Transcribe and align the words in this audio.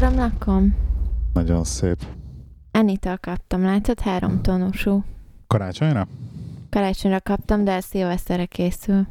Szép 0.00 0.08
lett 0.08 0.20
a 0.20 0.36
körömlakom? 0.38 0.76
Nagyon 1.32 1.64
szép. 1.64 2.06
Enitől 2.70 3.16
kaptam, 3.16 3.62
látod? 3.62 4.00
Három 4.00 4.42
tonusú. 4.42 5.04
Karácsonyra? 5.46 6.08
Karácsonyra 6.70 7.20
kaptam, 7.20 7.64
de 7.64 7.80
szilveszterre 7.80 8.46
készül. 8.46 9.06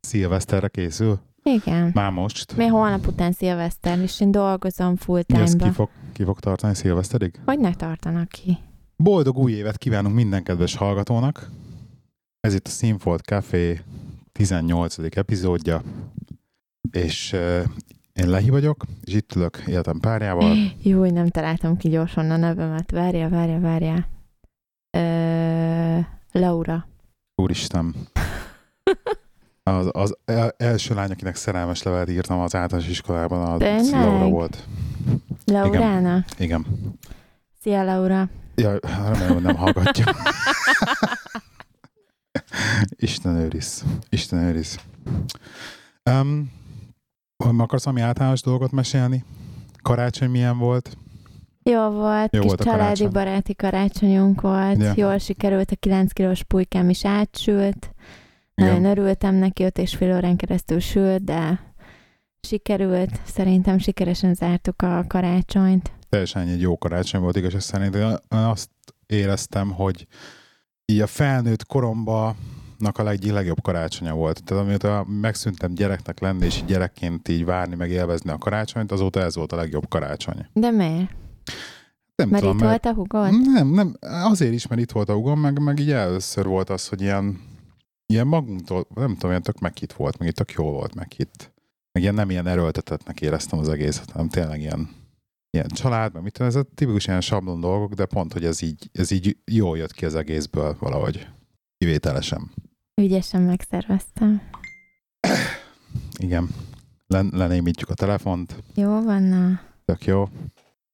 Szilveszterre 0.00 0.68
készül? 0.68 1.20
Igen. 1.42 1.90
Már 1.94 2.10
most? 2.10 2.56
Mi 2.56 2.66
holnap 2.66 3.06
után 3.06 3.32
szilveszter, 3.32 3.98
és 3.98 4.20
én 4.20 4.30
dolgozom 4.30 4.96
full 4.96 5.22
ezt 5.26 5.56
ki 5.56 5.70
fog, 5.70 5.88
ki 6.12 6.24
fog 6.24 6.40
tartani 6.40 6.74
szilveszterig? 6.74 7.40
Hogy 7.44 7.58
ne 7.58 7.74
tartanak 7.74 8.28
ki? 8.28 8.58
Boldog 8.96 9.38
új 9.38 9.52
évet 9.52 9.78
kívánunk 9.78 10.14
minden 10.14 10.42
kedves 10.42 10.74
hallgatónak. 10.74 11.50
Ez 12.40 12.54
itt 12.54 12.66
a 12.66 12.70
Színfolt 12.70 13.22
Café 13.22 13.80
18. 14.32 14.96
epizódja, 15.16 15.82
és 16.90 17.32
uh, 17.32 17.62
én 18.12 18.28
Lehi 18.30 18.50
vagyok, 18.50 18.84
és 19.04 19.14
itt 19.14 19.34
ülök 19.34 19.62
életem 19.66 20.00
párjával. 20.00 20.56
Jó, 20.82 21.04
nem 21.10 21.28
találtam 21.28 21.76
ki 21.76 21.88
gyorsan 21.88 22.30
a 22.30 22.36
nevemet. 22.36 22.90
Várja, 22.90 23.28
várja, 23.28 23.60
várja. 23.60 24.06
Ö, 24.90 25.98
Laura. 26.40 26.86
Úristen. 27.34 27.94
Az, 29.64 29.88
az 29.92 30.16
el- 30.24 30.54
első 30.56 30.94
lány, 30.94 31.10
akinek 31.10 31.34
szerelmes 31.36 31.82
levelet 31.82 32.10
írtam 32.10 32.38
az 32.38 32.54
általános 32.54 32.90
iskolában, 32.90 33.48
az 33.52 33.58
Tényleg? 33.58 34.04
Laura 34.04 34.28
volt. 34.28 34.66
Laurána. 35.44 36.24
Igen. 36.38 36.66
Szia, 37.60 37.82
Laura. 37.84 38.28
Ja, 38.54 38.78
remélem, 38.80 39.32
hogy 39.32 39.42
nem 39.42 39.56
hallgatja. 39.56 40.04
Isten 42.96 43.36
őriz. 43.36 43.84
Isten 44.08 44.38
őriz. 44.38 44.78
Um, 46.10 46.50
akarsz 47.44 47.84
valami 47.84 48.02
általános 48.02 48.40
dolgot 48.42 48.70
mesélni? 48.70 49.24
Karácsony 49.82 50.30
milyen 50.30 50.58
volt? 50.58 50.96
Jó 51.62 51.88
volt, 51.90 52.34
Jó 52.34 52.40
kis 52.40 52.48
volt 52.48 52.60
a 52.60 52.64
családi 52.64 52.82
karácsony. 52.82 53.10
baráti 53.10 53.54
karácsonyunk 53.54 54.40
volt. 54.40 54.82
Ja. 54.82 54.92
Jól 54.96 55.18
sikerült, 55.18 55.70
a 55.70 55.76
9 55.76 56.12
kilós 56.12 56.42
pulykám 56.42 56.88
is 56.88 57.04
átsült. 57.04 57.94
Igen. 58.54 58.70
Nagyon 58.72 58.84
örültem 58.90 59.34
neki, 59.34 59.64
öt 59.64 59.78
és 59.78 59.94
fél 59.96 60.16
órán 60.16 60.36
keresztül 60.36 60.80
sült, 60.80 61.24
de 61.24 61.60
sikerült. 62.40 63.20
Szerintem 63.24 63.78
sikeresen 63.78 64.34
zártuk 64.34 64.82
a 64.82 65.04
karácsonyt. 65.08 65.92
Teljesen 66.08 66.48
egy 66.48 66.60
jó 66.60 66.78
karácsony 66.78 67.20
volt, 67.20 67.36
igaz, 67.36 67.62
szerint 67.64 67.94
én 67.94 68.16
azt 68.28 68.70
éreztem, 69.06 69.70
hogy 69.70 70.06
így 70.84 71.00
a 71.00 71.06
felnőtt 71.06 71.66
koromban 72.90 73.06
a 73.06 73.08
leg, 73.08 73.32
legjobb 73.32 73.62
karácsonya 73.62 74.14
volt. 74.14 74.44
Tehát 74.44 74.62
amióta 74.62 75.06
megszűntem 75.20 75.74
gyereknek 75.74 76.20
lenni, 76.20 76.44
és 76.44 76.64
gyerekként 76.66 77.28
így 77.28 77.44
várni, 77.44 77.74
meg 77.74 77.90
élvezni 77.90 78.30
a 78.30 78.38
karácsonyt, 78.38 78.92
azóta 78.92 79.20
ez 79.20 79.36
volt 79.36 79.52
a 79.52 79.56
legjobb 79.56 79.88
karácsony. 79.88 80.46
De 80.52 80.70
miért? 80.70 81.10
Nem 82.14 82.28
Mert 82.28 82.42
tudom, 82.42 82.56
itt 82.56 82.64
volt 82.64 82.84
a 82.84 82.94
hugod? 82.94 83.40
Nem, 83.52 83.68
nem, 83.68 83.96
azért 84.00 84.52
is, 84.52 84.66
mert 84.66 84.80
itt 84.80 84.90
volt 84.90 85.08
a 85.08 85.14
hugom, 85.14 85.40
meg, 85.40 85.58
meg 85.58 85.78
így 85.78 85.90
először 85.90 86.46
volt 86.46 86.70
az, 86.70 86.88
hogy 86.88 87.00
ilyen, 87.00 87.40
ilyen 88.06 88.26
magunktól, 88.26 88.86
nem 88.94 89.12
tudom, 89.12 89.30
ilyen 89.30 89.42
tök 89.42 89.58
meghitt 89.58 89.92
volt, 89.92 90.18
meg 90.18 90.28
itt 90.28 90.34
tök 90.34 90.50
jó 90.50 90.64
volt 90.64 90.94
meghitt. 90.94 91.52
Meg 91.92 92.02
ilyen 92.02 92.14
nem 92.14 92.30
ilyen 92.30 92.46
erőltetetnek 92.46 93.20
éreztem 93.20 93.58
az 93.58 93.68
egészet, 93.68 94.10
hanem 94.10 94.28
tényleg 94.28 94.60
ilyen, 94.60 94.88
ilyen 95.50 95.68
család, 95.68 96.12
meg 96.12 96.22
mit 96.22 96.32
tudom, 96.32 96.48
ez 96.48 96.54
a 96.54 96.62
tipikus 96.74 97.06
ilyen 97.06 97.20
sablon 97.20 97.60
dolgok, 97.60 97.92
de 97.92 98.06
pont, 98.06 98.32
hogy 98.32 98.44
ez 98.44 98.62
így, 98.62 98.90
ez 98.92 99.10
így 99.10 99.36
jól 99.44 99.76
jött 99.76 99.92
ki 99.92 100.04
az 100.04 100.14
egészből 100.14 100.76
valahogy. 100.80 101.26
Kivételesen. 101.78 102.50
Ügyesen 102.94 103.42
megszerveztem. 103.42 104.42
Igen. 106.18 106.48
Len, 107.06 107.30
lenémítjük 107.32 107.88
a 107.90 107.94
telefont, 107.94 108.62
Jó 108.74 109.02
van, 109.02 109.22
na. 109.22 109.60
tök 109.84 110.04
jó. 110.04 110.28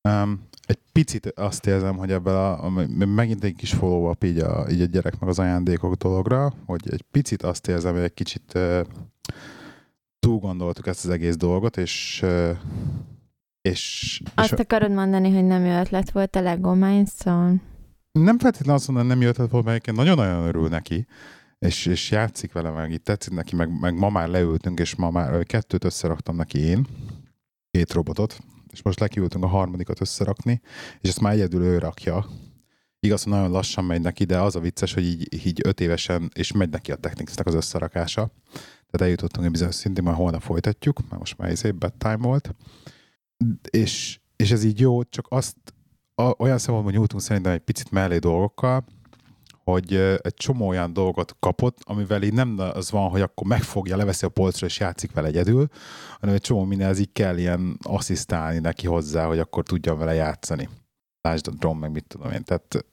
Um, 0.08 0.46
egy 0.66 0.78
picit 0.92 1.26
azt 1.26 1.66
érzem, 1.66 1.96
hogy 1.96 2.10
ebből 2.12 2.34
a, 2.34 2.64
a- 2.64 2.86
megint 3.06 3.44
egy 3.44 3.54
kis 3.54 3.72
follow 3.72 4.10
up 4.10 4.24
így 4.24 4.38
a, 4.38 4.66
így 4.70 4.80
a 4.80 4.84
gyerek 4.84 5.18
meg 5.18 5.28
az 5.28 5.38
ajándékok 5.38 5.94
dologra, 5.94 6.52
hogy 6.66 6.80
egy 6.90 7.02
picit 7.10 7.42
azt 7.42 7.68
érzem, 7.68 7.92
hogy 7.94 8.02
egy 8.02 8.14
kicsit 8.14 8.52
uh, 8.54 8.80
túl 10.18 10.38
gondoltuk 10.38 10.86
ezt 10.86 11.04
az 11.04 11.10
egész 11.10 11.36
dolgot, 11.36 11.76
és 11.76 12.20
uh, 12.24 12.50
és, 13.62 14.20
és 14.24 14.32
Azt 14.34 14.52
akarod 14.58 14.90
mondani, 14.90 15.34
hogy 15.34 15.44
nem 15.44 15.64
jó 15.64 15.78
ötlet 15.80 16.10
volt 16.10 16.36
a 16.36 16.40
Lego 16.40 16.74
Mindstone? 16.74 17.54
nem 18.12 18.38
feltétlenül 18.38 18.74
azt 18.74 18.88
mondom, 18.88 19.06
nem 19.06 19.20
jött 19.20 19.36
volna, 19.36 19.56
mert 19.56 19.68
egyébként 19.68 19.96
nagyon-nagyon 19.96 20.46
örül 20.46 20.68
neki, 20.68 21.06
és, 21.58 21.86
és 21.86 22.10
játszik 22.10 22.52
vele, 22.52 22.70
meg 22.70 22.92
itt 22.92 23.04
tetszik 23.04 23.32
neki, 23.32 23.56
meg, 23.56 23.80
meg 23.80 23.94
ma 23.94 24.08
már 24.08 24.28
leültünk, 24.28 24.80
és 24.80 24.94
ma 24.94 25.10
már 25.10 25.44
kettőt 25.44 25.84
összeraktam 25.84 26.36
neki 26.36 26.58
én, 26.58 26.86
két 27.70 27.92
robotot, 27.92 28.40
és 28.72 28.82
most 28.82 29.00
lekiültünk 29.00 29.44
a 29.44 29.46
harmadikat 29.46 30.00
összerakni, 30.00 30.60
és 31.00 31.08
ezt 31.08 31.20
már 31.20 31.32
egyedül 31.32 31.62
ő 31.62 31.78
rakja. 31.78 32.26
Igaz, 33.00 33.22
hogy 33.22 33.32
nagyon 33.32 33.50
lassan 33.50 33.84
megy 33.84 34.00
neki, 34.00 34.24
de 34.24 34.40
az 34.40 34.56
a 34.56 34.60
vicces, 34.60 34.94
hogy 34.94 35.04
így, 35.04 35.46
így 35.46 35.60
öt 35.64 35.80
évesen, 35.80 36.30
és 36.34 36.52
megy 36.52 36.68
neki 36.68 36.92
a 36.92 36.96
techniknek 36.96 37.46
az 37.46 37.54
összerakása. 37.54 38.30
Tehát 38.90 39.00
eljutottunk 39.00 39.44
egy 39.46 39.52
bizonyos 39.52 39.74
szintig, 39.74 40.04
majd 40.04 40.16
holnap 40.16 40.42
folytatjuk, 40.42 41.00
mert 41.00 41.18
most 41.18 41.38
már 41.38 41.50
ez 41.50 41.62
bedtime 41.74 42.16
volt. 42.16 42.54
És, 43.70 44.20
és 44.36 44.50
ez 44.50 44.64
így 44.64 44.80
jó, 44.80 45.02
csak 45.02 45.26
azt 45.28 45.56
a, 46.14 46.34
olyan 46.38 46.58
szempontból 46.58 46.92
nyújtunk 46.92 47.22
szerintem 47.22 47.52
egy 47.52 47.60
picit 47.60 47.90
mellé 47.90 48.18
dolgokkal, 48.18 48.84
hogy 49.70 49.94
egy 50.22 50.34
csomó 50.34 50.68
olyan 50.68 50.92
dolgot 50.92 51.36
kapott, 51.40 51.78
amivel 51.84 52.22
így 52.22 52.32
nem 52.32 52.58
az 52.58 52.90
van, 52.90 53.10
hogy 53.10 53.20
akkor 53.20 53.46
megfogja, 53.46 53.96
leveszi 53.96 54.24
a 54.24 54.28
polcra 54.28 54.66
és 54.66 54.78
játszik 54.78 55.12
vele 55.12 55.26
egyedül, 55.26 55.68
hanem 56.20 56.34
egy 56.34 56.40
csomó 56.40 56.64
mindenhez 56.64 56.98
így 56.98 57.12
kell 57.12 57.38
ilyen 57.38 57.78
asszisztálni 57.82 58.58
neki 58.58 58.86
hozzá, 58.86 59.26
hogy 59.26 59.38
akkor 59.38 59.62
tudjon 59.62 59.98
vele 59.98 60.14
játszani. 60.14 60.68
Lásd 61.20 61.48
a 61.48 61.50
drum, 61.50 61.78
meg 61.78 61.90
mit 61.90 62.04
tudom 62.06 62.32
én. 62.32 62.44
Tehát 62.44 62.86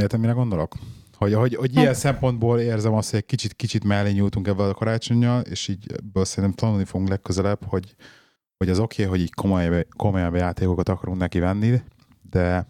érted, 0.00 0.20
mire 0.20 0.32
gondolok? 0.32 0.74
Hogy, 1.16 1.34
hogy, 1.34 1.54
hogy 1.54 1.72
ilyen 1.72 1.86
Hát- 1.86 1.94
szempontból 1.94 2.60
érzem 2.60 2.94
azt, 2.94 3.10
hogy 3.10 3.18
egy 3.18 3.26
kicsit, 3.26 3.54
kicsit 3.54 3.84
mellé 3.84 4.12
nyújtunk 4.12 4.48
ebben 4.48 4.68
a 4.68 4.74
karácsonyjal, 4.74 5.40
és 5.40 5.68
így 5.68 5.86
ebből 5.96 6.24
szerintem 6.24 6.58
tanulni 6.58 6.84
fogunk 6.84 7.08
legközelebb, 7.08 7.64
hogy, 7.64 7.94
hogy 8.56 8.68
az 8.68 8.78
oké, 8.78 9.04
okay, 9.04 9.14
hogy 9.14 9.24
így 9.24 9.34
komolyabb, 9.34 9.86
komolyabb 9.96 10.34
játékokat 10.34 10.88
akarunk 10.88 11.18
neki 11.18 11.38
venni, 11.38 11.82
de 12.30 12.66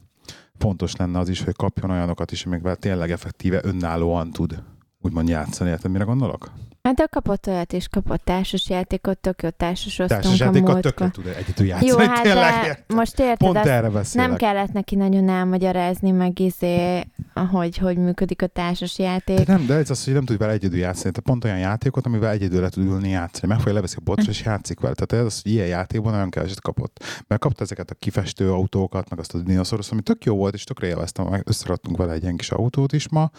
fontos 0.63 0.97
lenne 0.97 1.19
az 1.19 1.29
is, 1.29 1.43
hogy 1.43 1.55
kapjon 1.57 1.91
olyanokat 1.91 2.33
is, 2.33 2.47
amikvel 2.47 2.77
tényleg 2.77 3.11
effektíve 3.11 3.61
önállóan 3.65 4.31
tud 4.31 4.63
úgymond 5.03 5.29
játszani. 5.29 5.71
Érted, 5.71 5.91
mire 5.91 6.05
gondolok? 6.05 6.51
Hát 6.83 6.95
de 6.95 7.07
kapott 7.11 7.47
olyat 7.47 7.73
is, 7.73 7.89
kapott 7.89 8.25
társas 8.25 8.69
játékot, 8.69 9.19
tök 9.19 9.43
jó 9.43 9.49
Társas 9.49 9.99
a 9.99 10.07
játékot 10.09 10.53
múltkor. 10.53 10.81
tökre 10.81 11.11
tud 11.11 11.27
egyedül 11.27 11.67
játszani. 11.67 11.91
Jó, 11.91 11.97
hát 11.99 12.23
tényleg, 12.23 12.85
de 12.89 12.95
most 12.95 13.21
érted, 13.21 13.37
Pont 13.37 13.57
erre 13.57 13.89
beszélek. 13.89 14.29
nem 14.29 14.37
kellett 14.37 14.73
neki 14.73 14.95
nagyon 14.95 15.29
elmagyarázni, 15.29 16.11
meg 16.11 16.39
izé, 16.39 17.01
hogy, 17.51 17.77
hogy 17.77 17.97
működik 17.97 18.43
a 18.43 18.47
társas 18.47 18.99
játék. 18.99 19.39
De 19.39 19.53
nem, 19.53 19.67
de 19.67 19.75
ez 19.75 19.91
az, 19.91 20.05
hogy 20.05 20.15
nem 20.15 20.25
tud 20.25 20.39
vele 20.39 20.53
egyedül 20.53 20.79
játszani. 20.79 21.11
Tehát 21.11 21.29
pont 21.29 21.45
olyan 21.45 21.59
játékot, 21.59 22.07
amivel 22.07 22.31
egyedül 22.31 22.61
le 22.61 22.69
tud 22.69 22.85
ülni 22.85 23.09
játszani. 23.09 23.47
Megfogja, 23.49 23.75
leveszi 23.75 23.97
a 23.99 24.03
botra, 24.05 24.31
és 24.31 24.43
játszik 24.45 24.81
vele. 24.81 24.95
Tehát 24.95 25.25
ez 25.25 25.33
az, 25.33 25.43
hogy 25.43 25.53
ilyen 25.53 25.67
játékban 25.67 26.13
nagyon 26.13 26.31
keveset 26.31 26.61
kapott. 26.61 27.05
Mert 27.27 27.41
kapta 27.41 27.63
ezeket 27.63 27.91
a 27.91 27.95
kifestő 27.95 28.53
autókat, 28.53 29.11
meg 29.11 29.19
azt 29.19 29.35
a 29.35 29.39
dinoszaurusz, 29.39 29.91
ami 29.91 30.03
tök 30.03 30.25
jó 30.25 30.37
volt, 30.37 30.55
és 30.55 30.65
tökre 30.65 30.87
élveztem. 30.87 31.27
Meg 31.27 31.43
összeraktunk 31.45 31.97
vele 31.97 32.13
egy 32.13 32.23
ilyen 32.23 32.37
kis 32.37 32.51
autót 32.51 32.93
is 32.93 33.09
ma, 33.09 33.31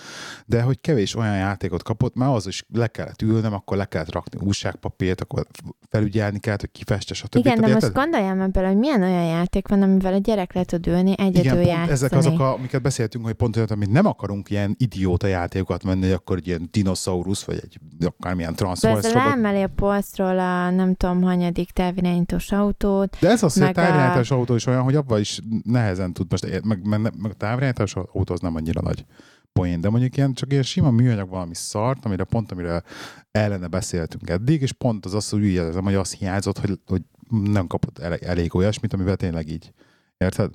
de 0.45 0.61
hogy 0.61 0.81
kevés 0.81 1.15
olyan 1.15 1.35
játékot 1.53 1.83
kapott, 1.83 2.15
mert 2.15 2.31
az 2.31 2.47
is 2.47 2.65
le 2.73 2.87
kellett 2.87 3.21
ülnem, 3.21 3.53
akkor 3.53 3.77
le 3.77 3.85
kellett 3.85 4.11
rakni 4.11 4.39
újságpapírt, 4.45 5.21
akkor 5.21 5.47
felügyelni 5.89 6.39
kellett, 6.39 6.59
hogy 6.59 6.71
kifeste, 6.71 7.13
stb. 7.13 7.35
Igen, 7.35 7.55
de 7.55 7.61
most 7.61 7.73
érted? 7.73 7.93
gondoljam 7.93 8.41
ebből, 8.41 8.65
hogy 8.65 8.77
milyen 8.77 9.01
olyan 9.01 9.25
játék 9.25 9.67
van, 9.67 9.81
amivel 9.81 10.13
a 10.13 10.17
gyerek 10.17 10.53
le 10.53 10.63
tud 10.63 10.87
ülni, 10.87 11.13
egyedül 11.17 11.61
Igen, 11.61 11.77
pont 11.77 11.89
ezek 11.89 12.11
azok, 12.11 12.39
a, 12.39 12.53
amiket 12.53 12.81
beszéltünk, 12.81 13.25
hogy 13.25 13.33
pont 13.33 13.55
olyan, 13.55 13.67
amit 13.71 13.91
nem 13.91 14.05
akarunk 14.05 14.49
ilyen 14.49 14.75
idióta 14.77 15.27
játékokat 15.27 15.83
menni, 15.83 16.01
hogy 16.01 16.11
akkor 16.11 16.37
egy 16.37 16.47
ilyen 16.47 16.67
dinoszaurusz, 16.71 17.43
vagy 17.43 17.59
egy 17.63 17.79
akármilyen 18.05 18.55
Transformers 18.55 19.01
Persze 19.01 19.19
robot. 19.19 19.33
leemeli 19.33 19.63
a 19.63 19.69
polcról 19.75 20.39
a 20.39 20.69
nem 20.69 20.95
tudom, 20.95 21.21
hanyadik 21.21 21.71
távirányítós 21.71 22.51
autót. 22.51 23.17
De 23.19 23.29
ez 23.29 23.43
az, 23.43 23.53
hogy 23.53 23.63
a 23.63 23.67
a- 23.67 23.71
távirányítás 23.71 24.31
autó 24.31 24.55
is 24.55 24.65
olyan, 24.65 24.81
hogy 24.81 24.95
abban 24.95 25.19
is 25.19 25.39
nehezen 25.63 26.13
tud 26.13 26.27
most, 26.29 26.63
meg, 26.63 26.87
meg, 26.87 26.99
meg 27.01 27.31
a 27.31 27.33
távirányítás 27.33 27.95
autó 27.95 28.33
az 28.33 28.39
nem 28.39 28.55
annyira 28.55 28.81
nagy 28.81 29.05
poén, 29.53 29.81
de 29.81 29.89
mondjuk 29.89 30.17
ilyen 30.17 30.33
csak 30.33 30.51
ilyen 30.51 30.63
sima 30.63 30.91
műanyag 30.91 31.29
valami 31.29 31.55
szart, 31.55 32.05
amire 32.05 32.23
pont, 32.23 32.51
amire 32.51 32.83
ellene 33.31 33.67
beszéltünk 33.67 34.29
eddig, 34.29 34.61
és 34.61 34.71
pont 34.71 35.05
az 35.05 35.13
az, 35.13 35.29
hogy 35.29 35.39
úgy 35.39 35.47
érzem, 35.47 35.83
hogy 35.83 35.93
az 35.93 36.13
hiányzott, 36.13 36.59
hogy, 36.59 36.79
hogy 36.85 37.01
nem 37.29 37.67
kapott 37.67 37.99
elég, 37.99 38.55
olyasmit, 38.55 38.93
amivel 38.93 39.15
tényleg 39.15 39.49
így. 39.49 39.73
Érted? 40.17 40.51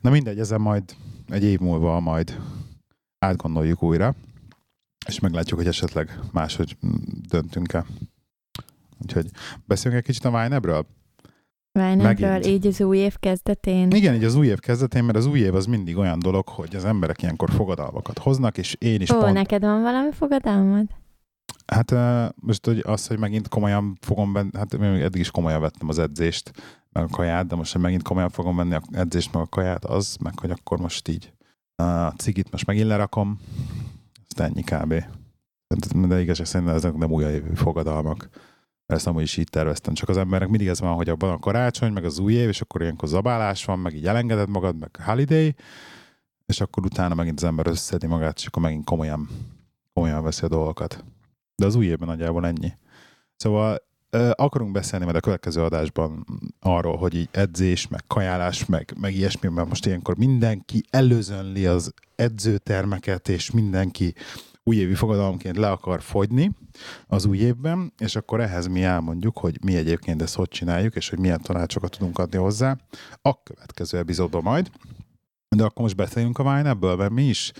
Na 0.00 0.10
mindegy, 0.10 0.38
ezen 0.38 0.60
majd 0.60 0.84
egy 1.28 1.44
év 1.44 1.58
múlva 1.58 2.00
majd 2.00 2.40
átgondoljuk 3.18 3.82
újra, 3.82 4.14
és 5.06 5.18
meglátjuk, 5.18 5.58
hogy 5.58 5.68
esetleg 5.68 6.18
máshogy 6.32 6.76
döntünk-e. 7.28 7.86
Úgyhogy 8.98 9.30
beszéljünk 9.64 10.02
egy 10.02 10.10
kicsit 10.10 10.24
a 10.24 10.42
Vine-ről? 10.42 10.86
Megint. 11.72 12.46
így 12.46 12.66
az 12.66 12.80
új 12.80 12.98
év 12.98 13.16
kezdetén. 13.18 13.90
Igen, 13.90 14.14
így 14.14 14.24
az 14.24 14.34
új 14.34 14.46
év 14.46 14.58
kezdetén, 14.58 15.04
mert 15.04 15.18
az 15.18 15.26
új 15.26 15.38
év 15.38 15.54
az 15.54 15.66
mindig 15.66 15.96
olyan 15.96 16.18
dolog, 16.18 16.48
hogy 16.48 16.76
az 16.76 16.84
emberek 16.84 17.22
ilyenkor 17.22 17.50
fogadalmakat 17.50 18.18
hoznak, 18.18 18.58
és 18.58 18.76
én 18.78 19.00
is 19.00 19.10
Ó, 19.10 19.18
pont... 19.18 19.32
neked 19.32 19.62
van 19.62 19.82
valami 19.82 20.12
fogadalmad? 20.12 20.86
Hát 21.66 21.94
most 22.34 22.66
hogy 22.66 22.82
az, 22.86 23.06
hogy 23.06 23.18
megint 23.18 23.48
komolyan 23.48 23.98
fogom 24.00 24.32
venni, 24.32 24.50
hát 24.52 24.72
én 24.72 24.82
eddig 24.82 25.20
is 25.20 25.30
komolyan 25.30 25.60
vettem 25.60 25.88
az 25.88 25.98
edzést, 25.98 26.50
meg 26.92 27.04
a 27.04 27.08
kaját, 27.08 27.46
de 27.46 27.54
most, 27.54 27.72
hogy 27.72 27.82
megint 27.82 28.02
komolyan 28.02 28.30
fogom 28.30 28.56
venni 28.56 28.74
a 28.74 28.82
edzést, 28.92 29.32
meg 29.32 29.42
a 29.42 29.46
kaját, 29.46 29.84
az, 29.84 30.16
meg 30.20 30.38
hogy 30.38 30.50
akkor 30.50 30.78
most 30.78 31.08
így 31.08 31.32
a 31.74 32.14
cigit 32.16 32.50
most 32.50 32.66
megint 32.66 32.86
lerakom, 32.86 33.40
azt 34.28 34.40
ennyi 34.40 34.62
kb. 34.62 34.94
De 36.08 36.20
igazság 36.20 36.46
szerint 36.46 36.70
ezek 36.70 36.94
nem 36.94 37.10
új 37.10 37.24
fogadalmak. 37.54 38.28
Ezt 38.90 39.06
amúgy 39.06 39.22
is 39.22 39.36
így 39.36 39.48
terveztem. 39.50 39.94
Csak 39.94 40.08
az 40.08 40.16
embernek 40.16 40.48
mindig 40.48 40.68
ez 40.68 40.80
van, 40.80 40.94
hogy 40.94 41.08
abban 41.08 41.30
a 41.30 41.38
karácsony, 41.38 41.92
meg 41.92 42.04
az 42.04 42.18
új 42.18 42.32
év, 42.32 42.48
és 42.48 42.60
akkor 42.60 42.82
ilyenkor 42.82 43.08
zabálás 43.08 43.64
van, 43.64 43.78
meg 43.78 43.94
így 43.94 44.06
elengeded 44.06 44.48
magad, 44.48 44.78
meg 44.78 44.98
holiday, 45.04 45.54
és 46.46 46.60
akkor 46.60 46.84
utána 46.84 47.14
megint 47.14 47.36
az 47.36 47.44
ember 47.44 47.66
összedi 47.66 48.06
magát, 48.06 48.38
és 48.38 48.46
akkor 48.46 48.62
megint 48.62 48.84
komolyan, 48.84 49.28
komolyan 49.92 50.22
veszi 50.22 50.44
a 50.44 50.48
dolgokat. 50.48 51.04
De 51.56 51.66
az 51.66 51.74
új 51.74 51.86
évben 51.86 52.08
nagyjából 52.08 52.46
ennyi. 52.46 52.72
Szóval 53.36 53.88
akarunk 54.34 54.72
beszélni 54.72 55.04
majd 55.04 55.16
a 55.16 55.20
következő 55.20 55.62
adásban 55.62 56.26
arról, 56.60 56.96
hogy 56.96 57.14
így 57.14 57.28
edzés, 57.30 57.88
meg 57.88 58.04
kajálás, 58.06 58.66
meg, 58.66 58.94
meg 59.00 59.14
ilyesmi, 59.14 59.48
mert 59.48 59.68
most 59.68 59.86
ilyenkor 59.86 60.16
mindenki 60.16 60.84
előzönli 60.90 61.66
az 61.66 61.94
edzőtermeket, 62.14 63.28
és 63.28 63.50
mindenki 63.50 64.14
újévi 64.62 64.94
fogadalomként 64.94 65.56
le 65.56 65.70
akar 65.70 66.02
fogyni 66.02 66.50
az 67.06 67.24
új 67.24 67.38
évben, 67.38 67.92
és 67.98 68.16
akkor 68.16 68.40
ehhez 68.40 68.66
mi 68.66 68.82
elmondjuk, 68.82 69.38
hogy 69.38 69.64
mi 69.64 69.76
egyébként 69.76 70.22
ezt 70.22 70.34
hogy 70.34 70.48
csináljuk, 70.48 70.94
és 70.96 71.08
hogy 71.08 71.18
milyen 71.18 71.42
tanácsokat 71.42 71.90
tudunk 71.90 72.18
adni 72.18 72.38
hozzá 72.38 72.76
a 73.22 73.42
következő 73.42 73.98
epizódban 73.98 74.42
majd. 74.42 74.70
De 75.56 75.64
akkor 75.64 75.82
most 75.82 75.96
beszéljünk 75.96 76.38
a 76.38 76.42
Wine 76.42 76.68
ebből, 76.68 76.96
mert 76.96 77.12
mi 77.12 77.24
is 77.24 77.52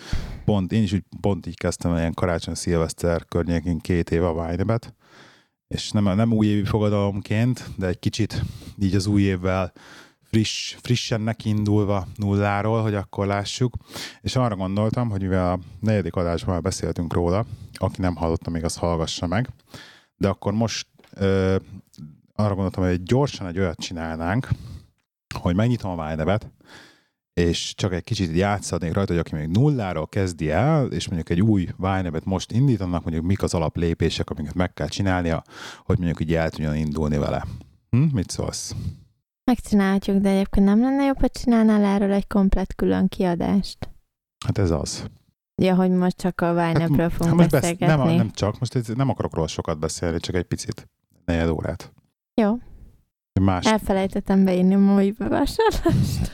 pont, 0.44 0.72
én 0.72 0.82
is 0.82 0.92
úgy 0.92 1.04
pont 1.20 1.46
így 1.46 1.58
kezdtem 1.58 1.96
ilyen 1.96 2.14
karácsony 2.14 2.54
szilveszter 2.54 3.24
környékén 3.24 3.78
két 3.78 4.10
éve 4.10 4.26
a 4.26 4.32
wine 4.32 4.78
és 5.74 5.90
nem, 5.90 6.04
nem 6.04 6.32
újévi 6.32 6.64
fogadalomként, 6.64 7.64
de 7.76 7.86
egy 7.86 7.98
kicsit 7.98 8.42
így 8.78 8.94
az 8.94 9.06
új 9.06 9.22
évvel 9.22 9.72
friss, 10.30 10.76
frissen 10.80 11.20
nekiindulva 11.20 12.06
nulláról, 12.16 12.82
hogy 12.82 12.94
akkor 12.94 13.26
lássuk. 13.26 13.74
És 14.20 14.36
arra 14.36 14.56
gondoltam, 14.56 15.10
hogy 15.10 15.20
mivel 15.20 15.52
a 15.52 15.58
negyedik 15.80 16.14
adásban 16.14 16.54
már 16.54 16.62
beszéltünk 16.62 17.12
róla, 17.12 17.44
aki 17.74 18.00
nem 18.00 18.16
hallotta, 18.16 18.50
még 18.50 18.64
azt 18.64 18.78
hallgassa 18.78 19.26
meg, 19.26 19.48
de 20.16 20.28
akkor 20.28 20.52
most 20.52 20.86
ö, 21.14 21.56
arra 22.34 22.54
gondoltam, 22.54 22.84
hogy 22.84 23.02
gyorsan 23.02 23.46
egy 23.46 23.58
olyat 23.58 23.80
csinálnánk, 23.80 24.48
hogy 25.40 25.54
megnyitom 25.54 25.90
a 25.90 25.96
Vájnevet, 25.96 26.50
és 27.32 27.74
csak 27.74 27.92
egy 27.92 28.04
kicsit 28.04 28.36
játszadnék 28.36 28.92
rajta, 28.92 29.12
hogy 29.12 29.20
aki 29.20 29.34
még 29.34 29.48
nulláról 29.48 30.06
kezdi 30.06 30.50
el, 30.50 30.86
és 30.86 31.06
mondjuk 31.06 31.30
egy 31.30 31.40
új 31.40 31.68
Vájnevet 31.76 32.24
most 32.24 32.52
indítanak, 32.52 33.02
mondjuk 33.02 33.24
mik 33.24 33.42
az 33.42 33.54
alaplépések, 33.54 34.30
amiket 34.30 34.54
meg 34.54 34.72
kell 34.72 34.88
csinálnia, 34.88 35.42
hogy 35.84 35.98
mondjuk 35.98 36.20
így 36.20 36.34
el 36.34 36.50
tudjon 36.50 36.76
indulni 36.76 37.16
vele. 37.16 37.46
Hm? 37.90 37.98
Mit 38.12 38.30
szólsz? 38.30 38.74
Megcsinálhatjuk, 39.50 40.18
de 40.18 40.28
egyébként 40.28 40.66
nem 40.66 40.80
lenne 40.80 41.04
jobb, 41.04 41.18
hogy 41.18 41.30
csinálnál 41.30 41.84
erről 41.84 42.12
egy 42.12 42.26
komplet 42.26 42.74
külön 42.74 43.08
kiadást? 43.08 43.90
Hát 44.44 44.58
ez 44.58 44.70
az. 44.70 45.04
Ja, 45.62 45.74
hogy 45.74 45.90
most 45.90 46.16
csak 46.16 46.40
a 46.40 46.52
Vájnepről 46.52 47.08
hát, 47.08 47.12
fogunk 47.12 47.40
hát 47.40 47.50
beszélgetni. 47.50 47.86
Besz- 47.86 48.04
nem, 48.04 48.16
nem 48.16 48.30
csak, 48.30 48.58
most 48.58 48.94
nem 48.96 49.08
akarok 49.08 49.34
róla 49.34 49.46
sokat 49.46 49.78
beszélni, 49.78 50.20
csak 50.20 50.34
egy 50.34 50.44
picit. 50.44 50.88
Negyed 51.24 51.48
órát. 51.48 51.92
Jó. 52.40 52.58
Más. 53.40 53.66
Elfelejtettem 53.66 54.44
beírni 54.44 54.74
a 54.74 54.78
mai 54.78 55.10
bevásárlást. 55.10 56.32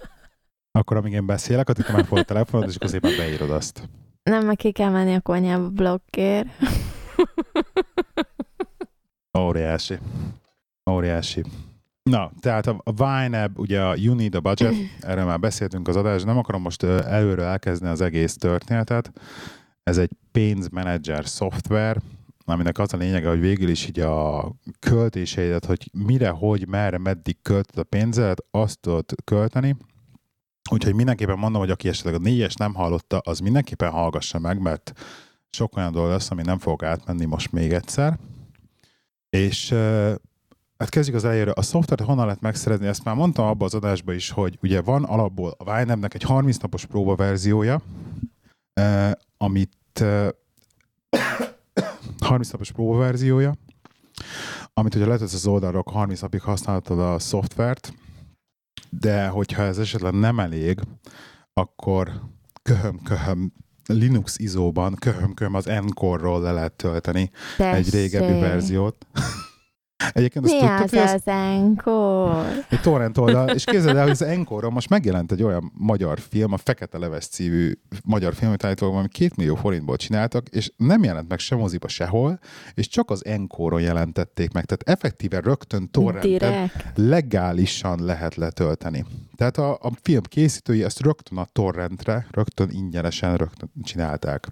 Akkor 0.78 0.96
amíg 0.96 1.12
én 1.12 1.26
beszélek, 1.26 1.68
addig 1.68 1.84
te 1.84 1.92
meg 1.92 2.06
a 2.10 2.22
telefonod, 2.22 2.68
és 2.68 2.76
akkor 2.76 2.88
szépen 2.88 3.16
beírod 3.16 3.50
azt. 3.50 3.88
Nem, 4.22 4.46
meg 4.46 4.56
ki 4.56 4.72
kell 4.72 4.90
menni 4.90 5.14
a 5.14 5.20
konyhába 5.20 5.68
blokkért. 5.68 6.48
Óriási. 9.38 9.98
Óriási. 10.90 11.44
Na, 12.08 12.32
tehát 12.40 12.66
a, 12.66 12.82
a 12.84 13.50
ugye 13.54 13.82
a 13.82 13.94
You 13.96 14.14
Need 14.14 14.34
a 14.34 14.40
Budget, 14.40 14.74
erről 15.00 15.24
már 15.24 15.40
beszéltünk 15.40 15.88
az 15.88 15.96
adás, 15.96 16.22
nem 16.22 16.38
akarom 16.38 16.62
most 16.62 16.82
előről 16.82 17.44
elkezdeni 17.44 17.92
az 17.92 18.00
egész 18.00 18.36
történetet. 18.36 19.12
Ez 19.82 19.98
egy 19.98 20.10
pénzmenedzser 20.32 21.26
szoftver, 21.26 22.00
aminek 22.44 22.78
az 22.78 22.92
a 22.92 22.96
lényege, 22.96 23.28
hogy 23.28 23.40
végül 23.40 23.68
is 23.68 23.86
így 23.86 24.00
a 24.00 24.52
költéseidet, 24.78 25.64
hogy 25.64 25.90
mire, 25.92 26.28
hogy, 26.28 26.68
merre, 26.68 26.98
meddig 26.98 27.36
költöd 27.42 27.78
a 27.78 27.82
pénzedet, 27.82 28.44
azt 28.50 28.80
tudod 28.80 29.04
költeni. 29.24 29.76
Úgyhogy 30.70 30.94
mindenképpen 30.94 31.38
mondom, 31.38 31.60
hogy 31.60 31.70
aki 31.70 31.88
esetleg 31.88 32.14
a 32.14 32.18
négyes 32.18 32.54
nem 32.54 32.74
hallotta, 32.74 33.18
az 33.18 33.38
mindenképpen 33.38 33.90
hallgassa 33.90 34.38
meg, 34.38 34.60
mert 34.60 34.92
sok 35.50 35.76
olyan 35.76 35.92
dolog 35.92 36.10
lesz, 36.10 36.30
ami 36.30 36.42
nem 36.42 36.58
fog 36.58 36.84
átmenni 36.84 37.24
most 37.24 37.52
még 37.52 37.72
egyszer. 37.72 38.18
És 39.30 39.74
Hát 40.78 40.88
kezdjük 40.88 41.16
az 41.16 41.24
elejéről. 41.24 41.52
A 41.52 41.62
szoftvert 41.62 42.00
honnan 42.00 42.24
lehet 42.24 42.40
megszerezni? 42.40 42.86
Ezt 42.86 43.04
már 43.04 43.14
mondtam 43.14 43.46
abban 43.46 43.66
az 43.66 43.74
adásban 43.74 44.14
is, 44.14 44.30
hogy 44.30 44.58
ugye 44.62 44.80
van 44.80 45.04
alapból 45.04 45.54
a 45.58 45.76
Vinebnek 45.76 46.14
egy 46.14 46.22
30 46.22 46.56
napos 46.56 46.86
próba 46.86 47.14
verziója, 47.14 47.80
eh, 48.72 49.10
amit 49.36 49.76
eh, 49.92 50.28
30 52.20 52.50
napos 52.50 52.72
próba 52.72 52.98
verziója, 52.98 53.54
amit 54.74 54.94
ugye 54.94 55.06
letesz 55.06 55.34
az 55.34 55.46
oldalról, 55.46 55.84
30 55.86 56.20
napig 56.20 56.40
használhatod 56.40 56.98
a 56.98 57.18
szoftvert, 57.18 57.92
de 58.90 59.28
hogyha 59.28 59.62
ez 59.62 59.78
esetleg 59.78 60.12
nem 60.12 60.40
elég, 60.40 60.80
akkor 61.52 62.22
köhöm, 62.62 63.02
köhöm, 63.02 63.52
Linux 63.86 64.38
izóban 64.38 64.94
köhöm, 64.94 65.34
köhöm 65.34 65.54
az 65.54 65.66
Encore-ról 65.66 66.40
le 66.40 66.52
lehet 66.52 66.72
tölteni 66.72 67.30
Tessék. 67.56 67.86
egy 67.86 67.92
régebbi 67.92 68.40
verziót. 68.40 69.06
Egyébként 70.12 70.44
Mi 70.44 70.60
azt 70.60 70.80
tudtad, 70.80 70.98
az, 70.98 71.12
az 71.12 71.22
Encore? 71.26 72.66
Egy 72.68 72.80
torrent 72.80 73.18
oldal, 73.18 73.48
és 73.48 73.64
képzeld 73.64 73.96
el, 73.96 74.02
hogy 74.02 74.10
az 74.10 74.22
encore 74.22 74.68
most 74.68 74.88
megjelent 74.88 75.32
egy 75.32 75.42
olyan 75.42 75.72
magyar 75.74 76.20
film, 76.20 76.52
a 76.52 76.56
Fekete 76.56 76.98
Leves 76.98 77.26
című 77.26 77.72
magyar 78.04 78.34
film, 78.34 78.48
amit 78.48 78.64
állítólag 78.64 78.94
valami 78.94 79.12
két 79.12 79.36
millió 79.36 79.54
forintból 79.54 79.96
csináltak, 79.96 80.48
és 80.48 80.72
nem 80.76 81.02
jelent 81.02 81.28
meg 81.28 81.38
sem 81.38 81.58
moziba 81.58 81.88
sehol, 81.88 82.38
és 82.74 82.88
csak 82.88 83.10
az 83.10 83.24
encore 83.24 83.80
jelentették 83.80 84.52
meg. 84.52 84.64
Tehát 84.64 84.98
effektíve 84.98 85.40
rögtön 85.40 85.90
torrenten 85.90 86.70
legálisan 86.94 88.04
lehet 88.04 88.34
letölteni. 88.34 89.04
Tehát 89.36 89.58
a, 89.58 89.72
a 89.72 89.90
film 90.02 90.22
készítői 90.22 90.84
ezt 90.84 91.00
rögtön 91.00 91.38
a 91.38 91.46
torrentre, 91.52 92.26
rögtön 92.30 92.70
ingyenesen 92.70 93.36
rögtön 93.36 93.70
csinálták. 93.82 94.48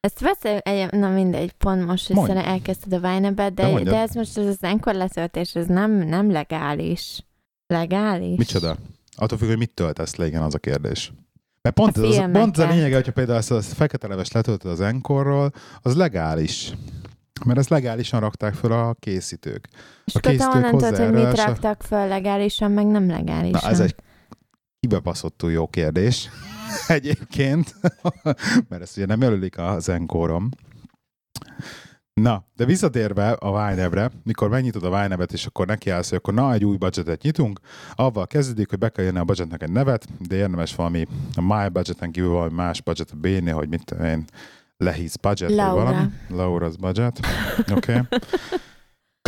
Ezt 0.00 0.20
veszély, 0.20 0.58
egy, 0.62 0.92
na 0.92 1.08
mindegy, 1.08 1.52
pont 1.52 1.86
most, 1.86 2.04
szerintem 2.04 2.36
elkezdted 2.36 2.92
a 2.92 3.00
Vine-be, 3.00 3.50
de, 3.50 3.72
de, 3.72 3.82
de 3.82 3.96
ez 3.96 4.14
most 4.14 4.36
az 4.36 4.56
enkor 4.60 4.94
letöltés, 4.94 5.54
ez 5.54 5.66
nem, 5.66 5.90
nem 5.92 6.30
legális. 6.30 7.24
Legális? 7.66 8.38
Micsoda? 8.38 8.76
Attól 9.16 9.38
függ, 9.38 9.48
hogy 9.48 9.58
mit 9.58 9.70
töltesz 9.74 10.16
le, 10.16 10.26
igen, 10.26 10.42
az 10.42 10.54
a 10.54 10.58
kérdés. 10.58 11.12
Mert 11.62 11.74
pont, 11.74 11.96
a 11.96 12.02
az, 12.02 12.16
pont 12.32 12.58
az 12.58 12.64
a 12.64 12.68
lényege, 12.68 12.94
hogyha 12.94 13.12
például 13.12 13.38
ezt 13.38 13.50
a 13.50 13.60
fekete 13.60 14.06
leves 14.06 14.32
letöltöd 14.32 14.70
az 14.70 14.80
Enkorról, 14.80 15.52
az 15.82 15.96
legális. 15.96 16.72
Mert 17.44 17.58
ezt 17.58 17.68
legálisan 17.68 18.20
rakták 18.20 18.54
fel 18.54 18.72
a 18.72 18.94
készítők. 19.00 19.68
És 20.04 20.14
a 20.14 20.20
készítők 20.20 20.52
honnan 20.52 20.70
tudod, 20.70 20.96
hogy 20.96 21.12
mit 21.12 21.36
raktak 21.36 21.82
fel 21.82 22.08
legálisan, 22.08 22.70
meg 22.70 22.86
nem 22.86 23.08
legálisan? 23.08 23.60
Na, 23.62 23.68
ez 23.68 23.80
egy 23.80 23.94
kibebaszottul 24.80 25.50
jó 25.50 25.66
kérdés. 25.66 26.28
egyébként, 26.88 27.74
mert 28.68 28.82
ezt 28.82 28.96
ugye 28.96 29.06
nem 29.06 29.20
jelölik 29.20 29.58
a 29.58 29.78
zenkórom. 29.78 30.48
Na, 32.12 32.44
de 32.56 32.64
visszatérve 32.64 33.30
a 33.30 33.68
Vinebre, 33.68 34.10
mikor 34.24 34.48
megnyitod 34.48 34.84
a 34.84 35.02
vine 35.02 35.24
és 35.32 35.46
akkor 35.46 35.66
nekiállsz, 35.66 36.08
hogy 36.08 36.18
akkor 36.18 36.34
na, 36.34 36.52
egy 36.52 36.64
új 36.64 36.76
budgetet 36.76 37.22
nyitunk, 37.22 37.60
avval 37.94 38.26
kezdődik, 38.26 38.70
hogy 38.70 38.78
be 38.78 38.88
kell 38.88 39.04
jönni 39.04 39.18
a 39.18 39.24
budgetnek 39.24 39.62
egy 39.62 39.72
nevet, 39.72 40.06
de 40.28 40.36
érdemes 40.36 40.74
valami 40.74 41.06
a 41.34 41.40
My 41.40 41.68
Budgeten 41.68 42.10
kívül 42.10 42.30
valami 42.30 42.54
más 42.54 42.82
budget 42.82 43.18
bírni, 43.18 43.50
hogy 43.50 43.68
mit 43.68 43.90
én, 43.90 44.24
Lehis 44.76 45.18
budget, 45.20 45.50
Laura. 45.50 45.84
vagy 45.84 45.84
valami. 45.84 46.10
Laura's 46.30 46.76
budget. 46.80 47.20
Oké. 47.58 47.72
Okay. 47.72 48.00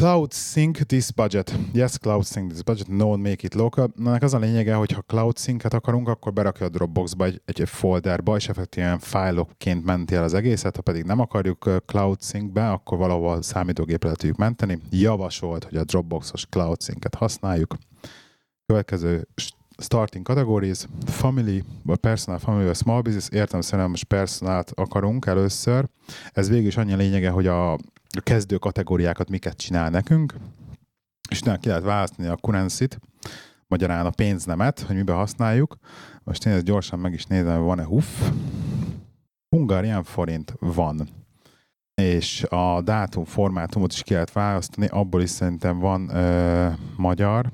Cloud 0.02 0.32
Sync 0.32 0.87
this 0.87 1.11
budget. 1.11 1.54
Yes, 1.73 1.99
Cloud 1.99 2.25
Sync 2.25 2.50
this 2.50 2.62
budget. 2.62 2.88
No, 2.88 3.16
make 3.16 3.37
it 3.42 3.54
local. 3.54 3.92
Ennek 3.99 4.23
az 4.23 4.35
a 4.35 4.38
lényege, 4.38 4.75
hogy 4.75 4.92
ha 4.92 5.00
Cloud 5.00 5.38
Sync-et 5.38 5.75
akarunk, 5.75 6.09
akkor 6.09 6.32
berakja 6.32 6.66
a 6.66 6.68
Dropboxba 6.68 7.25
egy, 7.25 7.40
egy 7.44 7.68
folderba, 7.68 8.37
és 8.37 8.49
effektíven 8.49 8.99
fájlokként 8.99 9.85
menti 9.85 10.14
el 10.14 10.23
az 10.23 10.35
egészet, 10.35 10.76
ha 10.76 10.82
pedig 10.82 11.04
nem 11.04 11.21
akarjuk 11.21 11.71
Cloud 11.87 12.23
Sync-be, 12.23 12.71
akkor 12.71 12.99
valahol 12.99 13.42
számítógépre 13.42 14.12
tudjuk 14.14 14.37
menteni. 14.37 14.78
Javasolt, 14.90 15.64
hogy 15.64 15.76
a 15.76 15.85
Dropboxos 15.85 16.47
Cloud 16.47 16.82
Sync-et 16.82 17.14
használjuk. 17.14 17.76
Következő 18.66 19.28
starting 19.78 20.26
categories, 20.26 20.87
family, 21.06 21.64
vagy 21.82 21.99
personal, 21.99 22.38
family, 22.40 22.64
vagy 22.64 22.76
small 22.76 23.00
business, 23.00 23.28
értem 23.30 23.61
szerintem 23.61 23.90
most 23.90 24.04
personált 24.04 24.73
akarunk 24.75 25.26
először. 25.26 25.88
Ez 26.32 26.49
végül 26.49 26.66
is 26.66 26.76
annyi 26.76 26.94
lényege, 26.94 27.30
hogy 27.30 27.47
a 27.47 27.78
a 28.16 28.21
kezdő 28.21 28.57
kategóriákat 28.57 29.31
miket 29.31 29.57
csinál 29.57 29.90
nekünk, 29.90 30.35
és 31.31 31.40
utána 31.40 31.59
ki 31.59 31.69
lehet 31.69 31.83
választani 31.83 32.28
a 32.28 32.37
currency-t, 32.37 32.99
magyarán 33.66 34.07
a 34.07 34.11
pénznemet, 34.11 34.81
hogy 34.81 34.97
miben 34.97 35.16
használjuk. 35.16 35.76
Most 36.25 36.47
én 36.47 36.52
ezt 36.52 36.64
gyorsan 36.64 36.99
meg 36.99 37.12
is 37.12 37.25
nézem, 37.25 37.62
van-e 37.62 37.85
HUF. 37.85 38.31
Hungarian 39.57 40.04
forint 40.04 40.54
van. 40.59 41.09
és 41.95 42.42
a 42.42 42.81
dátum 42.83 43.25
formátumot 43.25 43.92
is 43.92 44.02
ki 44.02 44.12
lehet 44.12 44.33
választani, 44.33 44.87
abból 44.87 45.23
is 45.23 45.31
szerintem 45.31 45.78
van 45.78 46.09
ö, 46.09 46.69
magyar, 46.97 47.50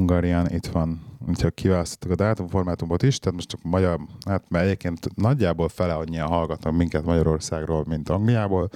Hungarian 0.00 0.50
itt 0.50 0.66
van, 0.66 1.00
úgyhogy 1.28 1.54
kiválasztottuk 1.54 2.10
a 2.10 2.14
dátum 2.14 2.48
formátumot 2.48 3.02
is, 3.02 3.18
tehát 3.18 3.34
most 3.34 3.48
csak 3.48 3.62
magyar, 3.62 4.00
hát 4.26 4.44
mert 4.48 4.64
egyébként 4.64 5.16
nagyjából 5.16 5.68
fele 5.68 5.94
annyian 5.94 6.28
hallgatnak 6.28 6.76
minket 6.76 7.04
Magyarországról, 7.04 7.84
mint 7.88 8.08
Angliából, 8.08 8.68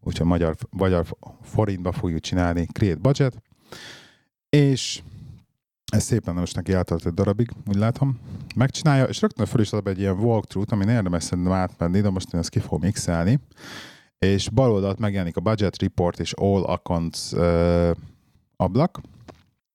úgyhogy 0.00 0.26
magyar, 0.26 0.56
magyar 0.70 1.06
forintba 1.42 1.92
fogjuk 1.92 2.20
csinálni 2.20 2.66
Create 2.66 3.00
Budget, 3.00 3.42
és 4.48 5.02
ez 5.92 6.02
szépen 6.02 6.34
most 6.34 6.56
neki 6.56 6.72
eltart 6.72 7.06
egy 7.06 7.14
darabig, 7.14 7.50
úgy 7.66 7.76
látom. 7.76 8.18
Megcsinálja, 8.54 9.04
és 9.04 9.20
rögtön 9.20 9.46
fel 9.46 9.60
is 9.60 9.72
ad 9.72 9.86
egy 9.86 9.98
ilyen 9.98 10.18
walkthrough-t, 10.18 10.72
ami 10.72 10.92
érdemes 10.92 11.24
szerintem 11.24 11.52
átmenni, 11.52 12.00
de 12.00 12.10
most 12.10 12.32
én 12.32 12.40
ezt 12.40 12.48
ki 12.48 12.58
fogom 12.58 12.80
mixelni. 12.80 13.40
És 14.18 14.48
bal 14.48 14.72
oldalt 14.72 14.98
megjelenik 14.98 15.36
a 15.36 15.40
Budget 15.40 15.82
Report 15.82 16.20
és 16.20 16.32
All 16.32 16.62
Accounts 16.62 17.32
uh, 17.32 17.90
ablak. 18.56 19.00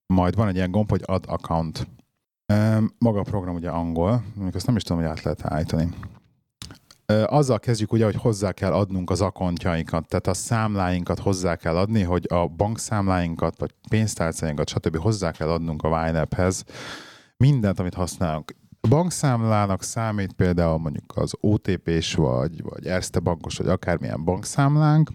Majd 0.08 0.36
van 0.36 0.48
egy 0.48 0.56
ilyen 0.56 0.72
gomb, 0.72 0.90
hogy 0.90 1.02
Add 1.06 1.28
Account. 1.28 1.88
Maga 2.98 3.20
a 3.20 3.24
program 3.24 3.56
ugye 3.56 3.70
angol, 3.70 4.24
amikor 4.38 4.56
azt 4.56 4.68
nem 4.68 4.76
is 4.76 4.84
tudom, 4.84 5.02
hogy 5.02 5.12
át 5.12 5.24
lehet 5.24 5.46
állítani 5.46 5.90
azzal 7.26 7.60
kezdjük 7.60 7.92
ugye, 7.92 8.06
hogy 8.06 8.16
hozzá 8.16 8.52
kell 8.52 8.74
adnunk 8.74 9.10
az 9.10 9.22
akontjainkat, 9.22 10.08
tehát 10.08 10.28
a 10.28 10.34
számláinkat 10.34 11.20
hozzá 11.20 11.56
kell 11.56 11.78
adni, 11.78 12.02
hogy 12.02 12.26
a 12.30 12.48
bankszámláinkat, 12.48 13.60
vagy 13.60 13.74
pénztárcáinkat, 13.90 14.70
stb. 14.70 14.98
hozzá 14.98 15.32
kell 15.32 15.50
adnunk 15.50 15.84
a 15.84 16.08
YNAB-hez. 16.08 16.64
Mindent, 17.38 17.80
amit 17.80 17.94
használunk. 17.94 18.56
A 18.82 18.88
bankszámlának 18.88 19.84
számít 19.84 20.34
például 20.34 20.78
mondjuk 20.78 21.12
az 21.16 21.34
OTP-s, 21.40 22.14
vagy, 22.14 22.64
vagy 22.64 22.86
Erste 22.86 23.20
bankos, 23.20 23.58
vagy 23.58 23.68
akármilyen 23.68 24.24
bankszámlánk, 24.24 25.10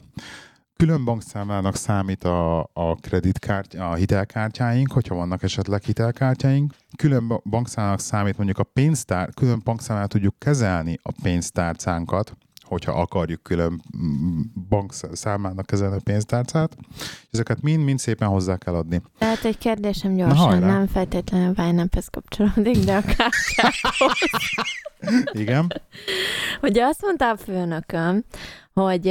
Külön 0.78 1.04
bankszámlának 1.04 1.76
számít 1.76 2.24
a, 2.24 2.58
a 2.72 2.94
kreditkártya, 3.00 3.90
a 3.90 3.94
hitelkártyáink, 3.94 4.92
hogyha 4.92 5.14
vannak 5.14 5.42
esetleg 5.42 5.82
hitelkártyáink. 5.82 6.74
Külön 6.96 7.40
bankszámlának 7.44 8.00
számít 8.00 8.36
mondjuk 8.36 8.58
a 8.58 8.62
pénztár, 8.62 9.34
külön 9.34 9.60
bankszámlát 9.64 10.08
tudjuk 10.08 10.34
kezelni 10.38 10.98
a 11.02 11.12
pénztárcánkat, 11.22 12.36
hogyha 12.62 12.92
akarjuk 12.92 13.42
külön 13.42 13.82
mm, 13.96 14.40
bankszámlának 14.68 15.66
kezelni 15.66 15.96
a 15.96 16.00
pénztárcát. 16.04 16.76
Ezeket 17.30 17.60
mind-mind 17.60 17.98
szépen 17.98 18.28
hozzá 18.28 18.56
kell 18.56 18.74
adni. 18.74 19.02
Tehát 19.18 19.44
egy 19.44 19.58
kérdésem 19.58 20.14
gyorsan, 20.14 20.58
nem 20.58 20.86
feltétlenül 20.86 21.52
Binance-hez 21.52 22.08
kapcsolódik, 22.08 22.84
de 22.84 22.96
a 22.96 23.00
kártyához. 23.00 24.18
Igen. 25.32 25.72
Ugye 26.62 26.84
azt 26.84 27.02
mondta 27.02 27.30
a 27.30 27.36
főnököm, 27.36 28.24
hogy 28.78 29.04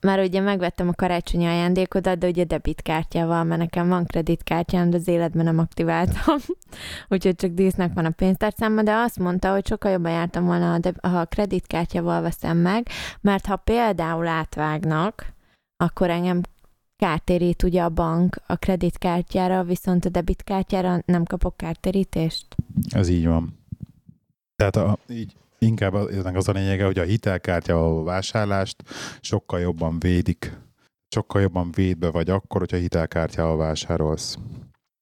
már 0.00 0.20
ugye 0.20 0.40
megvettem 0.40 0.88
a 0.88 0.92
karácsonyi 0.92 1.46
ajándékodat, 1.46 2.18
de 2.18 2.26
ugye 2.26 2.44
debitkártyával, 2.44 3.44
mert 3.44 3.60
nekem 3.60 3.88
van 3.88 4.04
kreditkártyám, 4.04 4.90
de 4.90 4.96
az 4.96 5.08
életben 5.08 5.44
nem 5.44 5.58
aktiváltam, 5.58 6.36
úgyhogy 7.08 7.34
csak 7.34 7.50
dísznek 7.50 7.92
van 7.94 8.04
a 8.04 8.10
pénztárcámban, 8.10 8.84
de 8.84 8.94
azt 8.94 9.18
mondta, 9.18 9.52
hogy 9.52 9.66
sokkal 9.66 9.90
jobban 9.90 10.12
jártam 10.12 10.44
volna, 10.44 10.78
ha 11.02 11.20
a 11.20 11.24
kreditkártyával 11.24 12.22
veszem 12.22 12.56
meg, 12.56 12.88
mert 13.20 13.46
ha 13.46 13.56
például 13.56 14.26
átvágnak, 14.26 15.32
akkor 15.76 16.10
engem 16.10 16.40
kártérít 16.96 17.62
ugye 17.62 17.82
a 17.82 17.88
bank 17.88 18.36
a 18.46 18.56
kreditkártyára, 18.56 19.62
viszont 19.62 20.04
a 20.04 20.08
debitkártyára 20.08 21.02
nem 21.04 21.24
kapok 21.24 21.56
kártérítést? 21.56 22.46
Ez 22.88 23.08
így 23.08 23.26
van. 23.26 23.58
Tehát 24.56 24.76
a, 24.76 24.98
így 25.08 25.36
inkább 25.66 25.94
ennek 25.94 26.36
az 26.36 26.48
a 26.48 26.52
lényege, 26.52 26.84
hogy 26.84 26.98
a 26.98 27.02
hitelkártyával 27.02 27.98
a 27.98 28.02
vásárlást 28.02 28.82
sokkal 29.20 29.60
jobban 29.60 29.98
védik. 29.98 30.58
Sokkal 31.08 31.40
jobban 31.40 31.70
védbe 31.72 32.10
vagy 32.10 32.30
akkor, 32.30 32.60
hogyha 32.60 32.76
hitelkártyával 32.76 33.56
vásárolsz. 33.56 34.38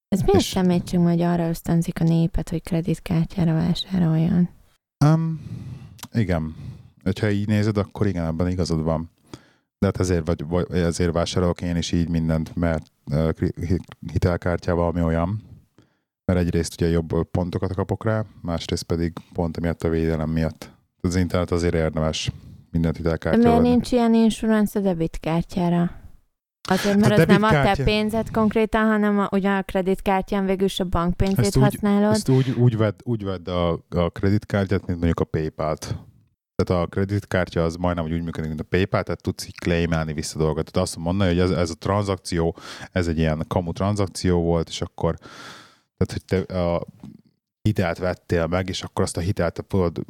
Ez 0.09 0.21
miért 0.21 0.41
és... 0.41 0.45
szemétsünk, 0.45 1.07
hogy 1.07 1.21
arra 1.21 1.49
ösztönzik 1.49 2.01
a 2.01 2.05
népet, 2.05 2.49
hogy 2.49 2.63
kreditkártyára 2.63 3.53
vásároljon? 3.53 4.49
Um, 5.05 5.41
igen. 6.13 6.55
Hogyha 7.03 7.31
így 7.31 7.47
nézed, 7.47 7.77
akkor 7.77 8.07
igen, 8.07 8.27
abban 8.27 8.49
igazad 8.49 8.83
van. 8.83 9.11
De 9.79 9.87
hát 9.87 10.01
ezért, 10.01 10.27
vagy, 10.27 10.47
vagy 10.47 10.67
ezért 10.71 11.13
vásárolok 11.13 11.61
én 11.61 11.77
is 11.77 11.93
így 11.93 12.09
mindent, 12.09 12.57
mert 12.57 12.87
uh, 13.11 13.29
hitelkártyával 14.13 14.87
ami 14.87 15.03
olyan, 15.03 15.43
mert 16.25 16.39
egyrészt 16.39 16.81
ugye 16.81 16.91
jobb 16.91 17.31
pontokat 17.31 17.75
kapok 17.75 18.05
rá, 18.05 18.25
másrészt 18.43 18.83
pedig 18.83 19.13
pont 19.33 19.57
emiatt 19.57 19.83
a 19.83 19.89
védelem 19.89 20.31
miatt. 20.31 20.71
Az 21.01 21.17
internet 21.17 21.51
azért 21.51 21.75
érdemes 21.75 22.33
mindent 22.71 22.97
hitelkártyával. 22.97 23.61
Miért 23.61 23.75
nincs 23.75 23.93
ilyen 23.93 24.15
insurance 24.15 24.79
a 24.79 24.83
debitkártyára? 24.83 25.91
Azért, 26.69 26.97
mert 26.97 27.19
a 27.19 27.21
az 27.21 27.27
nem 27.27 27.43
a 27.43 27.51
te 27.51 27.77
pénzed 27.85 28.31
konkrétan, 28.31 28.87
hanem 28.87 29.19
a, 29.19 29.29
ugye 29.33 29.51
a 29.51 29.63
kreditkártyán 29.63 30.47
végül 30.47 30.65
is 30.65 30.81
a 30.81 30.85
bankpénzét 30.85 31.39
ezt 31.39 31.57
úgy, 31.57 31.63
használod. 31.63 32.13
Ezt 32.13 32.29
úgy, 32.29 32.51
úgy 32.51 32.77
vedd, 32.77 32.99
úgy 33.03 33.25
vedd 33.25 33.49
a, 33.49 33.73
a 33.89 34.11
kreditkártyát, 34.11 34.87
mint 34.87 34.99
mondjuk 34.99 35.21
a 35.21 35.25
PayPal-t. 35.25 35.97
Tehát 36.57 36.83
a 36.83 36.87
kreditkártya 36.87 37.65
az 37.65 37.77
majdnem 37.77 38.05
úgy 38.05 38.23
működik, 38.23 38.49
mint 38.49 38.61
a 38.61 38.65
PayPal, 38.69 39.03
tehát 39.03 39.23
tudsz 39.23 39.47
így 39.47 39.59
claimelni 39.59 40.13
vissza 40.13 40.39
dolgokat. 40.39 40.71
Tehát 40.71 40.89
azt 40.89 40.97
mondani, 40.97 41.31
hogy 41.31 41.41
ez, 41.41 41.51
ez 41.51 41.71
a 41.71 41.75
tranzakció, 41.75 42.57
ez 42.93 43.09
egy 43.09 43.19
ilyen 43.19 43.45
kamu 43.49 43.73
tranzakció 43.73 44.43
volt, 44.43 44.69
és 44.69 44.81
akkor 44.81 45.17
tehát, 45.97 46.13
hogy 46.13 46.45
te 46.47 46.61
a 46.61 46.87
hitelt 47.63 47.99
vettél 47.99 48.47
meg, 48.47 48.69
és 48.69 48.83
akkor 48.83 49.05
azt 49.05 49.17
a 49.17 49.21
hitelt 49.21 49.65
tudod 49.69 50.05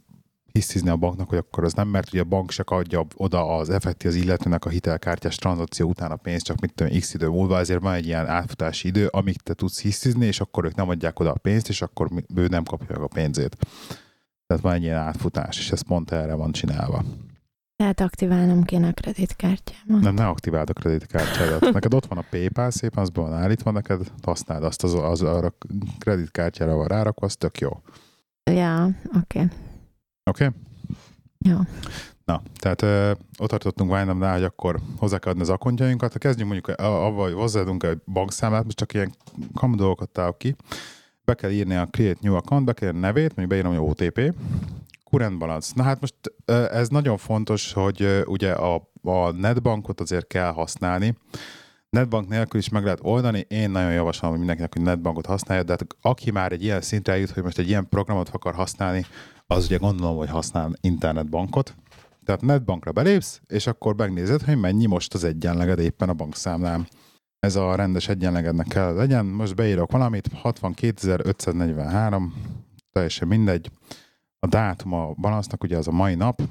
hisztizni 0.53 0.89
a 0.89 0.97
banknak, 0.97 1.29
hogy 1.29 1.39
akkor 1.39 1.65
az 1.65 1.73
nem, 1.73 1.89
mert 1.89 2.09
ugye 2.13 2.21
a 2.21 2.25
bank 2.25 2.51
se 2.51 2.63
adja 2.67 3.07
oda 3.17 3.57
az 3.57 3.71
effekti 3.71 4.07
az 4.07 4.15
illetőnek 4.15 4.65
a 4.65 4.69
hitelkártyás 4.69 5.37
tranzakció 5.37 5.89
után 5.89 6.11
a 6.11 6.17
pénzt, 6.17 6.45
csak 6.45 6.61
mit 6.61 6.75
tudom, 6.75 6.99
x 6.99 7.15
idő 7.15 7.29
múlva, 7.29 7.59
ezért 7.59 7.83
van 7.83 7.95
egy 7.95 8.07
ilyen 8.07 8.27
átfutási 8.27 8.89
idő, 8.89 9.07
amíg 9.07 9.37
te 9.37 9.55
tudsz 9.55 9.81
hisztizni, 9.81 10.27
és 10.27 10.41
akkor 10.41 10.65
ők 10.65 10.75
nem 10.75 10.89
adják 10.89 11.21
oda 11.21 11.31
a 11.31 11.39
pénzt, 11.39 11.69
és 11.69 11.83
akkor 11.83 12.09
ő 12.35 12.47
nem 12.47 12.65
kapja 12.65 12.87
meg 12.89 13.01
a 13.01 13.07
pénzét. 13.07 13.57
Tehát 14.47 14.63
van 14.63 14.73
egy 14.73 14.83
ilyen 14.83 14.97
átfutás, 14.97 15.59
és 15.59 15.71
ez 15.71 15.81
pont 15.81 16.11
erre 16.11 16.35
van 16.35 16.53
csinálva. 16.53 17.05
Tehát 17.77 18.01
aktiválnom 18.01 18.63
kéne 18.63 18.89
a 18.89 18.93
kreditkártyámat. 18.93 20.03
Nem, 20.03 20.15
ne 20.15 20.27
aktiváld 20.27 20.71
a 20.71 20.73
kreditkártyádat. 20.73 21.61
Neked 21.73 21.95
ott 21.95 22.07
van 22.07 22.19
a 22.19 22.25
PayPal, 22.31 22.71
szépen 22.71 23.03
az 23.03 23.11
van 23.13 23.33
állítva, 23.33 23.71
neked 23.71 24.13
használd 24.23 24.65
azt 24.65 24.83
az, 24.83 24.95
az 24.95 25.23
arra 25.23 25.55
kreditkártyára 25.99 26.75
van 26.75 26.87
rárakva, 26.87 27.27
az 27.27 27.37
tök 27.37 27.59
jó. 27.59 27.83
Ja, 28.51 28.85
oké. 28.85 29.39
Okay. 29.39 29.49
Oké? 30.25 30.45
Okay? 30.45 30.57
Jó. 31.39 31.59
Na, 32.25 32.43
tehát 32.59 32.83
ö, 32.83 33.13
ott 33.39 33.49
tartottunk 33.49 33.91
Vájnamnál, 33.91 34.33
hogy 34.33 34.45
akkor 34.45 34.81
hozzá 34.99 35.19
kell 35.19 35.31
adni 35.33 35.43
az 35.43 35.51
akontjainkat. 35.51 36.13
Ha 36.13 36.19
kezdjünk 36.19 36.51
mondjuk 36.51 36.79
avval, 36.79 37.25
hogy 37.25 37.33
hozzáadunk 37.33 37.83
egy 37.83 37.99
bankszámlát, 38.07 38.65
most 38.65 38.77
csak 38.77 38.95
ilyen 38.95 39.15
kamu 39.55 39.77
dolgokat 39.77 40.37
ki. 40.37 40.57
Be 41.25 41.35
kell 41.35 41.51
írni 41.51 41.75
a 41.75 41.89
Create 41.91 42.19
New 42.23 42.35
Account, 42.35 42.65
be 42.65 42.73
kell 42.73 42.89
írni 42.89 43.01
a 43.01 43.07
nevét, 43.07 43.37
mondjuk 43.37 43.49
beírom, 43.49 43.75
hogy 43.77 43.89
OTP, 43.91 44.35
current 45.15 45.39
balance. 45.39 45.73
Na 45.75 45.83
hát 45.83 46.01
most 46.01 46.15
ez 46.71 46.89
nagyon 46.89 47.17
fontos, 47.17 47.73
hogy 47.73 48.23
ugye 48.27 48.53
a, 48.53 48.91
a 49.03 49.31
netbankot 49.31 50.01
azért 50.01 50.27
kell 50.27 50.53
használni. 50.53 51.17
Netbank 51.91 52.29
nélkül 52.29 52.61
is 52.61 52.69
meg 52.69 52.85
lehet 52.85 52.99
oldani. 53.03 53.47
Én 53.49 53.71
nagyon 53.71 53.93
javaslom 53.93 54.31
hogy 54.31 54.39
mindenkinek, 54.39 54.73
hogy 54.73 54.83
netbankot 54.83 55.27
használja, 55.27 55.63
de 55.63 55.73
hát 55.73 55.87
aki 56.01 56.31
már 56.31 56.53
egy 56.53 56.63
ilyen 56.63 56.81
szintre 56.81 57.19
jut, 57.19 57.31
hogy 57.31 57.43
most 57.43 57.59
egy 57.59 57.69
ilyen 57.69 57.89
programot 57.89 58.29
akar 58.29 58.55
használni, 58.55 59.07
az 59.47 59.65
ugye 59.65 59.77
gondolom, 59.77 60.17
hogy 60.17 60.31
használ 60.31 60.73
internetbankot. 60.81 61.75
Tehát 62.25 62.41
netbankra 62.41 62.93
belépsz, 62.93 63.41
és 63.47 63.67
akkor 63.67 63.97
megnézed, 63.97 64.43
hogy 64.43 64.59
mennyi 64.59 64.87
most 64.87 65.15
az 65.15 65.25
egyenleged 65.25 65.79
éppen 65.79 66.09
a 66.09 66.15
bankszámlán. 66.15 66.89
Ez 67.39 67.57
a 67.57 67.75
rendes 67.75 68.09
egyenlegednek 68.09 68.67
kell 68.67 68.95
legyen. 68.95 69.25
Most 69.25 69.55
beírok 69.55 69.91
valamit, 69.91 70.31
62.543, 70.43 72.23
teljesen 72.93 73.29
mindegy 73.29 73.71
a 74.45 74.47
dátum 74.47 74.93
a 74.93 75.13
balansznak 75.17 75.63
ugye 75.63 75.77
az 75.77 75.89
a 75.89 75.93
mai 75.93 76.15
nap, 76.15 76.43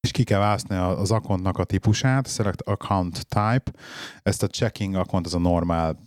és 0.00 0.10
ki 0.10 0.24
kell 0.24 0.38
választani 0.38 0.80
az 0.80 1.10
accountnak 1.10 1.58
a 1.58 1.64
típusát, 1.64 2.28
select 2.28 2.60
account 2.60 3.26
type, 3.26 3.72
ezt 4.22 4.42
a 4.42 4.46
checking 4.46 4.94
account, 4.94 5.26
az 5.26 5.34
a 5.34 5.38
normál 5.38 5.98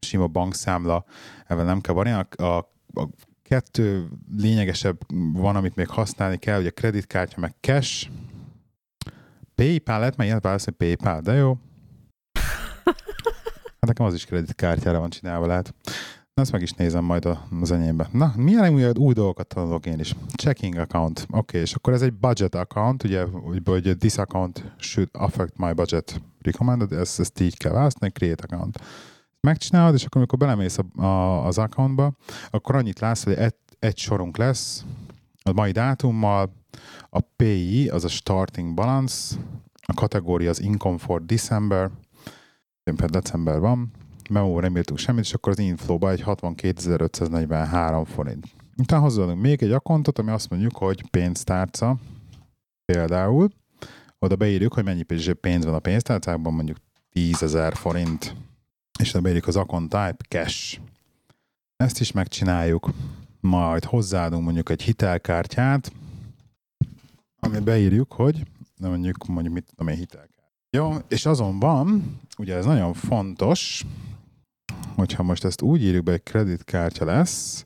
sima 0.00 0.26
bankszámla, 0.26 1.04
ebben 1.46 1.64
nem 1.64 1.80
kell 1.80 1.94
variálni. 1.94 2.26
A, 2.36 2.42
a, 2.42 2.56
a 3.00 3.08
kettő 3.42 4.08
lényegesebb 4.36 4.98
van, 5.32 5.56
amit 5.56 5.76
még 5.76 5.88
használni 5.88 6.36
kell, 6.36 6.60
ugye 6.60 6.70
kreditkártya 6.70 7.40
meg 7.40 7.54
cash, 7.60 8.10
PayPal, 9.54 9.98
lehet 9.98 10.16
már 10.16 10.26
ilyet 10.26 10.42
választani 10.42 10.76
PayPal, 10.76 11.20
de 11.20 11.32
jó. 11.32 11.56
Hát 13.80 13.96
nekem 13.96 14.06
az 14.06 14.14
is 14.14 14.24
kreditkártyára 14.24 14.98
van 14.98 15.10
csinálva, 15.10 15.46
lehet. 15.46 15.74
Ezt 16.38 16.52
meg 16.52 16.62
is 16.62 16.72
nézem 16.72 17.04
majd 17.04 17.28
az 17.60 17.70
enyémbe. 17.70 18.08
Na, 18.12 18.32
milyen 18.36 18.74
új, 18.74 18.84
új 18.98 19.12
dolgokat 19.12 19.46
tanulok 19.46 19.86
én 19.86 19.98
is? 19.98 20.14
Checking 20.34 20.76
account. 20.76 21.20
Oké, 21.20 21.36
okay, 21.36 21.60
és 21.60 21.74
akkor 21.74 21.92
ez 21.92 22.02
egy 22.02 22.12
budget 22.12 22.54
account, 22.54 23.04
ugye, 23.04 23.24
hogy 23.64 23.96
this 23.98 24.16
account 24.16 24.72
should 24.76 25.08
affect 25.12 25.52
my 25.56 25.72
budget 25.72 26.20
recommended, 26.42 26.92
ezt, 26.92 27.20
ezt 27.20 27.40
így 27.40 27.56
kell 27.56 27.72
választani, 27.72 28.12
create 28.12 28.44
account. 28.48 28.80
Megcsinálod, 29.40 29.94
és 29.94 30.04
akkor 30.04 30.16
amikor 30.16 30.38
belemész 30.38 30.78
a, 30.78 31.02
a, 31.02 31.46
az 31.46 31.58
accountba, 31.58 32.12
akkor 32.50 32.74
annyit 32.74 32.98
látsz, 32.98 33.24
hogy 33.24 33.34
egy, 33.34 33.54
egy 33.78 33.98
sorunk 33.98 34.36
lesz, 34.36 34.84
a 35.42 35.52
mai 35.52 35.70
dátummal, 35.70 36.52
a 37.10 37.20
PI 37.36 37.88
az 37.88 38.04
a 38.04 38.08
Starting 38.08 38.74
Balance, 38.74 39.36
a 39.86 39.94
kategória 39.94 40.50
az 40.50 40.60
Income 40.60 40.98
for 40.98 41.24
December, 41.24 41.90
például 42.84 43.10
december 43.10 43.60
van, 43.60 43.90
memo 44.28 44.60
nem 44.60 44.76
írtunk 44.76 44.98
semmit, 44.98 45.24
és 45.24 45.34
akkor 45.34 45.52
az 45.52 45.58
inflow 45.58 46.08
egy 46.08 46.22
62.543 46.26 48.06
forint. 48.14 48.46
Utána 48.76 49.02
hozzáadunk 49.02 49.40
még 49.40 49.62
egy 49.62 49.72
akontot, 49.72 50.18
ami 50.18 50.30
azt 50.30 50.50
mondjuk, 50.50 50.76
hogy 50.76 51.10
pénztárca, 51.10 51.96
például, 52.84 53.48
oda 54.18 54.36
beírjuk, 54.36 54.74
hogy 54.74 54.84
mennyi 54.84 55.02
pénz 55.40 55.64
van 55.64 55.74
a 55.74 55.78
pénztárcákban, 55.78 56.52
mondjuk 56.54 56.76
10.000 57.14 57.72
forint, 57.74 58.34
és 58.98 59.10
oda 59.10 59.22
beírjuk 59.22 59.46
az 59.46 59.56
account 59.56 59.90
type 59.90 60.16
cash. 60.28 60.80
Ezt 61.76 62.00
is 62.00 62.12
megcsináljuk, 62.12 62.90
majd 63.40 63.84
hozzáadunk 63.84 64.44
mondjuk 64.44 64.70
egy 64.70 64.82
hitelkártyát, 64.82 65.92
ami 67.40 67.58
beírjuk, 67.58 68.12
hogy 68.12 68.42
mondjuk, 68.78 69.26
mondjuk 69.26 69.54
mit 69.54 69.64
tudom 69.70 69.92
én, 69.92 69.98
hitelkártyát. 69.98 70.38
Jó, 70.70 70.94
és 71.08 71.26
azon 71.26 71.58
van, 71.58 72.18
ugye 72.38 72.54
ez 72.54 72.64
nagyon 72.64 72.94
fontos, 72.94 73.84
hogyha 74.98 75.22
most 75.22 75.44
ezt 75.44 75.62
úgy 75.62 75.82
írjuk 75.82 76.02
be, 76.02 76.10
hogy 76.10 76.22
kreditkártya 76.22 77.04
lesz, 77.04 77.64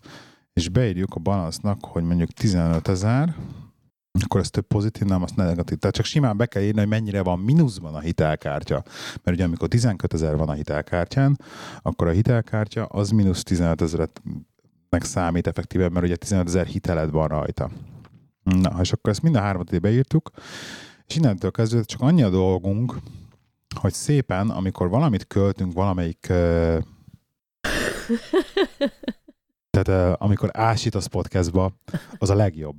és 0.53 0.69
beírjuk 0.69 1.15
a 1.15 1.21
balansznak, 1.21 1.85
hogy 1.85 2.03
mondjuk 2.03 2.31
15 2.31 2.89
ezer, 2.89 3.35
akkor 4.25 4.41
ez 4.41 4.51
több 4.51 4.67
pozitív, 4.67 5.07
nem, 5.07 5.23
azt 5.23 5.37
negatív. 5.37 5.79
Tehát 5.79 5.95
csak 5.95 6.05
simán 6.05 6.37
be 6.37 6.47
kell 6.47 6.63
írni, 6.63 6.79
hogy 6.79 6.89
mennyire 6.89 7.23
van 7.23 7.39
mínuszban 7.39 7.95
a 7.95 8.01
hitelkártya. 8.01 8.83
Mert 9.23 9.37
ugye 9.37 9.45
amikor 9.45 9.69
12 9.69 10.17
ezer 10.17 10.37
van 10.37 10.49
a 10.49 10.53
hitelkártyán, 10.53 11.39
akkor 11.83 12.07
a 12.07 12.11
hitelkártya 12.11 12.85
az 12.85 13.11
mínusz 13.11 13.43
15 13.43 13.83
ezeret 13.83 14.23
számít 14.91 15.47
effektíve, 15.47 15.89
mert 15.89 16.05
ugye 16.05 16.17
15 16.17 16.47
ezer 16.47 16.67
hiteled 16.67 17.11
van 17.11 17.29
rajta. 17.29 17.71
Na, 18.43 18.81
és 18.81 18.93
akkor 18.93 19.11
ezt 19.11 19.23
mind 19.23 19.35
a 19.35 19.41
hármat 19.41 19.81
beírtuk, 19.81 20.31
és 21.07 21.17
innentől 21.17 21.51
kezdve 21.51 21.83
csak 21.83 22.01
annyi 22.01 22.23
a 22.23 22.31
dolgunk, 22.31 22.97
hogy 23.81 23.93
szépen, 23.93 24.51
amikor 24.51 24.89
valamit 24.89 25.27
költünk 25.27 25.73
valamelyik 25.73 26.33
tehát 29.71 30.17
amikor 30.21 30.51
ásítasz 30.53 31.07
podcastba, 31.07 31.73
az 32.19 32.31
a 32.31 32.35
legjobb. 32.35 32.77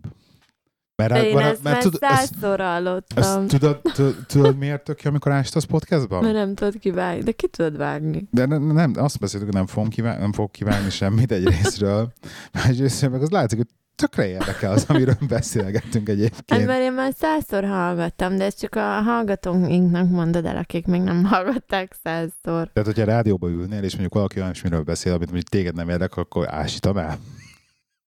Mert, 0.95 1.25
Én 1.25 1.35
mert, 1.35 1.51
ezt 1.51 1.63
mert, 1.63 2.01
már 2.01 2.11
százszor 2.11 2.59
hallottam. 2.59 3.47
Tudod, 3.47 3.81
tudod, 4.27 4.57
miért 4.57 4.83
tök 4.83 5.01
jó, 5.01 5.09
amikor 5.09 5.31
ásítasz 5.31 5.63
podcastba? 5.63 6.21
Mert 6.21 6.33
nem 6.33 6.55
tudod 6.55 6.79
kivágni, 6.79 7.23
de 7.23 7.31
ki 7.31 7.47
tudod 7.47 7.77
vágni. 7.77 8.27
De 8.31 8.45
nem, 8.45 8.63
nem 8.63 8.93
azt 8.95 9.19
beszéltük, 9.19 9.49
hogy 9.49 9.57
nem 9.57 9.67
fogom 9.67 9.89
kivágni, 9.89 10.21
nem 10.21 10.33
fog 10.33 10.51
kivágni 10.51 10.89
semmit 10.89 11.31
egy 11.31 11.47
részről. 11.47 12.13
Másrészt 12.53 13.09
meg 13.09 13.21
az 13.21 13.29
látszik, 13.29 13.57
hogy 13.57 13.67
tökre 13.95 14.27
érdekel 14.27 14.71
az, 14.71 14.85
amiről 14.87 15.17
beszélgettünk 15.27 16.09
egyébként. 16.09 16.59
Hát, 16.59 16.65
mert 16.65 16.81
én 16.81 16.93
már 16.93 17.13
százszor 17.17 17.63
hallgattam, 17.63 18.37
de 18.37 18.43
ezt 18.43 18.59
csak 18.59 18.75
a 18.75 19.01
hallgatóinknak 19.01 20.09
mondod 20.09 20.45
el, 20.45 20.57
akik 20.57 20.85
még 20.85 21.01
nem 21.01 21.25
hallgatták 21.31 21.95
százszor. 22.03 22.69
Tehát, 22.73 22.89
hogyha 22.89 23.03
rádióba 23.03 23.49
ülnél, 23.49 23.83
és 23.83 23.91
mondjuk 23.91 24.13
valaki 24.13 24.39
olyan 24.39 24.53
miről 24.63 24.83
beszél, 24.83 25.13
amit 25.13 25.31
mondjuk 25.31 25.49
téged 25.49 25.75
nem 25.75 25.89
érdekel, 25.89 26.23
akkor 26.23 26.53
ásítam 26.53 26.97
el. 26.97 27.17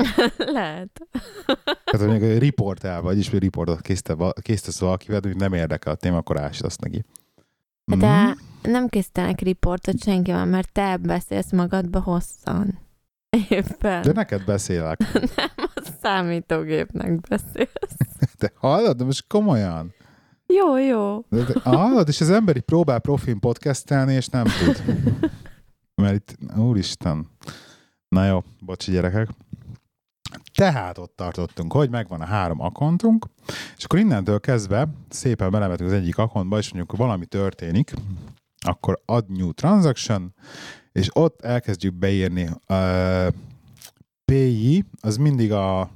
Lehet. 0.58 1.06
Tehát, 1.84 2.06
hogy 2.08 2.22
egy 2.22 2.38
riportál, 2.38 3.00
vagyis 3.00 3.30
hogy 3.30 3.38
riportot 3.38 3.80
készítesz 4.40 4.80
valakivel, 4.80 5.20
hogy 5.22 5.36
nem 5.36 5.52
érdekel 5.52 5.92
a 5.92 5.96
téma, 5.96 6.16
akkor 6.16 6.40
ásítasz 6.40 6.76
neki. 6.76 7.04
De 7.84 8.26
mm. 8.26 8.30
nem 8.62 8.88
készítenek 8.88 9.40
riportot 9.40 10.02
senkivel, 10.02 10.44
mert 10.44 10.72
te 10.72 10.96
beszélsz 10.96 11.52
magadba 11.52 12.00
hosszan. 12.00 12.78
Éppen. 13.48 14.02
De 14.02 14.12
neked 14.12 14.44
beszélek. 14.44 15.12
nem, 15.12 15.65
számítógépnek 16.02 17.20
beszélsz. 17.20 17.96
De 18.38 18.52
hallod, 18.54 18.96
de 18.96 19.04
most 19.04 19.24
komolyan. 19.28 19.94
Jó, 20.46 20.78
jó. 20.78 21.24
De, 21.28 21.42
de, 21.42 21.60
hallod, 21.62 22.08
és 22.08 22.20
az 22.20 22.30
ember 22.30 22.56
így 22.56 22.62
próbál 22.62 22.98
profin 22.98 23.40
podcastelni, 23.40 24.14
és 24.14 24.26
nem 24.26 24.44
tud. 24.44 24.82
Mert 25.94 26.14
itt, 26.14 26.56
úristen. 26.56 27.26
Na 28.08 28.26
jó, 28.26 28.44
bocsi 28.60 28.90
gyerekek. 28.90 29.28
Tehát 30.54 30.98
ott 30.98 31.16
tartottunk, 31.16 31.72
hogy 31.72 31.90
megvan 31.90 32.20
a 32.20 32.24
három 32.24 32.60
akontunk, 32.60 33.26
és 33.76 33.84
akkor 33.84 33.98
innentől 33.98 34.40
kezdve 34.40 34.88
szépen 35.08 35.50
belemetünk 35.50 35.90
az 35.90 35.96
egyik 35.96 36.18
akontba, 36.18 36.58
és 36.58 36.72
mondjuk, 36.72 36.98
valami 36.98 37.26
történik, 37.26 37.92
akkor 38.58 39.00
add 39.04 39.24
new 39.28 39.52
transaction, 39.52 40.34
és 40.92 41.08
ott 41.12 41.40
elkezdjük 41.42 41.94
beírni. 41.94 42.48
Uh, 42.68 43.26
PI 44.32 44.84
az 45.00 45.16
mindig 45.16 45.52
a, 45.52 45.90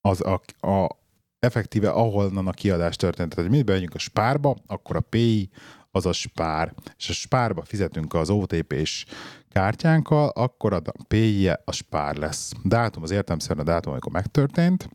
az 0.00 0.20
a, 0.20 0.40
a 0.68 0.98
effektíve 1.38 1.90
ahonnan 1.90 2.46
a 2.46 2.52
kiadás 2.52 2.96
történt. 2.96 3.34
Tehát, 3.34 3.50
hogy 3.50 3.58
mi 3.58 3.62
bemegyünk 3.62 3.94
a 3.94 3.98
spárba, 3.98 4.56
akkor 4.66 4.96
a 4.96 5.00
PI 5.00 5.50
az 5.90 6.06
a 6.06 6.12
spár. 6.12 6.74
És 6.98 7.08
a 7.08 7.12
spárba 7.12 7.62
fizetünk 7.62 8.14
az 8.14 8.30
OTP-s 8.30 9.06
kártyánkkal, 9.48 10.28
akkor 10.28 10.72
a 10.72 10.82
PI 11.08 11.48
a 11.48 11.72
spár 11.72 12.16
lesz. 12.16 12.52
Dátum 12.64 13.02
az 13.02 13.10
értelmszerűen 13.10 13.66
a 13.66 13.70
dátum, 13.70 13.92
amikor 13.92 14.12
megtörtént. 14.12 14.88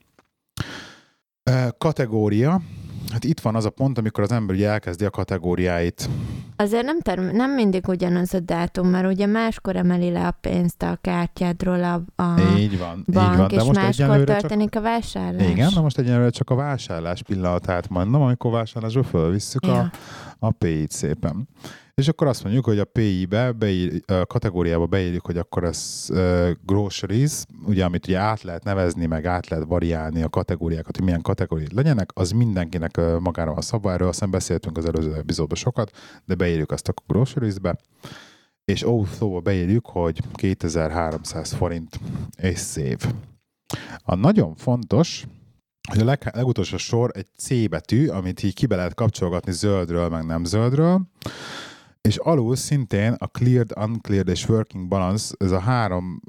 Kategória, 1.77 2.61
Hát 3.11 3.23
itt 3.23 3.39
van 3.39 3.55
az 3.55 3.65
a 3.65 3.69
pont, 3.69 3.97
amikor 3.97 4.23
az 4.23 4.31
ember 4.31 4.55
ugye 4.55 4.69
elkezdi 4.69 5.05
a 5.05 5.09
kategóriáit. 5.09 6.09
Azért 6.55 6.85
nem, 6.85 6.99
term- 6.99 7.31
nem 7.31 7.51
mindig 7.51 7.87
ugyanaz 7.87 8.33
a 8.33 8.39
dátum, 8.39 8.87
mert 8.87 9.07
ugye 9.07 9.25
máskor 9.25 9.75
emeli 9.75 10.11
le 10.11 10.27
a 10.27 10.31
pénzt 10.41 10.83
a 10.83 10.97
kártyádról 11.01 11.83
a, 11.83 11.93
a 12.23 12.39
így 12.57 12.79
van, 12.79 13.05
bank, 13.07 13.31
így 13.31 13.37
van. 13.37 13.47
De 13.47 13.55
és 13.55 13.63
most 13.63 13.81
máskor 13.81 14.23
történik 14.23 14.69
csak... 14.69 14.81
a 14.81 14.85
vásárlás. 14.85 15.49
Igen, 15.49 15.71
de 15.73 15.79
most 15.79 15.97
egyenlőre 15.97 16.29
csak 16.29 16.49
a 16.49 16.55
vásárlás 16.55 17.23
pillanatát 17.23 17.89
mondom, 17.89 18.21
amikor 18.21 18.51
vásárlásról 18.51 19.03
fölvisszük 19.03 19.65
ja. 19.65 19.79
a, 19.79 19.91
a 20.39 20.51
P-t 20.51 20.91
szépen. 20.91 21.47
És 21.95 22.07
akkor 22.07 22.27
azt 22.27 22.43
mondjuk, 22.43 22.65
hogy 22.65 22.79
a 22.79 22.85
PI-be, 22.85 23.51
beír, 23.51 24.01
a 24.05 24.25
kategóriába 24.25 24.85
beírjuk, 24.85 25.25
hogy 25.25 25.37
akkor 25.37 25.63
ez 25.63 26.07
uh, 26.09 26.49
groceries, 26.65 27.43
ugye, 27.65 27.85
amit 27.85 28.07
ugye 28.07 28.17
át 28.17 28.41
lehet 28.41 28.63
nevezni, 28.63 29.05
meg 29.05 29.25
át 29.25 29.47
lehet 29.47 29.67
variálni 29.67 30.21
a 30.21 30.29
kategóriákat, 30.29 30.95
hogy 30.95 31.05
milyen 31.05 31.21
kategóriák 31.21 31.71
legyenek, 31.71 32.09
az 32.13 32.31
mindenkinek 32.31 32.97
uh, 32.97 33.19
magára 33.19 33.51
a 33.51 33.61
szabva, 33.61 33.91
erről 33.91 34.07
aztán 34.07 34.31
beszéltünk 34.31 34.77
az 34.77 34.85
előző 34.85 35.15
epizódban 35.15 35.57
sokat, 35.57 35.91
de 36.25 36.35
beírjuk 36.35 36.71
azt 36.71 36.87
a 36.87 36.93
groceries-be, 37.07 37.77
és 38.65 38.87
overflow 38.87 39.41
beírjuk, 39.41 39.85
hogy 39.85 40.21
2300 40.33 41.53
forint 41.53 41.99
és 42.37 42.59
szév. 42.59 42.97
A 44.03 44.15
nagyon 44.15 44.55
fontos, 44.55 45.25
hogy 45.89 45.99
a 45.99 46.05
leg, 46.05 46.31
legutolsó 46.33 46.77
sor 46.77 47.11
egy 47.13 47.27
C 47.37 47.69
betű, 47.69 48.07
amit 48.07 48.43
így 48.43 48.53
ki 48.53 48.65
be 48.65 48.75
lehet 48.75 48.93
kapcsolgatni 48.93 49.51
zöldről, 49.51 50.09
meg 50.09 50.25
nem 50.25 50.43
zöldről, 50.43 51.01
és 52.07 52.17
alul 52.17 52.55
szintén 52.55 53.13
a 53.17 53.27
cleared, 53.27 53.71
uncleared 53.79 54.27
és 54.27 54.49
working 54.49 54.87
balance, 54.87 55.35
ez 55.39 55.51
a 55.51 55.59
három 55.59 56.21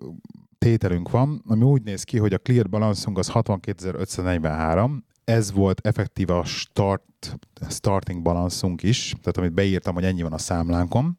tételünk 0.59 1.11
van, 1.11 1.43
ami 1.47 1.63
úgy 1.63 1.83
néz 1.83 2.03
ki, 2.03 2.19
hogy 2.19 2.33
a 2.33 2.39
cleared 2.39 2.69
balance 2.69 3.11
az 3.15 3.31
62.543, 3.33 4.91
ez 5.25 5.53
volt 5.53 5.87
effektíve 5.87 6.39
a 6.39 6.45
start, 6.45 7.37
starting 7.69 8.23
balanszunk 8.23 8.83
is, 8.83 9.15
tehát 9.21 9.37
amit 9.37 9.53
beírtam, 9.53 9.95
hogy 9.95 10.05
ennyi 10.05 10.23
van 10.23 10.33
a 10.33 10.39
számlánkon. 10.39 11.19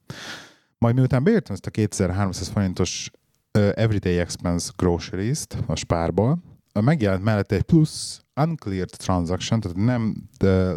Majd 0.78 0.96
miután 0.96 1.24
beírtam 1.24 1.54
ezt 1.54 1.65
a 1.65 1.70
2300 1.70 2.48
forintos 2.48 3.12
everyday 3.52 4.18
expense 4.18 4.72
groceries-t 4.78 5.58
a 5.65 5.76
spárból, 5.76 6.44
megjelent 6.82 7.24
mellette 7.24 7.56
egy 7.56 7.63
plusz 7.63 8.22
uncleared 8.36 8.89
transaction, 8.89 9.60
tehát 9.60 9.78
nem 9.78 10.15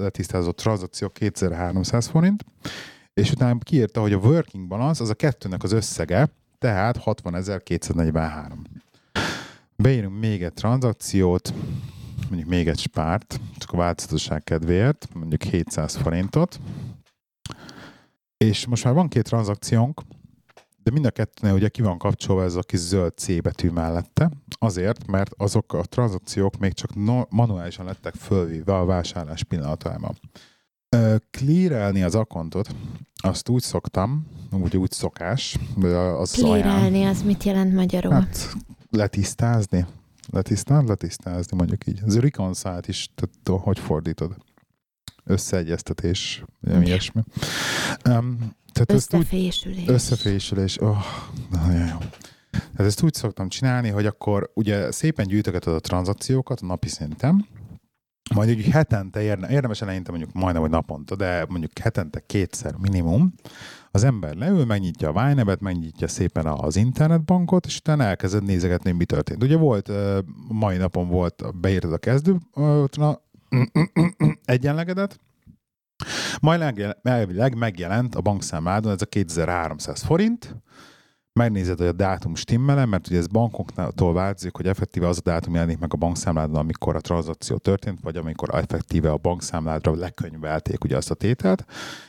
letisztázott 0.00 0.56
tranzakció 0.56 1.08
2300 1.08 2.06
forint, 2.06 2.44
és 3.18 3.30
utána 3.30 3.58
kiírta, 3.58 4.00
hogy 4.00 4.12
a 4.12 4.16
working 4.16 4.66
balance 4.66 5.02
az 5.02 5.10
a 5.10 5.14
kettőnek 5.14 5.62
az 5.62 5.72
összege, 5.72 6.28
tehát 6.58 6.98
60.243. 7.04 8.52
Beírunk 9.76 10.18
még 10.18 10.42
egy 10.42 10.52
tranzakciót, 10.52 11.54
mondjuk 12.28 12.48
még 12.48 12.68
egy 12.68 12.78
spárt, 12.78 13.40
csak 13.56 13.72
a 13.72 13.76
változatosság 13.76 14.44
kedvéért, 14.44 15.08
mondjuk 15.14 15.42
700 15.42 15.96
forintot, 15.96 16.60
és 18.36 18.66
most 18.66 18.84
már 18.84 18.94
van 18.94 19.08
két 19.08 19.24
tranzakciónk, 19.24 20.02
de 20.82 20.90
mind 20.90 21.06
a 21.06 21.10
kettőnél 21.10 21.54
ugye 21.54 21.68
ki 21.68 21.82
van 21.82 21.98
kapcsolva 21.98 22.42
ez 22.42 22.54
a 22.54 22.62
kis 22.62 22.78
zöld 22.78 23.16
C 23.16 23.42
betű 23.42 23.70
mellette, 23.70 24.30
azért, 24.58 25.06
mert 25.06 25.30
azok 25.36 25.72
a 25.72 25.82
tranzakciók 25.82 26.58
még 26.58 26.72
csak 26.72 26.94
no- 26.94 27.30
manuálisan 27.30 27.84
lettek 27.84 28.14
fölvéve 28.14 28.76
a 28.76 28.84
vásárlás 28.84 29.44
pillanatában. 29.44 30.18
Clearelni 31.30 32.02
az 32.02 32.14
akontot, 32.14 32.74
azt 33.14 33.48
úgy 33.48 33.62
szoktam, 33.62 34.26
úgy, 34.50 34.76
úgy 34.76 34.92
szokás. 34.92 35.56
Az 36.18 36.30
Clearelni, 36.30 37.04
az 37.04 37.22
mit 37.22 37.42
jelent 37.42 37.74
magyarul? 37.74 38.12
Hát, 38.12 38.56
letisztázni. 38.90 39.86
Letisztázni, 40.30 40.88
letisztázni, 40.88 41.56
mondjuk 41.56 41.86
így. 41.86 42.00
Ez 42.06 42.18
reconcile 42.18 42.80
is, 42.86 43.08
tehát 43.14 43.62
hogy 43.62 43.78
fordítod? 43.78 44.36
Összeegyeztetés, 45.24 46.44
nem 46.60 46.82
ilyesmi. 46.82 47.22
Um, 48.08 48.38
tehát 48.72 48.92
összefésülés. 48.92 49.78
Úgy, 49.78 49.90
összefésülés. 49.90 50.80
Oh, 50.80 50.96
nagyon 51.50 51.86
jó. 51.86 51.98
Tehát 52.50 52.78
ezt 52.86 53.02
úgy 53.02 53.14
szoktam 53.14 53.48
csinálni, 53.48 53.88
hogy 53.88 54.06
akkor 54.06 54.50
ugye 54.54 54.90
szépen 54.90 55.26
gyűjtögeted 55.26 55.74
a 55.74 55.80
tranzakciókat 55.80 56.60
a 56.60 56.66
napi 56.66 56.88
szinten, 56.88 57.46
majd 58.34 58.50
úgy 58.50 58.64
hetente, 58.64 59.22
érne, 59.22 59.50
érdemes 59.50 59.82
eleinte 59.82 60.10
mondjuk 60.10 60.32
majdnem, 60.32 60.62
hogy 60.62 60.70
naponta, 60.70 61.16
de 61.16 61.46
mondjuk 61.48 61.78
hetente 61.78 62.22
kétszer 62.26 62.74
minimum, 62.76 63.34
az 63.90 64.04
ember 64.04 64.34
leül, 64.34 64.64
megnyitja 64.64 65.08
a 65.08 65.22
Winebet, 65.22 65.60
megnyitja 65.60 66.08
szépen 66.08 66.46
az 66.46 66.76
internetbankot, 66.76 67.66
és 67.66 67.76
utána 67.76 68.04
elkezded 68.04 68.42
nézegetni, 68.42 68.90
mi 68.90 69.04
történt. 69.04 69.42
Ugye 69.42 69.56
volt, 69.56 69.92
mai 70.48 70.76
napon 70.76 71.08
volt, 71.08 71.60
beírtad 71.60 71.92
a 71.92 71.98
kezdő 71.98 72.36
egyenlegedet, 74.44 75.20
majd 76.40 76.94
elvileg 77.02 77.56
megjelent 77.56 78.14
a 78.14 78.20
bankszámládon 78.20 78.92
ez 78.92 79.02
a 79.02 79.06
2300 79.06 80.02
forint, 80.02 80.56
megnézed, 81.32 81.78
hogy 81.78 81.86
a 81.86 81.92
dátum 81.92 82.34
stimmel 82.34 82.86
mert 82.86 83.06
ugye 83.08 83.18
ez 83.18 83.26
bankoktól 83.26 84.12
változik, 84.12 84.56
hogy 84.56 84.66
effektíve 84.66 85.08
az 85.08 85.18
a 85.18 85.20
dátum 85.24 85.54
jelenik 85.54 85.78
meg 85.78 85.94
a 85.94 85.96
bankszámládon, 85.96 86.56
amikor 86.56 86.96
a 86.96 87.00
tranzakció 87.00 87.56
történt, 87.56 88.00
vagy 88.00 88.16
amikor 88.16 88.54
effektíve 88.54 89.10
a 89.10 89.16
bankszámládra 89.16 89.94
lekönyvelték 89.94 90.84
ugye 90.84 90.96
azt 90.96 91.10
a 91.10 91.14
tételt, 91.14 91.64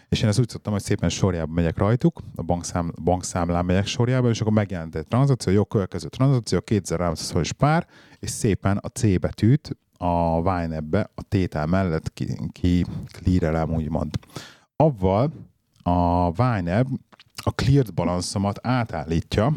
és 0.10 0.22
én 0.22 0.28
ezt 0.28 0.40
úgy 0.40 0.50
szoktam, 0.50 0.74
hogy 0.74 0.82
szépen 0.82 1.10
sorjába 1.10 1.54
megyek 1.54 1.78
rajtuk, 1.78 2.22
a 2.36 2.42
bankszám, 2.42 2.94
bankszámlán 3.04 3.66
megyek 3.66 3.86
sorjába, 3.86 4.30
és 4.30 4.42
akkor 4.42 4.54
megjelent 4.54 4.96
egy 4.96 5.08
tranzakció, 5.08 5.54
jó 5.54 5.66
következő 5.66 6.08
tranzakció, 6.08 6.62
2300 6.62 7.30
forint 7.30 7.52
pár, 7.52 7.88
és 8.20 8.30
szépen 8.30 8.78
a 8.78 8.88
C 8.88 9.20
betűt 9.20 9.78
a 9.98 10.38
YNAB-be 10.38 11.10
a 11.16 11.22
tétel 11.24 11.66
mellett 11.66 12.14
ki, 12.14 12.38
ki 12.52 12.86
clearelem, 13.12 13.74
úgymond. 13.74 14.10
Avval 14.76 15.32
a 15.84 16.28
YNAB 16.58 16.88
a 17.44 17.50
cleared 17.50 17.94
balanszomat 17.94 18.60
átállítja 18.62 19.54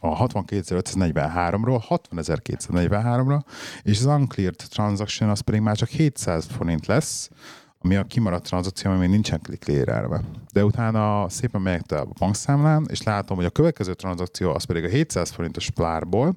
a 0.00 0.26
62.543-ról 0.26 1.82
60.243-ra, 1.88 3.40
és 3.82 3.98
az 3.98 4.04
uncleared 4.04 4.62
transaction 4.68 5.30
az 5.30 5.40
pedig 5.40 5.60
már 5.60 5.76
csak 5.76 5.88
700 5.88 6.46
forint 6.46 6.86
lesz, 6.86 7.30
ami 7.78 7.96
a 7.96 8.04
kimaradt 8.04 8.44
tranzakció, 8.44 8.90
ami 8.90 9.00
még 9.00 9.08
nincsen 9.08 9.40
clearelve. 9.40 10.22
De 10.52 10.64
utána 10.64 11.28
szépen 11.28 11.60
megyek 11.60 11.92
a 11.92 12.06
bankszámlán, 12.18 12.86
és 12.90 13.02
látom, 13.02 13.36
hogy 13.36 13.46
a 13.46 13.50
következő 13.50 13.94
tranzakció 13.94 14.54
az 14.54 14.64
pedig 14.64 14.84
a 14.84 14.88
700 14.88 15.30
forintos 15.30 15.70
plárból, 15.70 16.36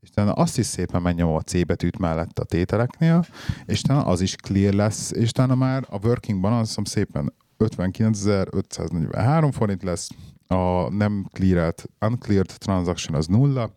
és 0.00 0.08
utána 0.08 0.32
azt 0.32 0.58
is 0.58 0.66
szépen 0.66 1.02
megnyomom 1.02 1.34
a 1.34 1.40
C 1.40 1.66
betűt 1.66 1.98
mellett 1.98 2.38
a 2.38 2.44
tételeknél, 2.44 3.26
és 3.66 3.80
utána 3.80 4.04
az 4.04 4.20
is 4.20 4.36
clear 4.36 4.72
lesz, 4.72 5.10
és 5.10 5.28
utána 5.28 5.54
már 5.54 5.86
a 5.88 5.98
working 6.02 6.40
balance 6.40 6.80
szépen 6.84 7.32
59.543 7.62 9.48
forint 9.52 9.82
lesz, 9.82 10.08
a 10.46 10.90
nem 10.90 11.26
cleared, 11.32 11.82
uncleared 12.06 12.54
transaction 12.58 13.16
az 13.16 13.26
nulla, 13.26 13.70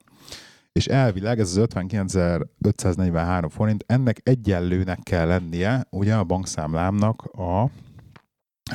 és 0.72 0.88
elvileg 0.88 1.40
ez 1.40 1.58
az 1.58 1.68
59.543 1.74 3.46
forint, 3.50 3.84
ennek 3.88 4.20
egyenlőnek 4.24 5.00
kell 5.04 5.28
lennie 5.28 5.88
ugye 5.90 6.16
a 6.16 6.24
bankszámlámnak 6.24 7.22
a, 7.22 7.70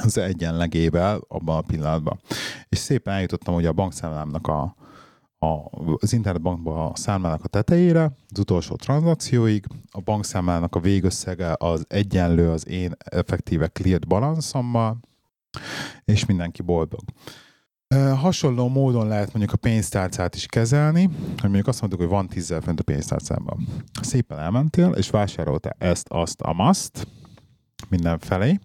az 0.02 0.18
egyenlegével 0.18 1.20
abban 1.28 1.56
a 1.56 1.60
pillanatban. 1.60 2.20
És 2.68 2.78
szépen 2.78 3.14
eljutottam 3.14 3.54
ugye 3.54 3.68
a 3.68 3.72
bankszámlámnak 3.72 4.46
a, 4.46 4.74
a, 5.42 5.78
az 6.00 6.12
internetbankban 6.12 6.90
a 6.90 6.96
számlának 6.96 7.44
a 7.44 7.48
tetejére, 7.48 8.10
az 8.30 8.38
utolsó 8.38 8.76
tranzakcióig, 8.76 9.66
a 9.90 10.00
bankszámlának 10.00 10.74
a 10.74 10.80
végösszege 10.80 11.54
az 11.58 11.84
egyenlő 11.88 12.50
az 12.50 12.68
én 12.68 12.92
effektíve 12.98 13.68
cleared 13.68 14.06
balanszommal, 14.06 14.98
és 16.04 16.26
mindenki 16.26 16.62
boldog. 16.62 17.00
Hasonló 18.16 18.68
módon 18.68 19.08
lehet 19.08 19.32
mondjuk 19.32 19.52
a 19.52 19.56
pénztárcát 19.56 20.34
is 20.34 20.46
kezelni, 20.46 21.04
hogy 21.26 21.42
mondjuk 21.42 21.66
azt 21.66 21.80
mondjuk, 21.80 22.00
hogy 22.00 22.10
van 22.10 22.28
tízzel 22.28 22.60
fent 22.60 22.80
a 22.80 22.82
pénztárcában. 22.82 23.66
Szépen 24.00 24.38
elmentél, 24.38 24.90
és 24.90 25.10
vásároltál 25.10 25.76
ezt, 25.78 26.08
azt, 26.08 26.40
amazt, 26.40 27.06
mindenfelé, 27.88 28.58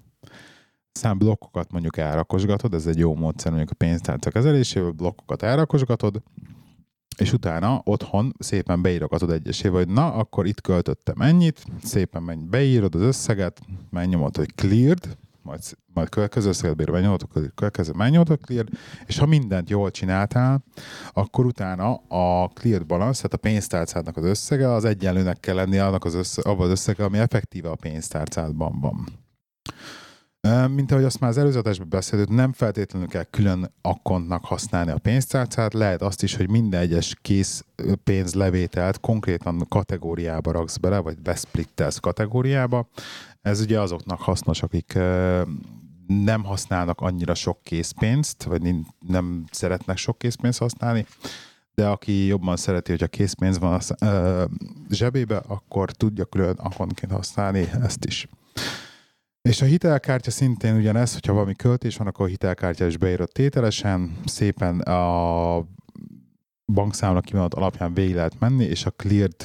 szám 0.91 1.17
blokkokat 1.17 1.71
mondjuk 1.71 1.97
elrakosgatod, 1.97 2.73
ez 2.73 2.87
egy 2.87 2.97
jó 2.97 3.15
módszer 3.15 3.51
mondjuk 3.51 3.71
a 3.71 3.85
pénztárca 3.85 4.29
kezelésével, 4.29 4.91
blokkokat 4.91 5.41
elrakosgatod, 5.43 6.21
és 7.17 7.33
utána 7.33 7.81
otthon 7.83 8.33
szépen 8.39 8.81
beírogatod 8.81 9.31
egyesével, 9.31 9.77
hogy 9.77 9.87
na, 9.93 10.13
akkor 10.13 10.45
itt 10.45 10.61
költöttem 10.61 11.21
ennyit, 11.21 11.65
szépen 11.83 12.23
menj, 12.23 12.43
beírod 12.49 12.95
az 12.95 13.01
összeget, 13.01 13.61
megnyomod, 13.89 14.35
hogy 14.35 14.55
cleared, 14.55 15.17
majd, 15.41 15.59
majd 15.93 16.09
következő 16.09 16.49
összeget 16.49 16.91
megnyomod, 16.91 17.27
következő 17.55 17.91
megnyomod 17.95 18.39
clear, 18.41 18.65
és 19.05 19.17
ha 19.17 19.25
mindent 19.25 19.69
jól 19.69 19.91
csináltál, 19.91 20.63
akkor 21.13 21.45
utána 21.45 21.93
a 22.07 22.47
cleared 22.47 22.85
balance, 22.85 23.15
tehát 23.15 23.33
a 23.33 23.37
pénztárcádnak 23.37 24.17
az 24.17 24.23
összege, 24.23 24.71
az 24.71 24.85
egyenlőnek 24.85 25.39
kell 25.39 25.55
lennie 25.55 25.85
annak 25.85 26.05
az 26.05 26.13
össze, 26.13 26.41
abban 26.41 26.65
az 26.65 26.71
összege, 26.71 27.03
ami 27.03 27.17
effektíve 27.17 27.69
a 27.69 27.75
pénztárcádban 27.75 28.79
van. 28.79 29.07
Mint 30.67 30.91
ahogy 30.91 31.03
azt 31.03 31.19
már 31.19 31.29
az 31.29 31.37
előzetesben 31.37 31.89
beszéltük, 31.89 32.35
nem 32.35 32.53
feltétlenül 32.53 33.07
kell 33.07 33.23
külön 33.23 33.71
akkontnak 33.81 34.45
használni 34.45 34.91
a 34.91 34.97
pénztárcát, 34.97 35.73
lehet 35.73 36.01
azt 36.01 36.23
is, 36.23 36.35
hogy 36.35 36.49
minden 36.49 36.81
egyes 36.81 37.15
kész 37.21 37.65
pénzlevételt 38.03 38.99
konkrétan 38.99 39.65
kategóriába 39.69 40.51
raksz 40.51 40.77
bele, 40.77 40.99
vagy 40.99 41.21
besplittelsz 41.21 41.97
kategóriába. 41.97 42.87
Ez 43.41 43.61
ugye 43.61 43.79
azoknak 43.79 44.21
hasznos, 44.21 44.63
akik 44.63 44.93
nem 46.07 46.43
használnak 46.43 47.01
annyira 47.01 47.33
sok 47.33 47.63
készpénzt, 47.63 48.43
vagy 48.43 48.75
nem 49.07 49.43
szeretnek 49.51 49.97
sok 49.97 50.17
készpénzt 50.17 50.59
használni, 50.59 51.05
de 51.73 51.87
aki 51.87 52.25
jobban 52.25 52.57
szereti, 52.57 52.91
hogy 52.91 53.03
a 53.03 53.07
készpénz 53.07 53.59
van 53.59 53.73
a 53.73 54.05
zsebébe, 54.89 55.37
akkor 55.47 55.91
tudja 55.91 56.25
külön 56.25 56.55
akontként 56.57 57.11
használni 57.11 57.69
ezt 57.83 58.05
is. 58.05 58.27
És 59.45 59.61
a 59.61 59.65
hitelkártya 59.65 60.31
szintén 60.31 60.75
ugyanez, 60.75 61.13
hogyha 61.13 61.33
valami 61.33 61.55
költés 61.55 61.97
van, 61.97 62.07
akkor 62.07 62.25
a 62.25 62.29
hitelkártya 62.29 62.85
is 62.85 62.97
beírott 62.97 63.31
tételesen, 63.31 64.17
szépen 64.25 64.79
a 64.79 65.65
bankszámla 66.65 67.21
kívánat 67.21 67.53
alapján 67.53 67.93
végig 67.93 68.15
lehet 68.15 68.39
menni, 68.39 68.63
és 68.63 68.85
a 68.85 68.91
cleared 68.91 69.35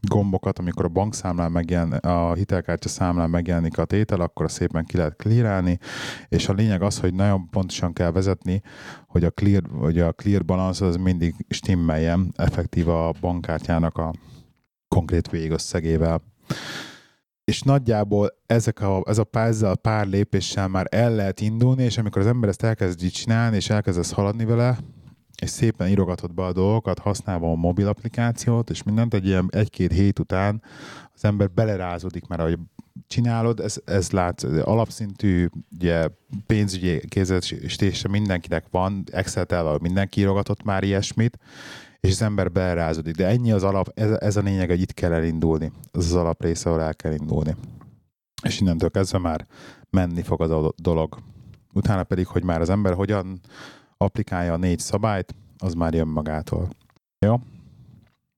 gombokat, 0.00 0.58
amikor 0.58 0.84
a 0.84 0.88
bankszámlán 0.88 1.52
megjelen, 1.52 1.92
a 1.92 2.34
hitelkártya 2.34 2.88
számlán 2.88 3.30
megjelenik 3.30 3.78
a 3.78 3.84
tétel, 3.84 4.20
akkor 4.20 4.50
szépen 4.50 4.84
ki 4.84 4.96
lehet 4.96 5.16
clearálni, 5.16 5.78
és 6.28 6.48
a 6.48 6.52
lényeg 6.52 6.82
az, 6.82 6.98
hogy 6.98 7.14
nagyon 7.14 7.48
pontosan 7.50 7.92
kell 7.92 8.10
vezetni, 8.10 8.62
hogy 9.06 9.24
a 9.24 9.30
clear, 9.30 9.62
hogy 9.78 9.98
a 9.98 10.12
clear 10.12 10.44
balance 10.44 10.84
az 10.84 10.96
mindig 10.96 11.34
stimmeljen 11.48 12.32
effektív 12.36 12.88
a 12.88 13.12
bankkártyának 13.20 13.98
a 13.98 14.12
konkrét 14.88 15.30
végösszegével 15.30 16.22
és 17.44 17.62
nagyjából 17.62 18.30
ezek 18.46 18.80
a, 18.80 19.02
ez 19.06 19.18
a 19.18 19.24
pár, 19.24 19.54
a 19.62 19.74
pár 19.74 20.06
lépéssel 20.06 20.68
már 20.68 20.86
el 20.90 21.14
lehet 21.14 21.40
indulni, 21.40 21.82
és 21.82 21.98
amikor 21.98 22.20
az 22.20 22.28
ember 22.28 22.48
ezt 22.48 22.62
elkezdi 22.62 23.08
csinálni, 23.08 23.56
és 23.56 23.70
elkezdesz 23.70 24.12
haladni 24.12 24.44
vele, 24.44 24.78
és 25.42 25.50
szépen 25.50 25.88
írogatod 25.88 26.34
be 26.34 26.44
a 26.44 26.52
dolgokat, 26.52 26.98
használva 26.98 27.50
a 27.50 27.54
mobil 27.54 27.88
applikációt, 27.88 28.70
és 28.70 28.82
mindent 28.82 29.14
egy 29.14 29.26
ilyen 29.26 29.48
egy-két 29.50 29.92
hét 29.92 30.18
után 30.18 30.62
az 31.14 31.24
ember 31.24 31.50
belerázódik 31.50 32.26
már, 32.26 32.40
hogy 32.40 32.58
csinálod, 33.06 33.60
ez, 33.60 33.76
ez 33.84 34.10
látsz, 34.10 34.42
alapszintű 34.42 35.48
ugye, 35.74 36.08
pénzügyi 36.46 37.08
kézzeléstése 37.08 38.08
mindenkinek 38.08 38.64
van, 38.70 39.04
Excel-tel 39.12 39.78
mindenki 39.80 40.20
írogatott 40.20 40.62
már 40.62 40.82
ilyesmit, 40.82 41.38
és 42.04 42.10
az 42.10 42.22
ember 42.22 42.52
belerázódik. 42.52 43.14
De 43.14 43.26
ennyi 43.26 43.52
az 43.52 43.62
alap, 43.62 43.90
ez, 43.94 44.10
ez 44.10 44.36
a 44.36 44.40
lényeg, 44.40 44.68
hogy 44.68 44.80
itt 44.80 44.94
kell 44.94 45.12
elindulni. 45.12 45.72
Ez 45.92 46.04
az 46.04 46.14
alap 46.14 46.42
része, 46.42 46.68
ahol 46.68 46.82
el 46.82 46.94
kell 46.94 47.12
indulni. 47.12 47.54
És 48.42 48.60
innentől 48.60 48.90
kezdve 48.90 49.18
már 49.18 49.46
menni 49.90 50.22
fog 50.22 50.42
az 50.42 50.50
a 50.50 50.72
dolog. 50.76 51.18
Utána 51.72 52.02
pedig, 52.02 52.26
hogy 52.26 52.44
már 52.44 52.60
az 52.60 52.68
ember 52.70 52.94
hogyan 52.94 53.40
applikálja 53.96 54.52
a 54.52 54.56
négy 54.56 54.78
szabályt, 54.78 55.34
az 55.58 55.74
már 55.74 55.94
jön 55.94 56.06
magától. 56.06 56.68
Jó? 57.18 57.40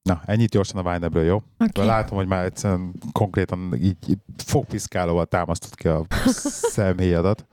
Na, 0.03 0.23
ennyit 0.25 0.51
gyorsan 0.51 0.87
a 0.87 0.91
Winebről, 0.91 1.25
jó? 1.25 1.43
Okay. 1.59 1.87
Látom, 1.87 2.17
hogy 2.17 2.27
már 2.27 2.45
egyszerűen 2.45 2.95
konkrétan 3.13 3.75
így, 3.75 3.97
így 4.09 4.19
fogpiszkálóval 4.37 5.27
támasztott 5.27 5.75
ki 5.75 5.89
a 5.89 6.07
személyadat. 6.77 7.47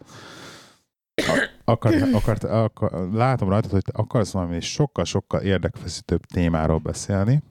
Akart, 1.66 2.14
akart, 2.14 2.44
akart, 2.44 3.14
látom 3.14 3.50
rajtad, 3.50 3.72
hogy 3.72 3.82
te 3.82 3.92
akarsz 3.96 4.32
valami 4.32 4.60
sokkal-sokkal 4.60 5.42
érdekfeszítőbb 5.42 6.26
témáról 6.26 6.78
beszélni, 6.78 7.44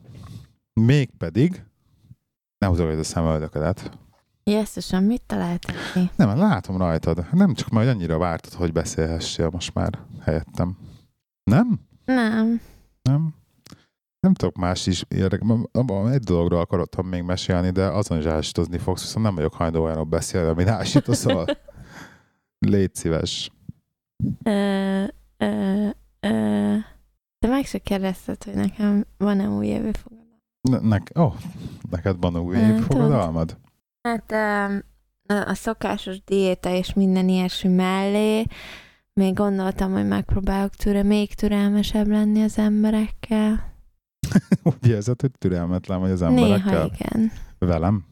mégpedig 0.72 1.64
ne 2.58 2.66
húzol 2.66 2.98
a 2.98 3.02
szemöldöködet. 3.02 3.90
Jesszusom, 4.44 5.04
mit 5.04 5.22
találtál 5.26 5.76
ki? 5.92 6.10
Nem, 6.16 6.38
látom 6.38 6.76
rajtad. 6.76 7.26
Nem 7.32 7.54
csak 7.54 7.68
majd 7.68 7.88
annyira 7.88 8.18
vártad, 8.18 8.52
hogy 8.52 8.72
beszélhessél 8.72 9.48
most 9.48 9.74
már 9.74 9.98
helyettem. 10.20 10.76
Nem? 11.44 11.80
Nem. 12.04 12.60
Nem? 13.02 13.34
Nem 14.20 14.34
tudok 14.34 14.56
más 14.56 14.86
is 14.86 15.04
érdekes. 15.08 15.48
Egy 16.10 16.22
dologról 16.22 16.60
akarottam 16.60 17.06
még 17.06 17.22
mesélni, 17.22 17.70
de 17.70 17.84
azon 17.84 18.18
is 18.18 18.24
ásítozni 18.24 18.78
fogsz, 18.78 19.02
viszont 19.02 19.24
nem 19.24 19.34
vagyok 19.34 19.54
hajlandó 19.54 19.82
olyanról 19.82 20.04
beszélni, 20.04 20.48
amit 20.48 20.68
ásítasz, 20.68 21.18
szóval 21.18 21.46
légy 22.66 22.94
szíves. 22.94 23.50
Ö, 24.42 25.04
ö, 25.36 25.88
ö, 26.20 26.76
te 27.38 27.48
meg 27.48 27.64
se 27.64 27.78
kérdezted, 27.78 28.44
hogy 28.44 28.54
nekem 28.54 29.04
van-e 29.18 29.48
új 29.48 29.66
évfogadalmad? 29.66 30.40
Ne, 30.60 30.78
nek, 30.78 31.10
oh, 31.14 31.34
neked 31.90 32.16
van 32.20 32.36
új 32.36 32.56
évfogadalmad? 32.56 33.58
Hát 34.02 34.32
a 34.32 34.70
a 35.26 35.54
szokásos 35.54 36.24
diéta 36.24 36.70
és 36.70 36.92
minden 36.94 37.28
ilyesmi 37.28 37.74
mellé 37.74 38.44
még 39.12 39.34
gondoltam, 39.34 39.92
hogy 39.92 40.06
megpróbálok 40.06 40.74
türe, 40.74 41.02
még 41.02 41.34
türelmesebb 41.34 42.06
lenni 42.06 42.42
az 42.42 42.58
emberekkel. 42.58 43.72
Úgy 44.62 44.88
érzed, 44.88 45.20
hogy 45.20 45.30
türelmetlen 45.38 46.00
vagy 46.00 46.10
az 46.10 46.20
Néha 46.20 46.30
emberekkel? 46.30 46.90
igen. 46.94 47.32
Velem? 47.58 48.04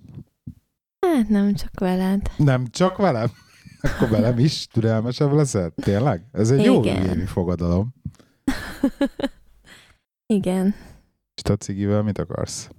Hát 1.00 1.28
nem 1.28 1.54
csak 1.54 1.80
veled. 1.80 2.30
Nem 2.36 2.66
csak 2.66 2.96
velem? 2.96 3.28
Akkor 3.80 4.08
velem 4.08 4.38
is 4.38 4.66
türelmesebb 4.66 5.32
leszel? 5.32 5.70
Tényleg? 5.70 6.24
Ez 6.32 6.50
egy 6.50 6.64
jó 6.64 6.80
Igen. 6.80 7.06
évi 7.06 7.24
fogadalom. 7.26 7.94
igen. 10.36 10.74
És 11.34 11.42
te 11.42 11.56
cigivel 11.56 12.02
mit 12.02 12.18
akarsz? 12.18 12.70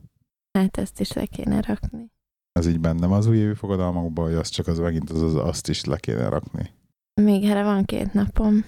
Hát 0.52 0.78
ezt 0.78 1.00
is 1.00 1.12
le 1.12 1.26
kéne 1.26 1.62
rakni. 1.62 2.12
Ez 2.52 2.68
így 2.68 2.80
bennem 2.80 3.12
az 3.12 3.28
újévi 3.28 3.54
fogadalmakban, 3.54 4.26
hogy 4.26 4.34
az 4.34 4.50
csak 4.50 4.68
az 4.68 4.80
megint 4.80 5.10
az, 5.10 5.22
az 5.22 5.36
azt 5.36 5.70
is 5.70 5.86
le 5.86 5.98
kéne 5.98 6.30
rakni. 6.30 6.74
Még 7.22 7.44
erre 7.44 7.64
van 7.64 7.86
két 7.86 8.14
napom. 8.14 8.66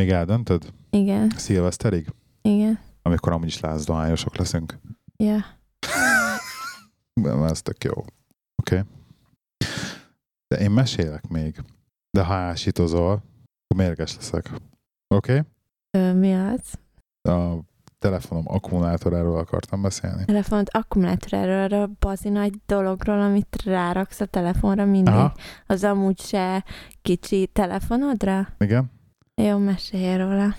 Még 0.00 0.10
eldöntöd? 0.10 0.72
Igen, 0.90 1.30
Szilveszterig? 1.36 2.08
igen. 2.42 2.78
Amikor 3.02 3.32
amúgy 3.32 3.46
is 3.46 3.60
lázdohányosok 3.60 4.36
leszünk. 4.36 4.78
Ja. 5.16 5.44
De 7.22 7.30
ez 7.30 7.62
tök 7.62 7.84
jó. 7.84 7.92
Oké. 7.92 8.08
Okay. 8.56 8.82
De 10.54 10.60
én 10.60 10.70
mesélek 10.70 11.28
még. 11.28 11.62
De 12.10 12.24
ha 12.24 12.34
ásítozol, 12.34 13.10
akkor 13.12 13.76
mérges 13.76 14.16
leszek. 14.16 14.50
Oké? 15.14 15.42
Ö, 15.90 16.12
mi 16.12 16.34
az? 16.34 16.60
Okay? 17.22 17.40
A 17.40 17.60
telefonom 17.98 18.44
akkumulátoráról 18.46 19.38
akartam 19.38 19.82
beszélni. 19.82 20.24
Telefont 20.24 20.68
akkumulátoráról, 20.72 21.62
arra 21.62 21.82
a 21.82 21.90
bazi 21.98 22.28
nagy 22.28 22.54
dologról, 22.66 23.20
amit 23.20 23.62
ráraksz 23.64 24.20
a 24.20 24.26
telefonra 24.26 24.84
mindig. 24.84 25.14
Aha, 25.14 25.34
Az 25.66 25.84
amúgy 25.84 26.20
se 26.20 26.64
kicsi 27.02 27.46
telefonodra? 27.52 28.48
igen. 28.58 28.90
Jó, 29.42 29.58
mesélj 29.58 30.16
róla. 30.16 30.54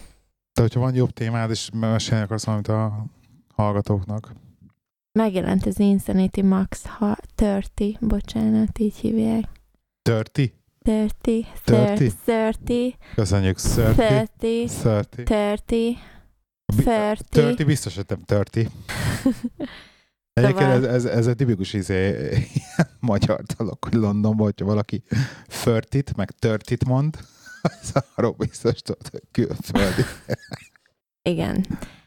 De 0.54 0.62
hogyha 0.62 0.80
van 0.80 0.96
jobb 0.96 1.12
témád, 1.12 1.50
és 1.50 1.70
mesélni 1.74 2.24
akarsz 2.24 2.46
valamit 2.46 2.68
a 2.68 3.06
hallgatóknak, 3.54 4.34
Megjelent 5.20 5.66
az 5.66 5.80
Insanity 5.80 6.42
Max 6.42 6.86
ha 6.86 7.16
30, 7.38 8.00
bocsánat, 8.00 8.80
így 8.80 8.96
hívják. 8.96 9.44
30? 10.10 10.52
30, 10.84 11.48
30? 11.66 12.14
30, 12.26 12.96
Köszönjük, 13.16 13.60
30. 13.60 13.96
30, 13.96 14.82
30. 14.82 15.28
30, 15.28 15.98
Bi- 16.76 16.84
30. 16.84 17.36
30 17.36 17.64
biztos, 17.64 17.96
hogy 17.96 18.06
nem 18.08 18.24
30. 18.28 18.72
Egyébként 20.34 20.70
ez, 20.70 20.84
ez, 20.84 21.06
ez 21.06 21.28
egy 21.28 21.36
tipikus 21.36 21.74
izé, 21.74 22.32
magyar 23.00 23.42
dolog, 23.58 23.78
hogy 23.84 23.94
Londonban, 23.94 24.46
hogyha 24.46 24.66
valaki 24.66 25.04
30 25.64 26.12
meg 26.16 26.30
30 26.42 26.84
mond, 26.86 27.18
az 27.62 28.04
arról 28.16 28.32
biztos 28.32 28.82
tudod, 28.82 29.08
hogy 29.08 29.22
külföldi. 29.32 30.02
Igen. 31.22 31.66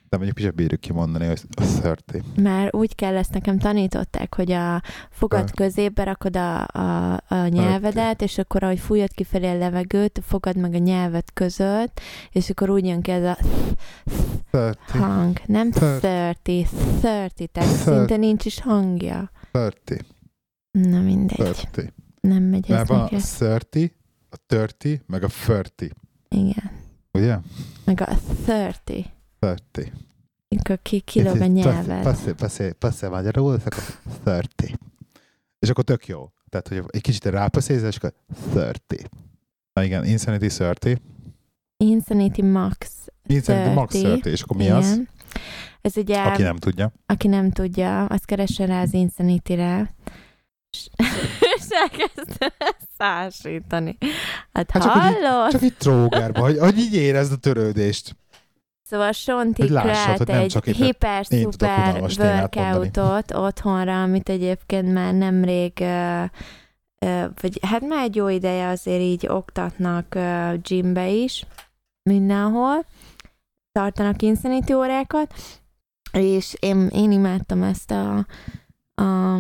De 0.08 0.16
mondjuk 0.16 0.38
is 0.38 0.50
bírjuk 0.50 0.80
kimondani, 0.80 1.26
hogy 1.26 1.40
30. 1.82 2.24
Már 2.42 2.74
úgy 2.74 2.94
kell, 2.94 3.16
ezt 3.16 3.32
nekem 3.32 3.58
tanították, 3.58 4.34
hogy 4.34 4.52
a 4.52 4.82
fogad 5.10 5.40
Tört. 5.40 5.54
középbe 5.54 6.04
rakod 6.04 6.36
a, 6.36 6.66
a, 6.66 7.12
a 7.28 7.46
nyelvedet, 7.46 8.22
és 8.22 8.38
akkor 8.38 8.62
ahogy 8.62 8.78
fújod 8.78 9.12
kifelé 9.12 9.46
a 9.48 9.58
levegőt, 9.58 10.20
fogad 10.24 10.56
meg 10.56 10.74
a 10.74 10.78
nyelvet 10.78 11.32
között, 11.32 12.00
és 12.30 12.50
akkor 12.50 12.70
úgy 12.70 12.86
jön 12.86 13.00
ki 13.02 13.10
ez 13.10 13.24
a 13.24 13.36
30. 14.50 14.76
hang. 14.88 15.40
Nem. 15.46 15.70
30, 15.72 16.70
30, 17.02 17.52
tehát 17.52 17.68
szinte 17.68 18.16
nincs 18.16 18.44
is 18.44 18.60
hangja. 18.60 19.30
30. 19.52 20.02
Na 20.70 21.00
mindegy, 21.00 21.36
30. 21.36 21.92
nem 22.20 22.42
megy 22.42 22.70
ez 22.70 22.76
Mert 22.76 22.88
van 22.88 22.98
a. 22.98 23.08
30, 23.08 23.40
a 24.30 24.54
30, 24.54 25.00
meg 25.06 25.22
a 25.22 25.28
30. 25.46 25.92
Igen. 26.28 26.70
Ugye? 27.12 27.38
Meg 27.84 28.00
a 28.00 28.08
30. 28.46 29.16
30. 29.40 29.92
Akkor 30.48 30.78
ki, 30.82 31.00
kilóg 31.00 31.40
a 31.40 31.46
nyelved. 31.46 32.02
Passzé, 32.02 32.32
passzé, 32.32 32.72
passzé 32.78 33.08
magyarul, 33.08 33.54
és 33.54 33.62
akkor 33.64 33.82
30. 34.24 34.50
És 35.58 35.68
akkor 35.68 35.84
tök 35.84 36.06
jó. 36.06 36.30
Tehát, 36.48 36.68
hogy 36.68 36.82
egy 36.88 37.00
kicsit 37.00 37.24
rápasszéz, 37.24 37.82
és 37.82 37.96
akkor 37.96 38.12
30. 38.52 38.74
Na 39.72 39.82
igen, 39.84 40.04
Insanity 40.04 40.48
30. 40.58 41.00
Insanity 41.76 42.42
Max. 42.42 43.06
Insanity 43.26 43.74
Max 43.74 43.92
30. 43.94 44.08
30. 44.08 44.26
És 44.26 44.42
akkor 44.42 44.56
mi 44.56 44.70
az? 44.70 44.86
Igen. 44.92 45.08
Ez 45.80 45.96
ugye, 45.96 46.22
Aki 46.22 46.42
nem 46.42 46.56
tudja. 46.56 46.92
aki 47.06 47.28
nem 47.28 47.50
tudja, 47.50 48.04
az 48.04 48.20
keressen 48.24 48.66
rá 48.66 48.82
az 48.82 48.92
Insanity-re. 48.94 49.94
És 51.56 51.66
elkezdte 51.68 52.52
szásítani. 52.98 53.98
Hát, 54.52 54.70
Hát 54.70 54.82
csak, 54.82 54.92
hogy 54.92 55.10
így- 55.12 55.18
hallod? 55.26 55.50
Csak 55.50 55.62
itt 55.62 55.78
trógerba, 55.78 56.40
hogy, 56.40 56.58
hogy 56.58 56.78
így 56.78 56.94
érezd 56.94 57.32
a 57.32 57.36
törődést. 57.36 58.16
Szóval 58.88 59.12
Sonti 59.12 59.66
kreált 59.66 60.30
egy 60.30 60.46
csak 60.46 60.64
hiper-szuper 60.64 62.02
workoutot 62.18 63.34
otthonra, 63.34 64.02
amit 64.02 64.28
egyébként 64.28 64.92
már 64.92 65.14
nemrég, 65.14 65.72
vagy 67.40 67.58
hát 67.62 67.80
már 67.80 68.04
egy 68.04 68.16
jó 68.16 68.28
ideje 68.28 68.68
azért 68.68 69.00
így 69.00 69.26
oktatnak 69.26 70.18
gymbe 70.62 71.08
is, 71.08 71.46
mindenhol, 72.02 72.84
tartanak 73.72 74.22
Insanity 74.22 74.72
órákat, 74.72 75.34
és 76.12 76.56
én, 76.58 76.86
én 76.86 77.10
imádtam 77.12 77.62
ezt 77.62 77.90
a, 77.90 78.26
a, 79.02 79.38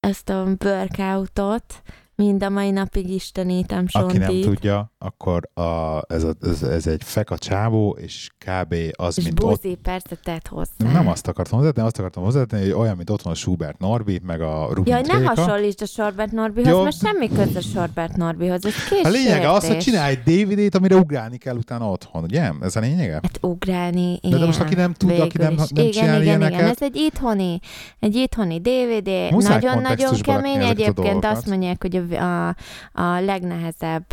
ezt 0.00 0.28
a 0.28 0.56
workoutot, 0.64 1.82
mind 2.14 2.42
a 2.42 2.48
mai 2.48 2.70
napig 2.70 3.10
istenítem 3.10 3.84
Aki 3.92 4.18
nem 4.18 4.26
Sontit. 4.28 4.44
tudja, 4.44 4.92
akkor 5.04 5.48
a, 5.64 6.00
ez, 6.08 6.24
a, 6.24 6.32
ez, 6.42 6.62
ez 6.62 6.86
egy 6.86 7.02
feka 7.04 7.38
csávó, 7.38 7.96
és 8.00 8.30
kb. 8.38 8.74
az, 8.92 9.18
És 9.18 9.24
mint 9.24 9.42
ott 9.42 9.48
buzi, 9.62 9.78
persze 9.82 10.16
tett 10.24 10.46
hozzá. 10.48 10.92
Nem 10.92 11.08
azt 11.08 11.28
akartam 11.28 11.58
hozzátenni, 11.58 11.86
azt 11.86 11.98
akartam 11.98 12.22
hozzátenni, 12.22 12.62
hogy 12.62 12.72
olyan, 12.72 12.96
mint 12.96 13.10
otthon 13.10 13.32
a 13.32 13.34
Schubert 13.34 13.78
Norbi, 13.78 14.20
meg 14.24 14.40
a 14.40 14.68
Rubin 14.72 14.92
Jaj, 14.92 15.02
ne 15.02 15.14
Tréka. 15.14 15.34
hasonlítsd 15.34 15.82
a 15.82 15.86
Sorbert 15.86 16.32
Norbihoz, 16.32 16.70
Jó. 16.70 16.82
mert 16.82 16.98
semmi 16.98 17.28
köze 17.28 17.60
Sorbert 17.60 18.16
Norbihoz. 18.16 18.64
Ez 18.66 18.74
kis 18.88 19.02
A 19.02 19.08
lényege 19.08 19.50
az, 19.50 19.66
hogy 19.66 19.78
csinálj 19.78 20.18
egy 20.24 20.44
DVD-t, 20.46 20.74
amire 20.74 20.96
ugrálni 20.96 21.36
kell 21.36 21.56
utána 21.56 21.90
otthon, 21.90 22.22
ugye? 22.22 22.50
Ez 22.60 22.76
a 22.76 22.80
lényege? 22.80 23.12
Hát 23.12 23.38
ugrálni, 23.40 24.18
De, 24.22 24.38
de 24.38 24.44
most 24.44 24.60
aki 24.60 24.74
nem 24.74 24.92
tud, 24.92 25.10
aki 25.10 25.38
nem, 25.38 25.54
nem 25.54 25.66
igen, 25.70 25.90
csinál 25.90 26.08
igen, 26.08 26.22
ilyeneket, 26.22 26.58
igen, 26.58 26.68
ez 26.68 26.82
egy 26.82 26.96
itthoni, 26.96 27.58
egy 27.98 28.14
itthoni 28.14 28.60
DVD, 28.60 29.10
nagyon-nagyon 29.42 30.20
kemény, 30.20 30.60
a 30.60 30.68
egyébként 30.68 31.24
azt 31.24 31.46
mondják, 31.46 31.82
hogy 31.82 31.96
a, 31.96 32.46
a, 32.48 32.56
a 32.92 33.20
legnehezebb 33.20 34.06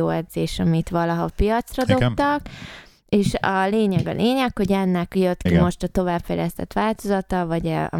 ö, 0.00 0.10
kardioedzés, 0.10 0.58
amit 0.58 0.88
valaha 0.88 1.28
piacra 1.36 1.82
Igen. 1.82 1.98
dobtak, 1.98 2.40
és 3.08 3.34
a 3.34 3.66
lényeg 3.66 4.06
a 4.06 4.12
lényeg, 4.12 4.56
hogy 4.56 4.72
ennek 4.72 5.16
jött 5.16 5.42
ki 5.42 5.48
Igen. 5.48 5.62
most 5.62 5.82
a 5.82 5.86
továbbfejlesztett 5.86 6.72
változata, 6.72 7.46
vagy 7.46 7.66
a, 7.68 7.90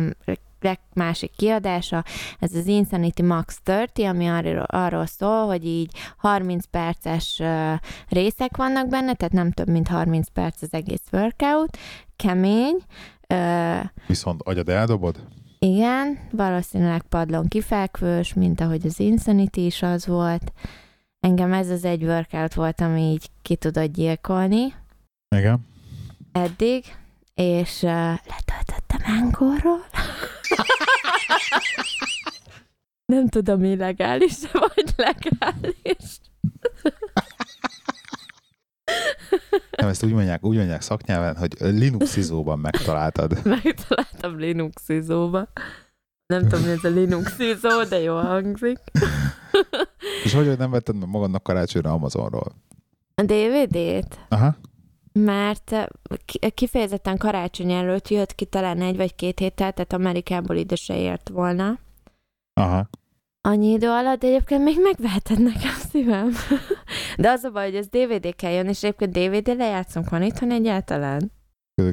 másik 0.95 1.31
kiadása, 1.37 2.05
ez 2.39 2.55
az 2.55 2.67
Insanity 2.67 3.23
Max 3.23 3.61
30, 3.65 3.99
ami 3.99 4.29
arról, 4.29 4.63
arról 4.63 5.07
szól, 5.07 5.47
hogy 5.47 5.67
így 5.67 5.91
30 6.17 6.65
perces 6.71 7.43
részek 8.09 8.57
vannak 8.57 8.89
benne, 8.89 9.15
tehát 9.15 9.33
nem 9.33 9.51
több, 9.51 9.69
mint 9.69 9.89
30 9.89 10.29
perc 10.33 10.63
az 10.63 10.73
egész 10.73 11.03
workout, 11.13 11.79
kemény, 12.17 12.77
viszont 14.07 14.43
agyad 14.43 14.69
eldobod, 14.69 15.17
igen, 15.63 16.19
valószínűleg 16.31 17.03
padlón 17.03 17.49
kifekvős, 17.49 18.35
mint 18.35 18.61
ahogy 18.61 18.87
az 18.87 19.01
Insanity 19.01 19.57
is 19.57 19.83
az 19.83 20.07
volt. 20.07 20.53
Engem 21.21 21.53
ez 21.53 21.69
az 21.69 21.85
egy 21.85 22.03
workout 22.03 22.55
volt, 22.55 22.81
ami 22.81 23.01
így 23.01 23.31
ki 23.43 23.57
tudott 23.57 23.93
gyilkolni 23.93 24.75
igen. 25.37 25.67
eddig, 26.33 26.85
és 27.35 27.83
uh, 27.83 27.91
letöltöttem 27.91 29.01
Angorról. 29.05 29.85
Nem 33.13 33.29
tudom, 33.29 33.65
illegális 33.65 34.35
vagy 34.53 34.95
legális. 34.97 36.21
Nem, 39.71 39.89
ezt 39.89 40.05
úgy 40.05 40.13
mondják, 40.13 40.45
úgy 40.45 40.57
mondják 40.57 40.81
szaknyelven, 40.81 41.37
hogy 41.37 41.57
Linux 41.61 42.17
izóban 42.17 42.59
megtaláltad. 42.59 43.45
Megtaláltam 43.45 44.39
Linux 44.39 44.89
izóba. 44.89 45.49
Nem 46.27 46.49
tudom, 46.49 46.65
mi 46.65 46.71
ez 46.71 46.85
a 46.85 46.89
Linux 46.89 47.39
izó, 47.39 47.85
de 47.89 47.99
jó 47.99 48.17
hangzik. 48.17 48.79
És 50.25 50.35
hogy 50.35 50.47
hogy 50.47 50.59
nem 50.59 50.71
vetted 50.71 50.97
meg 50.97 51.09
magadnak 51.09 51.43
karácsonyra 51.43 51.93
Amazonról? 51.93 52.53
A 53.15 53.23
DVD-t? 53.23 54.19
Aha. 54.29 54.57
Mert 55.13 55.73
eh, 55.73 55.87
ki- 56.25 56.51
kifejezetten 56.55 57.17
karácsony 57.17 57.71
előtt 57.73 58.09
jött 58.09 58.35
ki 58.35 58.45
talán 58.45 58.81
egy 58.81 58.97
vagy 58.97 59.15
két 59.15 59.39
héttel, 59.39 59.73
tehát 59.73 59.93
Amerikából 59.93 60.57
ide 60.57 60.75
se 60.75 60.97
ért 60.97 61.29
volna. 61.29 61.79
Aha. 62.55 62.89
Annyi 63.43 63.71
idő 63.71 63.89
alatt, 63.89 64.21
de 64.21 64.27
egyébként 64.27 64.65
még 64.65 64.81
megveheted 64.83 65.43
nekem 65.43 65.75
szívem. 65.91 66.31
De 67.17 67.31
az 67.31 67.45
a 67.45 67.51
baj, 67.51 67.65
hogy 67.65 67.75
ez 67.75 67.89
DVD-kel 67.89 68.51
jön, 68.53 68.67
és 68.67 68.83
egyébként 68.83 69.13
DVD 69.13 69.57
lejátszunk 69.57 70.11
van 70.11 70.23
itthon 70.23 70.51
egyáltalán. 70.51 71.33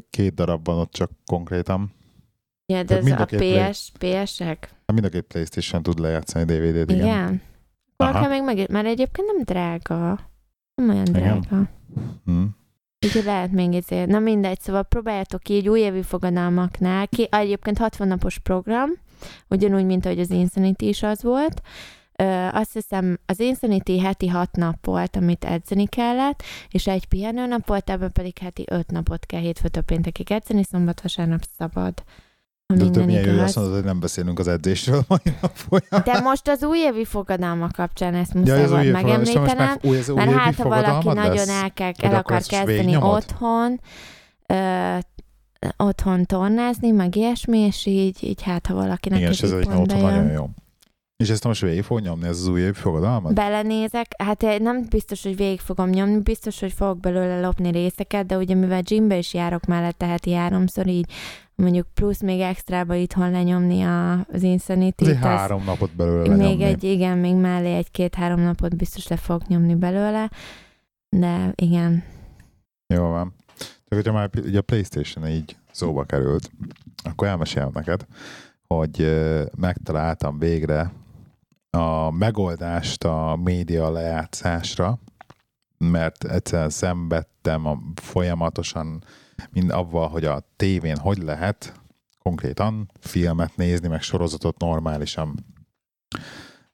Két 0.10 0.34
darabban 0.34 0.78
ott 0.78 0.92
csak 0.92 1.12
konkrétan. 1.26 1.96
Ja, 2.74 2.84
de 2.84 2.98
ez 2.98 3.12
a 3.12 3.20
a 3.20 3.26
play- 3.26 3.70
PS, 3.70 3.92
PS-ek? 3.98 4.70
Hát 4.70 4.92
Mind 4.94 5.06
a 5.06 5.10
két 5.10 5.22
Playstation 5.22 5.84
tud 5.84 6.00
lejátszani 6.00 6.46
DVD-t, 6.46 6.92
igen. 6.92 7.06
Igen? 7.06 7.42
Kell 7.98 8.30
még 8.30 8.44
meg, 8.44 8.70
mert 8.70 8.86
egyébként 8.88 9.28
nem 9.28 9.44
drága. 9.44 10.20
Nem 10.76 10.90
olyan 10.90 11.06
Igen. 11.06 11.42
drága. 11.42 11.70
Hm. 12.26 12.44
Úgyhogy 13.06 13.24
lehet 13.24 13.52
még 13.52 13.74
ezért. 13.74 14.08
Na 14.08 14.20
mindegy, 14.20 14.60
szóval 14.62 14.84
próbáljátok 14.84 15.42
ki 15.42 15.56
egy 15.56 15.70
újévi 15.70 16.02
fogadalmaknál. 16.04 17.08
Ki, 17.08 17.28
egyébként 17.32 17.78
60 17.78 18.08
napos 18.08 18.40
program, 18.40 18.90
ugyanúgy, 19.50 19.86
mint 19.86 20.06
ahogy 20.06 20.20
az 20.20 20.30
Insanity 20.30 20.82
is 20.88 21.04
az 21.04 21.24
volt. 21.24 21.62
Ö, 22.16 22.48
azt 22.52 22.74
hiszem, 22.74 23.20
az 23.26 23.40
Insanity 23.40 23.98
heti 24.00 24.28
6 24.28 24.56
nap 24.56 24.86
volt, 24.86 25.16
amit 25.16 25.46
edzeni 25.46 25.86
kellett, 25.88 26.44
és 26.70 26.88
egy 26.88 27.06
pihenőnap 27.06 27.68
volt, 27.68 27.90
ebben 27.90 28.12
pedig 28.12 28.38
heti 28.38 28.64
5 28.70 28.92
napot 28.92 29.26
kell 29.26 29.40
hétfőtől 29.42 29.84
péntekig 29.84 30.32
edzeni, 30.32 30.64
szombat, 30.64 31.02
vasárnap 31.02 31.42
szabad. 31.58 32.04
De 32.76 32.90
több 32.90 33.06
milyen 33.06 33.36
jó, 33.36 33.42
azt 33.42 33.56
mondod, 33.56 33.74
hogy 33.74 33.84
nem 33.84 34.00
beszélünk 34.00 34.40
az 34.40 34.48
edzésről 34.48 35.04
mai 35.08 35.36
nap 35.42 35.52
folyamán. 35.56 36.14
De 36.14 36.20
most 36.20 36.48
az 36.48 36.64
újévi 36.64 37.06
fogadalmak 37.06 37.72
kapcsán 37.72 38.14
ezt 38.14 38.34
Ja, 38.34 38.40
muszáj 38.40 38.62
ez 38.62 38.70
volt 38.70 38.84
új 38.86 38.92
fogadalom, 38.92 39.22
és 39.22 39.32
te 39.32 39.40
most 39.40 39.50
megemlítenem. 39.52 39.78
meg 39.82 39.92
új, 39.92 39.98
ez 39.98 40.08
Mert 40.08 40.32
hát, 40.32 40.56
ha 40.56 40.64
valaki 40.64 40.86
fogadalmad 40.88 41.16
nagyon 41.16 41.36
lesz? 41.36 41.62
el, 41.62 41.72
kell, 41.74 41.92
el 41.98 42.16
akar 42.16 42.42
kezdeni 42.42 42.96
otthon, 42.96 43.80
ö, 44.48 44.98
otthon 45.78 46.26
tornázni, 46.26 46.92
meg 46.92 47.16
ilyesmi, 47.16 47.58
és 47.58 47.86
így, 47.86 48.18
így 48.24 48.42
hát, 48.42 48.68
ha 48.68 48.74
valakinek 48.74 49.20
Igen, 49.20 49.32
és 49.32 49.42
ez 49.42 49.52
egy 49.52 49.68
otthon 49.68 50.02
nagyon 50.02 50.32
jó. 50.32 50.50
És 51.18 51.30
ezt 51.30 51.44
most 51.44 51.62
végig 51.62 51.84
fog 51.84 52.00
nyomni, 52.00 52.28
ez 52.28 52.40
az 52.40 52.48
új 52.48 52.72
fogadalmat? 52.74 53.34
Belenézek, 53.34 54.08
hát 54.24 54.44
én 54.44 54.62
nem 54.62 54.86
biztos, 54.90 55.24
hogy 55.24 55.36
végig 55.36 55.60
fogom 55.60 55.90
nyomni, 55.90 56.18
biztos, 56.22 56.60
hogy 56.60 56.72
fogok 56.74 57.00
belőle 57.00 57.40
lopni 57.42 57.72
részeket, 57.72 58.26
de 58.26 58.38
ugye 58.38 58.56
mivel 58.56 58.82
gymbe 58.82 59.18
is 59.18 59.34
járok 59.34 59.66
mellette 59.66 60.06
heti 60.06 60.34
háromszor, 60.34 60.88
így 60.88 61.12
mondjuk 61.58 61.88
plusz 61.94 62.22
még 62.22 62.40
extrába 62.40 62.96
itthon 62.96 63.32
lenyomni 63.32 63.82
a, 63.82 64.12
az 64.14 64.44
insanity 64.44 65.02
Azért 65.02 65.18
három 65.18 65.64
napot 65.64 65.96
belőle 65.96 66.28
még 66.28 66.38
lenyomni. 66.38 66.64
egy, 66.64 66.84
igen, 66.84 67.18
még 67.18 67.36
mellé 67.36 67.74
egy-két-három 67.76 68.40
napot 68.40 68.76
biztos 68.76 69.08
le 69.08 69.18
fogok 69.18 69.48
nyomni 69.48 69.76
belőle, 69.76 70.32
de 71.10 71.54
igen, 71.56 72.04
Jó 72.94 73.04
van. 73.04 73.34
Csak 73.58 73.98
hogyha 73.98 74.14
már 74.14 74.30
ugye 74.36 74.58
a 74.58 74.62
Playstation 74.62 75.28
így 75.28 75.58
szóba 75.72 76.04
került, 76.04 76.52
akkor 77.04 77.28
elmesélem 77.28 77.70
neked, 77.74 78.06
hogy 78.68 79.22
megtaláltam 79.58 80.40
végre 80.40 80.92
a 81.70 82.12
megoldást 82.12 83.04
a 83.04 83.40
média 83.44 83.90
lejátszásra, 83.90 85.00
mert 85.78 86.24
egyszerűen 86.24 86.70
szenvedtem 86.70 87.66
a, 87.66 87.80
folyamatosan 87.96 89.04
mind 89.52 89.72
avval, 89.72 90.08
hogy 90.08 90.26
a 90.26 90.44
tévén 90.56 90.98
hogy 90.98 91.18
lehet 91.18 91.82
konkrétan 92.20 92.92
filmet 93.00 93.56
nézni, 93.56 93.88
meg 93.88 94.02
sorozatot 94.02 94.60
normálisan 94.60 95.46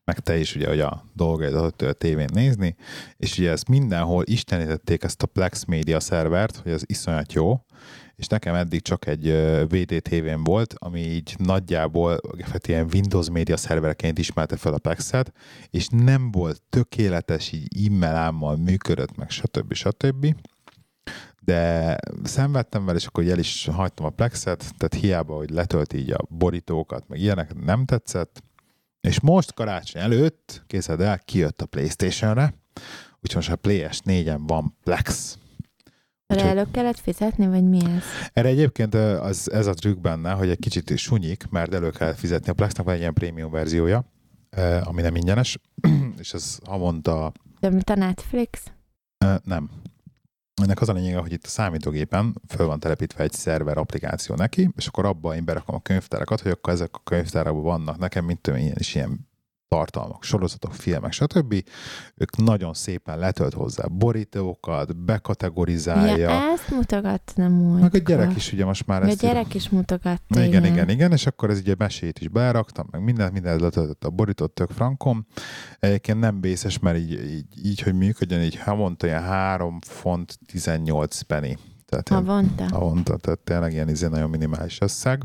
meg 0.06 0.19
te 0.19 0.38
is 0.38 0.56
ugye, 0.56 0.67
hogy 0.67 0.80
a 0.80 1.04
dolgaidat 1.13 1.82
a 1.82 1.93
tévén 1.93 2.30
nézni, 2.34 2.76
és 3.17 3.38
ugye 3.38 3.52
ezt 3.52 3.69
mindenhol 3.69 4.23
istenítették 4.26 5.04
ezt 5.04 5.23
a 5.23 5.28
Plex 5.28 5.65
Media 5.65 5.99
szervert, 5.99 6.56
hogy 6.56 6.71
az 6.71 6.84
iszonyat 6.88 7.34
jó, 7.34 7.65
és 8.15 8.28
nekem 8.28 8.56
eddig 8.56 8.82
csak 8.82 9.08
egy 9.08 9.32
VDTV-n 9.69 10.43
volt, 10.43 10.76
ami 10.78 10.99
így 10.99 11.36
nagyjából 11.38 12.19
hát 12.52 12.67
ilyen 12.67 12.88
Windows 12.93 13.30
Media 13.30 13.58
szerverként 13.58 14.17
ismerte 14.17 14.58
fel 14.58 14.73
a 14.73 14.78
Plexet, 14.78 15.32
és 15.69 15.88
nem 15.89 16.32
volt 16.32 16.62
tökéletes, 16.69 17.52
így 17.52 17.88
e-mailámmal 17.88 18.56
működött, 18.56 19.15
meg 19.15 19.30
stb. 19.30 19.73
stb. 19.73 20.36
De 21.46 21.98
szenvedtem 22.24 22.86
vele, 22.86 22.98
és 22.98 23.06
akkor 23.06 23.28
el 23.28 23.40
is 23.40 23.66
hagytam 23.66 24.06
a 24.06 24.10
Plexet, 24.10 24.74
tehát 24.78 25.06
hiába, 25.06 25.36
hogy 25.36 25.50
letölt 25.50 25.94
így 25.94 26.12
a 26.12 26.26
borítókat, 26.30 27.08
meg 27.08 27.20
ilyenek, 27.20 27.64
nem 27.64 27.86
tetszett. 27.86 28.44
És 29.02 29.20
most 29.20 29.54
karácsony 29.54 30.02
előtt, 30.02 30.64
készed 30.68 31.02
el, 31.02 31.20
kijött 31.20 31.62
a 31.62 31.66
Playstation-re, 31.66 32.54
úgyhogy 33.22 33.36
most 33.36 33.52
a 33.52 33.58
PS4-en 33.58 34.40
van 34.48 34.78
Plex. 34.84 35.38
Úgyhogy- 36.28 36.50
elő 36.50 36.66
kellett 36.72 37.00
fizetni, 37.00 37.48
vagy 37.48 37.64
mi 37.64 37.80
ez? 37.86 38.04
Erre 38.34 38.48
egyébként 38.48 38.94
az, 38.96 39.52
ez 39.52 39.68
a 39.68 39.74
trükk 39.74 40.00
benne, 40.02 40.32
hogy 40.32 40.50
egy 40.50 40.60
kicsit 40.60 40.90
is 40.90 41.02
sunyik, 41.02 41.50
mert 41.50 41.74
elő 41.74 41.90
kell 41.90 42.14
fizetni. 42.14 42.50
A 42.50 42.54
Plexnek 42.54 42.86
van 42.86 42.94
egy 42.94 43.00
ilyen 43.00 43.14
prémium 43.14 43.52
verziója, 43.52 44.04
ami 44.84 45.02
nem 45.02 45.16
ingyenes, 45.16 45.58
és 46.20 46.34
ez 46.34 46.58
havonta 46.66 47.32
De 47.60 47.70
mint 47.70 47.90
a 47.90 47.96
Netflix? 47.96 48.64
nem. 49.44 49.70
Ennek 50.62 50.82
az 50.82 50.89
a 50.89 50.94
lényege, 50.94 51.18
hogy 51.18 51.32
itt 51.32 51.46
a 51.46 51.50
számítógépen 51.50 52.42
föl 52.48 52.68
van 52.68 52.80
telepítve 52.80 53.24
egy 53.24 53.32
szerver 53.32 53.78
applikáció 53.78 54.36
neki, 54.36 54.70
és 54.76 54.88
akkor 54.88 55.06
abban 55.06 55.36
én 55.36 55.46
berakom 55.46 55.76
a 55.76 55.82
könyvtárakat, 55.82 56.42
hogy 56.42 56.52
akkor 56.52 56.74
ezek 56.74 56.96
a 56.96 57.02
könyvtárakban 57.04 57.63
vannak 57.63 57.98
nekem, 57.98 58.26
mint 58.26 58.42
tudom, 58.42 58.60
ilyen 58.60 58.76
is 58.80 58.96
ilyen 58.96 59.28
tartalmak, 59.74 60.24
sorozatok, 60.24 60.74
filmek, 60.74 61.12
stb. 61.12 61.64
Ők 62.16 62.38
nagyon 62.38 62.74
szépen 62.74 63.20
letölt 63.20 63.54
hozzá 63.54 63.84
borítókat, 63.88 64.98
bekategorizálja. 64.98 66.30
Ja, 66.30 66.52
ezt 66.54 66.70
mutogattam 66.70 67.54
múltkor. 67.54 67.82
Meg 67.82 67.96
a 67.96 67.98
gyerek 67.98 68.36
is 68.36 68.52
ugye 68.52 68.66
most 68.66 68.88
már 68.88 69.04
a 69.04 69.06
ezt 69.06 69.22
gyerek 69.22 69.54
is 69.54 69.70
mutogatta, 69.70 70.22
igen, 70.30 70.48
igen, 70.48 70.66
igen. 70.66 70.90
igen, 70.90 71.12
és 71.12 71.26
akkor 71.26 71.50
ez 71.50 71.60
ugye 71.60 71.76
mesét 71.78 72.20
is 72.20 72.28
beraktam, 72.28 72.88
meg 72.92 73.04
mindent, 73.04 73.34
mindent 73.34 73.62
letöltött 73.62 74.04
a 74.04 74.10
borított 74.10 74.56
tök 74.56 74.70
frankom. 74.70 75.26
Egyébként 75.80 76.20
nem 76.20 76.42
vészes, 76.42 76.80
mert 76.80 76.98
így, 76.98 77.12
így, 77.12 77.66
így 77.66 77.82
hogy 77.82 77.94
működjön, 77.94 78.42
így 78.42 78.56
havonta 78.56 79.08
ilyen 79.08 79.24
3 79.24 79.80
font 79.82 80.40
18 80.46 81.22
penny. 81.22 81.56
Tehát 81.86 82.10
Havonta. 82.10 82.64
havonta, 82.72 83.18
tehát 83.18 83.40
tényleg 83.40 83.72
ilyen 83.72 83.90
izé 83.90 84.08
nagyon 84.08 84.30
minimális 84.30 84.82
összeg. 84.82 85.24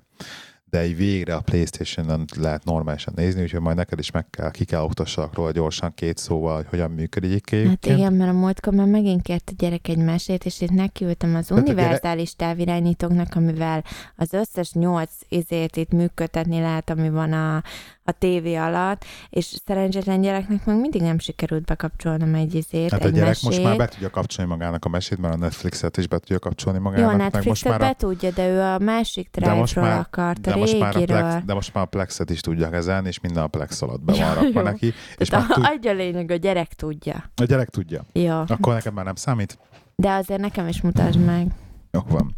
De 0.70 0.78
egy 0.78 0.96
végre 0.96 1.34
a 1.34 1.40
Playstation-on 1.40 2.24
lehet 2.36 2.64
normálisan 2.64 3.12
nézni, 3.16 3.42
úgyhogy 3.42 3.60
majd 3.60 3.76
neked 3.76 3.98
is 3.98 4.10
meg 4.10 4.30
kell, 4.30 4.50
ki 4.50 4.64
kell 4.64 4.80
oktassalak 4.80 5.34
róla 5.34 5.50
gyorsan 5.50 5.94
két 5.94 6.16
szóval, 6.18 6.56
hogy 6.56 6.66
hogyan 6.68 6.90
működik 6.90 7.50
Hát 7.50 7.52
egyébként. 7.52 7.98
igen, 7.98 8.12
mert 8.12 8.30
a 8.30 8.34
múltkor 8.34 8.72
már 8.72 8.86
megint 8.86 9.22
kért 9.22 9.50
a 9.50 9.54
gyerek 9.56 9.88
egy 9.88 9.98
mesét, 9.98 10.44
és 10.44 10.60
itt 10.60 10.70
nekiültem 10.70 11.34
az 11.34 11.50
univerzális 11.50 12.34
távirányítóknak, 12.34 13.34
amivel 13.34 13.84
az 14.16 14.32
összes 14.32 14.72
nyolc 14.72 15.12
izét 15.28 15.76
itt 15.76 15.90
működtetni 15.92 16.60
lehet, 16.60 16.90
ami 16.90 17.10
van 17.10 17.32
a, 17.32 17.62
a 18.08 18.12
tévé 18.12 18.54
alatt, 18.54 19.04
és 19.30 19.44
szerencsétlen 19.64 20.20
gyereknek 20.20 20.64
meg 20.64 20.80
mindig 20.80 21.00
nem 21.02 21.18
sikerült 21.18 21.64
bekapcsolnom 21.64 22.34
egy 22.34 22.54
izét, 22.54 22.90
Hát 22.90 23.04
a 23.04 23.06
egy 23.06 23.12
gyerek 23.12 23.28
mesét. 23.28 23.42
most 23.48 23.62
már 23.62 23.76
be 23.76 23.86
tudja 23.86 24.10
kapcsolni 24.10 24.50
magának 24.50 24.84
a 24.84 24.88
mesét, 24.88 25.18
mert 25.18 25.34
a 25.34 25.36
Netflixet 25.36 25.96
is 25.96 26.06
be 26.08 26.18
tudja 26.18 26.38
kapcsolni 26.38 26.78
Jó, 26.78 26.84
magának. 26.84 27.10
a 27.10 27.16
meg 27.16 27.20
most 27.22 27.32
Netflixet 27.34 27.70
már 27.70 27.80
a 27.80 27.84
be 27.84 27.92
tudja, 27.98 28.30
de 28.30 28.48
ő 28.48 28.60
a 28.60 28.78
másik 28.78 29.28
drive-ról 29.32 29.90
akart, 29.90 30.46
a 30.46 30.50
de 30.50 30.56
most, 30.56 30.78
már 30.78 30.96
a. 30.96 31.04
Plex, 31.04 31.44
de 31.44 31.54
most 31.54 31.74
már 31.74 31.84
a 31.84 31.86
Plexet 31.86 32.30
is 32.30 32.40
tudja 32.40 32.70
kezelni, 32.70 33.08
és 33.08 33.20
minden 33.20 33.42
a 33.42 33.46
Plex 33.46 33.82
alatt 33.82 34.00
be 34.00 34.12
van 34.12 34.34
rakva 34.34 34.60
jó. 34.60 34.66
neki. 34.66 34.92
És 35.16 35.28
Tehát 35.28 35.56
már 35.56 35.70
tud, 35.78 35.86
a, 35.86 35.92
lényeg, 35.92 36.30
a 36.30 36.36
gyerek 36.36 36.72
tudja. 36.74 37.30
a 37.42 37.44
gyerek 37.44 37.68
tudja. 37.68 38.04
Jó, 38.12 38.38
Akkor 38.46 38.74
neked 38.74 38.92
már 38.92 39.04
nem 39.04 39.14
számít? 39.14 39.58
de 39.96 40.10
azért 40.10 40.40
nekem 40.40 40.68
is 40.68 40.80
mutasd 40.80 41.24
meg. 41.24 41.46
Jó 41.90 42.00
van. 42.08 42.36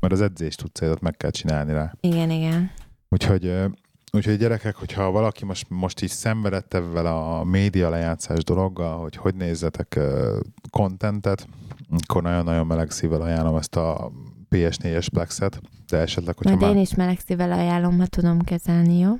Mert 0.00 0.12
az 0.12 0.20
edzést 0.20 0.58
tudsz, 0.72 1.00
meg 1.00 1.16
kell 1.16 1.30
csinálni 1.30 1.72
rá. 1.72 1.92
Igen, 2.00 2.30
igen. 2.30 2.70
Úgyhogy, 3.08 3.52
úgyhogy 4.12 4.36
gyerekek, 4.36 4.76
hogyha 4.76 5.10
valaki 5.10 5.44
most, 5.44 5.66
most 5.68 6.02
így 6.02 6.08
szenvedett 6.10 6.74
ebben 6.74 7.06
a 7.06 7.44
média 7.44 7.88
lejátszás 7.88 8.44
dologgal, 8.44 8.98
hogy 9.00 9.16
hogy 9.16 9.34
nézzetek 9.34 9.98
kontentet, 10.70 11.46
akkor 12.06 12.22
nagyon-nagyon 12.22 12.66
meleg 12.66 12.90
szívvel 12.90 13.20
ajánlom 13.22 13.56
ezt 13.56 13.76
a 13.76 14.10
PS4-es 14.50 15.06
Plexet, 15.12 15.60
de 15.88 15.96
esetleg, 15.96 16.36
hogyha 16.36 16.54
Majd 16.54 16.66
már... 16.66 16.76
én 16.76 16.82
is 16.82 16.94
meleg 16.94 17.18
szívvel 17.26 17.52
ajánlom, 17.52 17.98
ha 17.98 18.06
tudom 18.06 18.40
kezelni, 18.40 18.98
jó? 18.98 19.18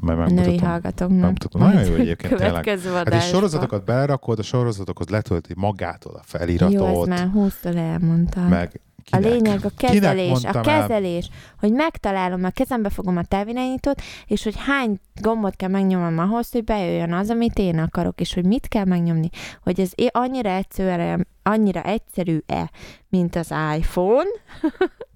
Majd 0.00 0.18
A 0.18 0.22
női 0.22 0.34
megmutatom. 0.34 0.68
hallgatóknak. 0.68 1.52
Nagyon 1.52 1.84
jó 1.84 1.94
egyébként, 1.94 2.34
tényleg. 2.34 2.68
Hát 2.94 3.14
és 3.14 3.24
sorozatokat 3.24 3.84
belerakod, 3.84 4.38
a 4.38 4.42
sorozatokhoz 4.42 5.08
letölti 5.08 5.52
magától 5.56 6.12
a 6.12 6.16
Jó, 6.16 6.22
feliratot, 6.24 6.96
ezt 6.96 7.06
már 7.06 7.28
húsztól 7.28 7.76
elmondtam. 7.76 8.44
meg 8.44 8.80
A 9.10 9.16
kinek? 9.16 9.32
lényeg 9.32 9.64
a 9.64 9.70
kezelés, 9.76 10.26
a 10.26 10.30
mondtam 10.30 10.54
el? 10.54 10.80
kezelés, 10.80 11.28
hogy 11.58 11.72
megtalálom, 11.72 12.44
a 12.44 12.50
kezembe 12.50 12.90
fogom 12.90 13.16
a 13.16 13.24
távirányítót, 13.24 14.00
és 14.26 14.44
hogy 14.44 14.54
hány 14.56 14.98
gombot 15.20 15.56
kell 15.56 15.68
megnyomnom 15.68 16.18
ahhoz, 16.18 16.50
hogy 16.50 16.64
bejöjjön 16.64 17.12
az, 17.12 17.30
amit 17.30 17.58
én 17.58 17.78
akarok, 17.78 18.20
és 18.20 18.34
hogy 18.34 18.44
mit 18.44 18.68
kell 18.68 18.84
megnyomni, 18.84 19.28
hogy 19.62 19.80
ez 19.80 19.90
annyira 20.10 20.50
egyszerű, 20.50 21.22
annyira 21.42 21.82
egyszerű-e, 21.82 22.70
mint 23.08 23.36
az 23.36 23.54
iPhone, 23.76 24.28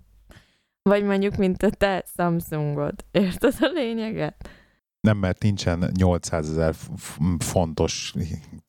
vagy 0.91 1.05
mondjuk, 1.05 1.37
mint 1.37 1.63
a 1.63 1.71
te 1.71 2.05
Samsungod. 2.17 2.95
Érted 3.11 3.55
a 3.61 3.71
lényeget? 3.75 4.49
Nem, 5.07 5.17
mert 5.17 5.43
nincsen 5.43 5.91
800 5.99 6.51
ezer 6.51 6.75
fontos 7.39 8.15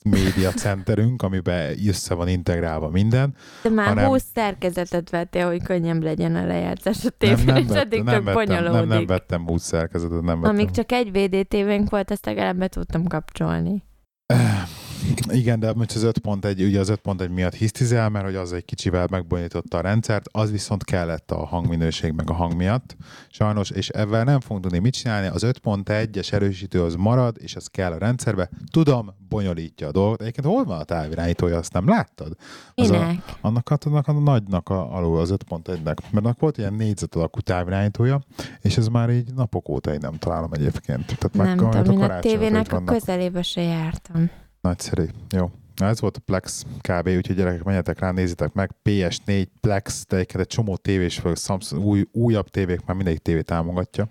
médiacenterünk, 0.03 1.21
amiben 1.21 1.87
össze 1.87 2.13
van 2.13 2.27
integrálva 2.27 2.89
minden. 2.89 3.35
De 3.63 3.69
már 3.69 3.87
Hanem- 3.87 4.07
20 4.07 4.23
szerkezetet 4.33 5.09
vettél, 5.09 5.47
hogy 5.47 5.63
könnyebb 5.63 6.03
legyen 6.03 6.35
a 6.35 6.45
lejátszás 6.45 7.05
a 7.05 7.09
Nem, 7.17 7.35
tévén, 7.35 7.45
nem, 7.45 7.55
és 7.55 7.67
vettem, 7.67 7.81
eddig 7.81 8.03
nem, 8.03 8.23
vettem, 8.23 8.23
nem, 8.23 8.33
bonyolódik. 8.33 8.89
nem 8.89 9.05
vettem 9.05 9.45
20 9.47 9.63
szerkezetet, 9.63 10.21
nem 10.21 10.41
vettem. 10.41 10.55
Amíg 10.55 10.71
csak 10.71 10.91
egy 10.91 11.11
VDTV-nk 11.11 11.89
volt, 11.89 12.11
ezt 12.11 12.25
legalább 12.25 12.57
be 12.57 12.67
tudtam 12.67 13.07
kapcsolni. 13.07 13.83
Igen, 15.27 15.59
de 15.59 15.73
most 15.73 15.95
az 15.95 16.03
5.1, 16.03 16.65
ugye 16.65 16.79
az 16.79 16.91
5.1 17.03 17.29
miatt 17.29 17.53
hisztizel, 17.53 18.09
mert 18.09 18.25
hogy 18.25 18.35
az 18.35 18.53
egy 18.53 18.65
kicsivel 18.65 19.07
megbonyolította 19.11 19.77
a 19.77 19.81
rendszert, 19.81 20.25
az 20.31 20.51
viszont 20.51 20.83
kellett 20.83 21.31
a 21.31 21.45
hangminőség 21.45 22.11
meg 22.11 22.29
a 22.29 22.33
hang 22.33 22.55
miatt. 22.55 22.95
Sajnos, 23.29 23.69
és 23.69 23.89
ezzel 23.89 24.23
nem 24.23 24.39
fogunk 24.39 24.63
tudni 24.63 24.79
mit 24.79 24.93
csinálni, 24.93 25.27
az 25.27 25.43
5.1-es 25.45 26.33
erősítő 26.33 26.83
az 26.83 26.95
marad, 26.95 27.37
és 27.39 27.55
az 27.55 27.67
kell 27.67 27.91
a 27.91 27.97
rendszerbe. 27.97 28.49
Tudom, 28.71 29.13
bonyolítja 29.29 29.87
a 29.87 29.91
dolgot. 29.91 30.21
Egyébként 30.21 30.47
hol 30.47 30.63
van 30.63 30.79
a 30.79 30.83
távirányítója, 30.83 31.57
azt 31.57 31.73
nem 31.73 31.87
láttad? 31.87 32.35
Az 32.75 32.89
a, 32.89 33.11
annak, 33.41 33.69
a, 33.69 33.77
annak 33.85 34.07
a 34.07 34.11
nagynak 34.11 34.69
a, 34.69 34.95
alul 34.95 35.19
az 35.19 35.33
5.1-nek, 35.49 35.83
mert 35.83 36.25
annak 36.25 36.39
volt 36.39 36.57
ilyen 36.57 36.73
négyzet 36.73 37.15
alakú 37.15 37.39
távirányítója, 37.39 38.21
és 38.61 38.77
ez 38.77 38.87
már 38.87 39.09
így 39.09 39.33
napok 39.33 39.69
óta 39.69 39.93
én 39.93 39.99
nem 40.01 40.13
találom 40.13 40.53
egyébként. 40.53 41.05
Tehát 41.05 41.57
nem 41.57 41.71
tudom, 41.71 42.01
én 42.01 42.09
a 42.09 42.19
tévének 42.19 42.73
a 42.73 42.83
közelébe 42.83 43.41
se 43.41 43.61
jártam. 43.61 44.29
Nagyszerű. 44.63 45.05
Jó. 45.29 45.51
Na 45.75 45.85
ez 45.85 46.01
volt 46.01 46.17
a 46.17 46.19
Plex 46.25 46.65
kb. 46.81 47.07
Úgyhogy 47.07 47.35
gyerekek, 47.35 47.63
menjetek 47.63 47.99
rá, 47.99 48.11
nézzétek 48.11 48.53
meg. 48.53 48.71
PS4, 48.83 49.47
Plex, 49.59 50.05
de 50.07 50.17
egy 50.17 50.47
csomó 50.47 50.75
tévés, 50.75 51.19
vagy 51.19 51.37
Samsung, 51.37 51.85
új, 51.85 52.07
újabb 52.11 52.49
tévék, 52.49 52.85
már 52.85 52.95
mindegyik 52.95 53.21
tévé 53.21 53.41
támogatja. 53.41 54.07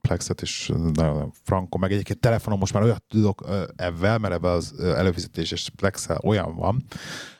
Plexet 0.00 0.42
is 0.42 0.72
nagyon 0.92 1.32
frankon, 1.42 1.80
meg 1.80 1.92
egyébként 1.92 2.20
telefonon 2.20 2.58
most 2.58 2.72
már 2.72 2.82
olyat 2.82 3.02
tudok 3.08 3.44
ebben, 3.76 4.20
mert 4.20 4.34
ebben 4.34 4.52
az 4.52 4.74
előfizetéses 4.80 5.70
plex 5.76 6.08
olyan 6.22 6.56
van, 6.56 6.84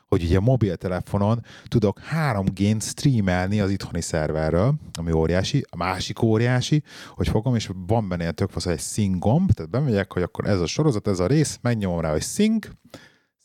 hogy 0.09 0.22
ugye 0.22 0.40
mobiltelefonon 0.40 1.44
tudok 1.68 2.00
3G-n 2.12 2.80
streamelni 2.80 3.61
az 3.61 3.70
itthoni 3.70 4.00
szerverről, 4.00 4.74
ami 4.98 5.12
óriási, 5.12 5.64
a 5.70 5.76
másik 5.76 6.22
óriási, 6.22 6.82
hogy 7.14 7.28
fogom, 7.28 7.54
és 7.54 7.70
van 7.86 8.09
benne 8.09 8.22
ilyen 8.22 8.34
tök 8.34 8.50
fasz, 8.50 8.66
egy 8.66 8.80
sync 8.80 9.18
gomb, 9.18 9.52
tehát 9.52 9.70
bemegyek, 9.70 10.12
hogy 10.12 10.22
akkor 10.22 10.46
ez 10.46 10.61
a 10.61 10.66
sorozat, 10.66 11.09
ez 11.09 11.20
a 11.20 11.26
rész, 11.26 11.59
megnyomom 11.62 12.00
rá, 12.00 12.11
hogy 12.11 12.22
sync, 12.22 12.68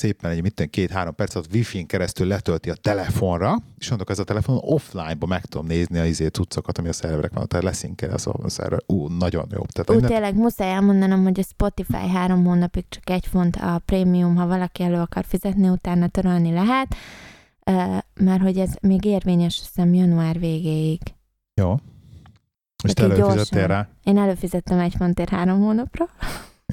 szépen 0.01 0.31
egy 0.31 0.41
mitten 0.41 0.69
két-három 0.69 1.15
perc 1.15 1.35
alatt 1.35 1.53
wifi-n 1.53 1.85
keresztül 1.85 2.27
letölti 2.27 2.69
a 2.69 2.73
telefonra, 2.73 3.55
és 3.77 3.89
mondok, 3.89 4.09
ez 4.09 4.19
a 4.19 4.23
telefon 4.23 4.57
offline-ba 4.61 5.25
meg 5.25 5.45
tudom 5.45 5.67
nézni 5.67 5.99
a 5.99 6.05
izé 6.05 6.27
cuccokat, 6.27 6.77
ami 6.77 6.87
a 6.87 6.93
szerverek 6.93 7.33
van, 7.33 7.47
tehát 7.47 7.65
leszinkel 7.65 8.11
az 8.11 8.27
a 8.27 8.49
szerver. 8.49 8.79
Ú, 8.85 9.07
nagyon 9.07 9.47
jó. 9.51 9.61
Tehát 9.73 9.89
Ú, 9.89 9.93
innen... 9.93 10.09
tényleg 10.09 10.35
muszáj 10.35 10.71
elmondanom, 10.71 11.23
hogy 11.23 11.39
a 11.39 11.43
Spotify 11.43 12.07
három 12.07 12.45
hónapig 12.45 12.85
csak 12.89 13.09
egy 13.09 13.27
font 13.27 13.55
a 13.55 13.81
prémium, 13.85 14.35
ha 14.35 14.47
valaki 14.47 14.83
elő 14.83 14.99
akar 14.99 15.25
fizetni, 15.25 15.69
utána 15.69 16.07
törölni 16.07 16.51
lehet, 16.51 16.95
mert 18.13 18.41
hogy 18.41 18.57
ez 18.57 18.73
még 18.81 19.05
érvényes, 19.05 19.59
hiszem 19.59 19.93
január 19.93 20.39
végéig. 20.39 21.01
Jó. 21.53 21.75
És 22.83 22.93
te 22.93 23.03
előfizettél 23.03 23.67
rá? 23.67 23.89
Én 24.03 24.17
előfizettem 24.17 24.79
egy 24.79 24.93
fontért 24.97 25.29
három 25.29 25.59
hónapra. 25.59 26.09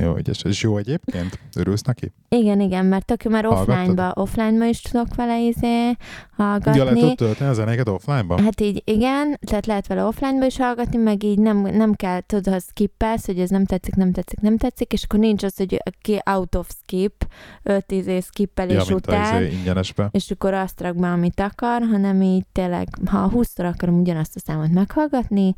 Jó, 0.01 0.17
ügyes. 0.17 0.43
És 0.43 0.63
jó 0.63 0.77
egyébként? 0.77 1.39
Örülsz 1.57 1.83
neki? 1.83 2.13
Igen, 2.29 2.61
igen, 2.61 2.87
mert 2.87 3.07
tök 3.07 3.23
mert 3.23 3.47
offline-ba, 3.47 4.13
offline-ba 4.15 4.65
is 4.65 4.81
tudok 4.81 5.15
vele 5.15 5.41
izé 5.41 5.97
hallgatni. 6.37 6.79
Ja, 6.79 6.85
lehet 6.85 7.01
tud 7.01 7.17
tölteni 7.17 7.51
a 7.51 7.53
zenéket 7.53 7.89
offline-ba? 7.89 8.43
Hát 8.43 8.61
így 8.61 8.83
igen, 8.85 9.39
tehát 9.47 9.67
lehet 9.67 9.87
vele 9.87 10.05
offline-ba 10.05 10.47
is 10.47 10.57
hallgatni, 10.59 10.97
meg 10.99 11.23
így 11.23 11.39
nem, 11.39 11.57
nem 11.57 11.95
kell, 11.95 12.21
tudod, 12.21 12.55
ha 12.55 12.61
skippelsz, 12.61 13.27
hogy 13.27 13.41
ez 13.41 13.51
nem 13.51 13.65
tetszik, 13.65 13.95
nem 13.95 14.13
tetszik, 14.13 14.41
nem 14.41 14.57
tetszik, 14.57 14.93
és 14.93 15.03
akkor 15.03 15.19
nincs 15.19 15.43
az, 15.43 15.57
hogy 15.57 15.83
ki 16.03 16.21
out 16.25 16.55
of 16.55 16.69
skip, 16.83 17.18
5 17.63 17.93
izé 17.93 18.21
skippelés 18.21 18.89
ja, 18.89 18.95
után, 18.95 19.43
izé 19.43 19.57
ingyenesbe. 19.57 20.09
és 20.11 20.31
akkor 20.31 20.55
azt 20.55 20.81
rak 20.81 20.97
be, 20.97 21.09
amit 21.09 21.41
akar, 21.41 21.83
hanem 21.91 22.23
így 22.23 22.47
tényleg, 22.53 22.89
ha 23.07 23.31
20-szor 23.35 23.73
akarom 23.73 24.01
ugyanazt 24.01 24.37
a 24.37 24.41
számot 24.41 24.71
meghallgatni, 24.71 25.55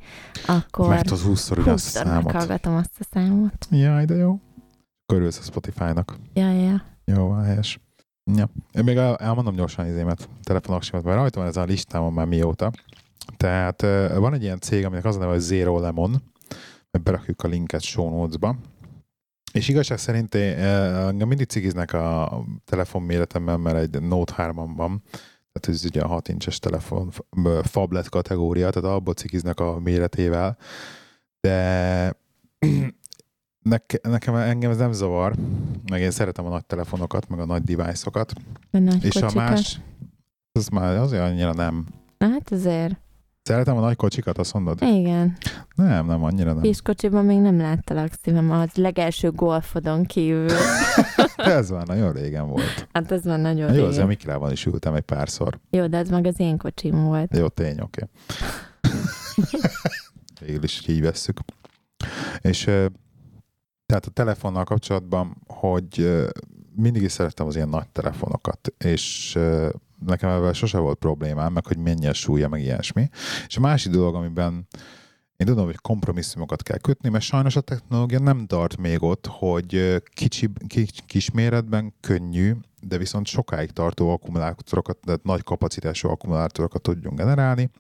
akkor 0.47 0.89
Mert 0.89 1.11
az 1.11 1.25
20-szor 1.27 1.59
ugyanazt 1.59 1.97
a 1.97 2.05
számot. 2.05 2.25
meghallgatom 2.25 2.75
azt 2.75 2.97
a 2.99 3.05
számot. 3.11 3.67
Jaj, 3.71 4.05
de 4.05 4.15
jó. 4.15 4.39
Körülsz 5.07 5.39
a 5.39 5.43
Spotify-nak. 5.43 6.17
Ja, 6.35 6.53
ja. 6.53 6.83
Jó, 7.05 7.31
helyes. 7.33 7.81
Ja. 8.37 8.49
Én 8.73 8.85
még 8.85 8.97
el, 8.97 9.17
elmondom 9.17 9.55
gyorsan 9.55 9.87
izémet, 9.87 10.29
telefonaksimat, 10.43 11.05
mert 11.05 11.17
rajta 11.17 11.39
van 11.39 11.49
ez 11.49 11.57
a 11.57 11.65
listámon 11.65 12.13
már 12.13 12.27
mióta. 12.27 12.71
Tehát 13.37 13.83
van 14.17 14.35
egy 14.35 14.43
ilyen 14.43 14.61
cég, 14.61 14.85
aminek 14.85 15.05
az 15.05 15.17
a 15.17 15.19
neve, 15.19 15.31
hogy 15.31 15.41
Zero 15.41 15.81
Lemon, 15.81 16.23
berakjuk 17.03 17.43
a 17.43 17.49
linket 17.49 17.81
show 17.83 18.11
notes-ba. 18.11 18.57
És 19.53 19.69
igazság 19.69 19.99
szerint 19.99 20.35
engem 20.35 21.29
mindig 21.29 21.47
cigiznek 21.47 21.93
a 21.93 22.45
telefon 22.65 23.03
méretemben, 23.03 23.61
mert 23.61 23.77
egy 23.77 24.03
Note 24.03 24.33
3 24.35 24.75
van, 24.75 25.03
tehát 25.53 25.79
ez 25.79 25.85
ugye 25.85 26.03
a 26.03 26.07
6 26.07 26.29
incses 26.29 26.59
telefon, 26.59 27.13
phablet 27.63 28.09
kategória, 28.09 28.71
tehát 28.71 28.97
abból 28.97 29.15
cigiznek 29.15 29.61
a 29.61 29.79
méretével, 29.79 30.57
de 31.41 32.17
Neke, 33.63 33.99
nekem 34.03 34.35
engem 34.35 34.71
ez 34.71 34.77
nem 34.77 34.93
zavar, 34.93 35.35
meg 35.91 36.01
én 36.01 36.11
szeretem 36.11 36.45
a 36.45 36.49
nagy 36.49 36.65
telefonokat, 36.65 37.29
meg 37.29 37.39
a 37.39 37.45
nagy 37.45 37.63
device-okat. 37.63 38.33
A 38.71 38.79
nagy 38.79 39.05
és 39.05 39.13
kocsikat. 39.13 39.35
a 39.37 39.39
más, 39.39 39.81
az 40.53 40.69
már 40.69 40.97
azért 40.97 41.23
annyira 41.23 41.53
nem. 41.53 41.87
Hát 42.19 42.53
azért. 42.53 43.01
Szeretem 43.51 43.77
a 43.77 43.81
nagy 43.81 43.97
kocsikat, 43.97 44.39
azt 44.39 44.53
mondod? 44.53 44.83
Igen. 44.83 45.37
Nem, 45.75 46.07
nem, 46.07 46.25
annyira 46.25 46.53
nem. 46.53 46.63
Kis 46.63 46.83
kocsiban 46.83 47.25
még 47.25 47.39
nem 47.39 47.59
láttalak 47.59 48.13
szívem, 48.23 48.51
az 48.51 48.75
legelső 48.75 49.31
golfodon 49.31 50.05
kívül. 50.05 50.49
ez 51.37 51.71
már 51.71 51.87
nagyon 51.87 52.13
régen 52.13 52.49
volt. 52.49 52.89
Hát 52.93 53.13
ez 53.13 53.25
már 53.25 53.39
nagyon 53.39 53.67
Jó, 53.67 53.75
régen. 53.75 53.89
azért 53.89 54.05
a 54.05 54.07
Mikrában 54.07 54.53
is 54.53 54.67
ültem 54.67 54.95
egy 54.95 55.03
párszor. 55.03 55.59
Jó, 55.71 55.87
de 55.87 55.99
ez 55.99 56.09
meg 56.09 56.27
az 56.27 56.41
én 56.41 56.59
kocsim 56.59 57.05
volt. 57.05 57.37
Jó, 57.37 57.49
tény, 57.49 57.81
oké. 57.81 58.09
Okay. 58.83 59.01
Végül 60.47 60.63
is 60.63 60.87
így 60.89 61.01
vesszük. 61.01 61.39
És 62.41 62.65
tehát 63.87 64.07
a 64.07 64.11
telefonnal 64.13 64.65
kapcsolatban, 64.65 65.37
hogy 65.47 66.21
mindig 66.77 67.03
is 67.03 67.13
szerettem 67.13 67.47
az 67.47 67.57
ilyen 67.57 67.69
nagy 67.69 67.89
telefonokat, 67.89 68.75
és 68.79 69.39
nekem 70.07 70.31
ebben 70.31 70.53
sose 70.53 70.79
volt 70.79 70.99
problémám, 70.99 71.53
meg 71.53 71.67
hogy 71.67 71.79
mennyi 71.79 72.07
a 72.07 72.13
súlya, 72.13 72.49
meg 72.49 72.61
ilyesmi. 72.61 73.09
És 73.47 73.57
a 73.57 73.61
másik 73.61 73.93
dolog, 73.93 74.15
amiben 74.15 74.67
én 75.37 75.47
tudom, 75.47 75.65
hogy 75.65 75.77
kompromisszumokat 75.77 76.63
kell 76.63 76.79
kötni, 76.79 77.09
mert 77.09 77.25
sajnos 77.25 77.57
a 77.57 77.61
technológia 77.61 78.19
nem 78.19 78.47
tart 78.47 78.77
még 78.77 79.03
ott, 79.03 79.27
hogy 79.27 80.03
kicsi, 80.15 80.49
kis, 80.67 80.89
kis 81.07 81.31
méretben 81.31 81.95
könnyű, 82.01 82.53
de 82.81 82.99
viszont 82.99 83.27
sokáig 83.27 83.71
tartó 83.71 84.11
akkumulátorokat, 84.11 84.99
tehát 85.05 85.23
nagy 85.23 85.43
kapacitású 85.43 86.09
akkumulátorokat 86.09 86.83
tudjunk 86.83 87.19
generálni. 87.19 87.71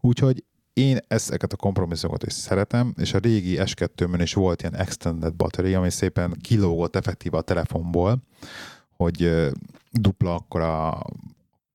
Úgyhogy 0.00 0.44
én 0.72 0.98
ezeket 1.08 1.52
a 1.52 1.56
kompromisszumokat 1.56 2.26
is 2.26 2.32
szeretem, 2.32 2.94
és 2.96 3.14
a 3.14 3.18
régi 3.18 3.56
S2-mön 3.60 4.20
is 4.20 4.34
volt 4.34 4.60
ilyen 4.60 4.76
extended 4.76 5.34
battery, 5.34 5.74
ami 5.74 5.90
szépen 5.90 6.36
kilógott 6.40 6.96
effektíve 6.96 7.36
a 7.36 7.42
telefonból, 7.42 8.22
hogy 8.96 9.48
dupla 9.90 10.34
akkor 10.34 10.60
a 10.60 11.02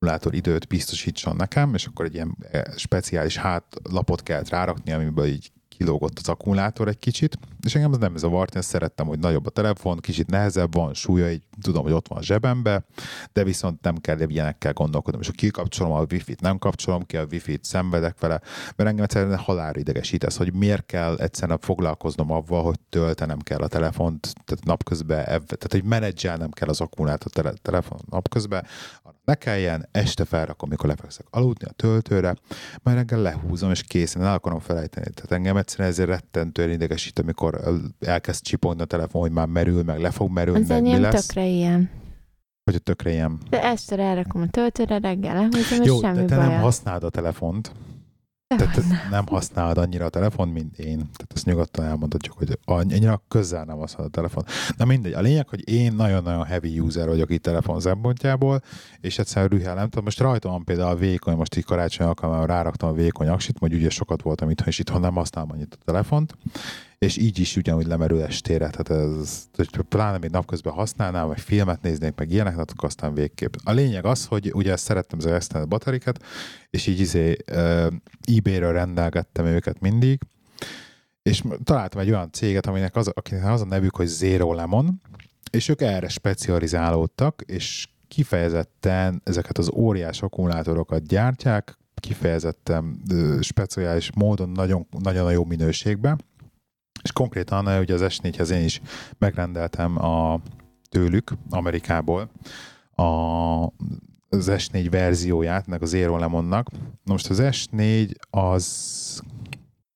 akkumulátor 0.04 0.34
időt 0.34 0.68
biztosítson 0.68 1.36
nekem, 1.36 1.74
és 1.74 1.86
akkor 1.86 2.06
egy 2.06 2.14
ilyen 2.14 2.38
speciális 2.76 3.38
hátlapot 3.38 4.24
kellett 4.24 4.50
rárakni, 4.50 4.92
amiből 4.92 5.26
így 5.26 5.52
kilógott 5.78 6.20
az 6.20 6.30
akkumulátor 6.30 6.88
egy 6.88 6.98
kicsit, 6.98 7.38
és 7.66 7.76
engem 7.76 7.92
ez 7.92 7.98
nem 7.98 8.16
zavart, 8.16 8.56
én 8.56 8.62
szerettem, 8.62 9.08
hogy 9.08 9.20
nagyobb 9.20 9.46
a 9.46 9.50
telefon, 9.50 9.98
kicsit 10.00 10.30
nehezebb 10.30 10.74
van, 10.74 10.94
súlya, 10.94 11.32
így 11.32 11.42
tudom, 11.62 11.84
hogy 11.84 11.92
ott 11.92 12.08
van 12.08 12.18
a 12.18 12.24
zsebembe, 12.24 12.86
de 13.34 13.44
viszont 13.44 13.82
nem 13.82 13.96
kell 13.96 14.20
ilyenekkel 14.20 14.74
gondolkodnom, 14.74 15.22
és 15.22 15.28
ha 15.28 15.34
kikapcsolom 15.34 15.92
a 15.92 16.06
wifi-t, 16.12 16.42
nem 16.42 16.58
kapcsolom 16.58 17.06
ki 17.06 17.18
a 17.18 17.26
wifi-t, 17.32 17.64
szenvedek 17.64 18.20
vele, 18.20 18.42
mert 18.76 18.90
engem 18.90 19.04
egyszerűen 19.04 19.38
halálra 19.38 19.80
idegesít 19.80 20.34
hogy 20.34 20.54
miért 20.54 20.86
kell 20.86 21.16
egyszerűen 21.16 21.60
foglalkoznom 21.60 22.32
avval, 22.32 22.64
hogy 22.64 22.80
töltenem 22.90 23.40
kell 23.40 23.60
a 23.60 23.68
telefont, 23.68 24.34
tehát 24.46 24.66
napközben, 24.66 25.24
tehát 25.26 25.72
hogy 25.72 25.84
menedzselnem 25.84 26.50
kell 26.50 26.70
az 26.70 26.82
akkumulátor 26.82 27.32
tele, 27.32 27.54
telefon 27.62 28.00
napközben, 28.10 28.66
ne 29.26 29.36
kelljen, 29.36 29.88
este 29.92 30.26
felrakom, 30.26 30.70
amikor 30.70 30.90
lefekszek 30.90 31.26
aludni 31.30 31.66
a 31.68 31.72
töltőre, 31.72 32.36
majd 32.84 32.98
reggel 32.98 33.20
lehúzom, 33.22 33.72
és 33.72 33.84
készen 33.84 34.22
el 34.22 34.34
akarom 34.34 34.60
felejteni. 34.60 35.06
Tehát 35.14 35.32
engem 35.32 35.58
egyszerűen 35.58 35.90
ezért 35.90 36.10
rettentően 36.10 36.70
idegesít, 36.70 37.20
amikor 37.20 37.60
elkezd 38.00 38.44
csipogni 38.44 38.82
a 38.82 38.86
telefon, 38.86 39.22
hogy 39.22 39.32
már 39.32 39.48
merül, 39.48 39.84
meg 39.84 40.00
le 40.00 40.12
fog 40.12 40.32
merülni, 40.32 40.62
Az 40.62 40.68
meg 40.68 40.82
mi 40.82 41.00
lesz. 41.00 41.26
tökre 41.26 41.46
ilyen. 41.46 41.90
Hogy 42.64 42.76
a 42.76 42.80
tökre 42.80 43.12
ilyen. 43.12 43.38
De 43.50 43.64
este 43.64 43.98
elrakom 44.00 44.42
a 44.42 44.48
töltőre, 44.48 44.98
reggel 45.00 45.34
lehúzom, 45.36 45.82
és 45.82 45.88
Jó, 45.88 46.00
semmi 46.00 46.18
de 46.18 46.26
te 46.26 46.36
baja. 46.36 46.48
nem 46.50 46.62
használod 46.62 47.04
a 47.04 47.10
telefont. 47.10 47.72
Tehát 48.58 49.10
nem 49.10 49.26
használod 49.28 49.78
annyira 49.78 50.06
a 50.06 50.10
telefon, 50.10 50.48
mint 50.48 50.78
én. 50.78 50.98
Tehát 50.98 51.32
ezt 51.34 51.46
nyugodtan 51.46 51.86
elmondhatjuk, 51.86 52.38
hogy 52.38 52.60
annyira 52.66 53.22
közel 53.28 53.64
nem 53.64 53.78
használod 53.78 54.12
a 54.12 54.16
telefon. 54.16 54.44
Na 54.78 54.86
mindegy, 54.86 55.14
a 55.14 55.22
lényeg, 55.22 55.50
hogy 55.50 55.70
én 55.70 55.94
nagyon-nagyon 55.94 56.44
heavy 56.44 56.80
user 56.80 57.08
vagyok 57.08 57.32
itt 57.32 57.44
telefon 57.44 57.80
szempontjából, 57.80 58.62
és 59.02 59.20
egyszerűen 59.20 59.50
rühelem. 59.50 59.90
Tehát 59.90 60.04
most 60.04 60.20
rajta 60.20 60.50
van 60.50 60.64
például 60.64 60.90
a 60.90 60.96
vékony, 60.96 61.36
most 61.36 61.58
így 61.58 61.66
karácsony 61.66 62.08
alkalmával 62.08 62.48
ráraktam 62.48 62.90
a 62.90 62.94
vékony 62.94 63.28
aksit, 63.28 63.58
hogy 63.60 63.74
ugye 63.74 63.90
sokat 63.90 64.22
voltam 64.22 64.50
itthon, 64.50 64.68
és 64.68 64.80
itthon 64.80 65.02
nem 65.02 65.14
használom 65.14 65.52
annyit 65.52 65.78
a 65.80 65.84
telefont, 65.86 66.38
és 67.04 67.18
így 67.18 67.40
is 67.40 67.56
ugyanúgy 67.56 67.86
lemerül 67.86 68.22
estére, 68.22 68.70
tehát 68.70 68.90
ez, 68.90 69.48
pláne 69.90 70.18
még 70.18 70.30
napközben 70.30 70.74
használnám, 70.74 71.28
vagy 71.28 71.40
filmet 71.40 71.82
néznék, 71.82 72.16
meg 72.16 72.32
ilyenek, 72.32 72.58
akkor 72.58 72.86
aztán 72.86 73.14
végképp. 73.14 73.54
A 73.64 73.72
lényeg 73.72 74.06
az, 74.06 74.26
hogy 74.26 74.52
ugye 74.54 74.76
szerettem 74.76 75.20
az 75.20 75.26
extended 75.26 75.70
batteriket, 75.70 76.24
és 76.70 76.88
így 76.88 77.00
izé 77.00 77.38
uh, 77.52 77.88
eBay-ről 78.36 78.72
rendelgettem 78.72 79.46
őket 79.46 79.80
mindig, 79.80 80.20
és 81.24 81.44
találtam 81.64 82.02
egy 82.02 82.10
olyan 82.10 82.32
céget, 82.32 82.66
aminek 82.66 82.96
az, 82.96 83.08
akinek 83.08 83.46
az 83.46 83.62
a 83.62 83.66
nevük, 83.66 83.96
hogy 83.96 84.08
Zero 84.08 84.54
Lemon, 84.54 85.02
és 85.52 85.68
ők 85.68 85.82
erre 85.82 86.08
specializálódtak, 86.08 87.42
és 87.46 87.88
kifejezetten 88.08 89.22
ezeket 89.24 89.58
az 89.58 89.72
óriás 89.74 90.22
akkumulátorokat 90.22 91.08
gyártják, 91.08 91.78
kifejezetten 91.96 93.02
speciális 93.42 94.12
módon 94.16 94.50
nagyon, 94.50 94.88
nagyon 95.00 95.32
jó 95.32 95.46
minőségben, 95.46 96.20
és 97.04 97.12
konkrétan 97.12 97.80
ugye 97.80 97.94
az 97.94 98.02
S4-hez 98.04 98.50
én 98.50 98.64
is 98.64 98.82
megrendeltem 99.18 100.04
a 100.06 100.40
tőlük 100.90 101.32
Amerikából 101.50 102.30
a, 102.96 103.04
az 104.30 104.50
S4 104.52 104.88
verzióját, 104.90 105.68
meg 105.68 105.82
az 105.82 105.94
Aeron 105.94 106.20
Lemonnak. 106.20 106.70
Most 107.04 107.30
az 107.30 107.40
S4 107.42 108.12
az 108.30 109.22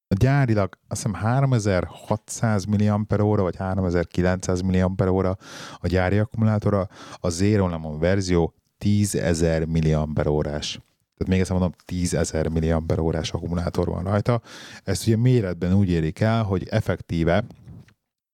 gyárilag 0.08 0.78
azt 0.88 1.04
hiszem 1.04 1.22
3600 1.22 2.66
mAh 2.66 3.02
vagy 3.18 3.56
3900 3.56 4.62
mAh 4.62 5.30
a 5.80 5.88
gyári 5.88 6.18
akkumulátora, 6.18 6.88
a 7.16 7.30
Zero 7.30 7.68
Lemon 7.68 8.00
verzió 8.00 8.54
10.000 8.80 9.68
mAh 9.68 10.56
tehát 11.18 11.28
még 11.28 11.40
egyszer 11.40 11.58
mondom, 11.58 11.74
10.000 11.88 13.12
mAh 13.14 13.24
akkumulátor 13.32 13.88
van 13.88 14.04
rajta. 14.04 14.42
Ezt 14.84 15.08
ugye 15.08 15.18
méretben 15.18 15.74
úgy 15.74 15.90
érik 15.90 16.20
el, 16.20 16.44
hogy 16.44 16.68
effektíve 16.70 17.44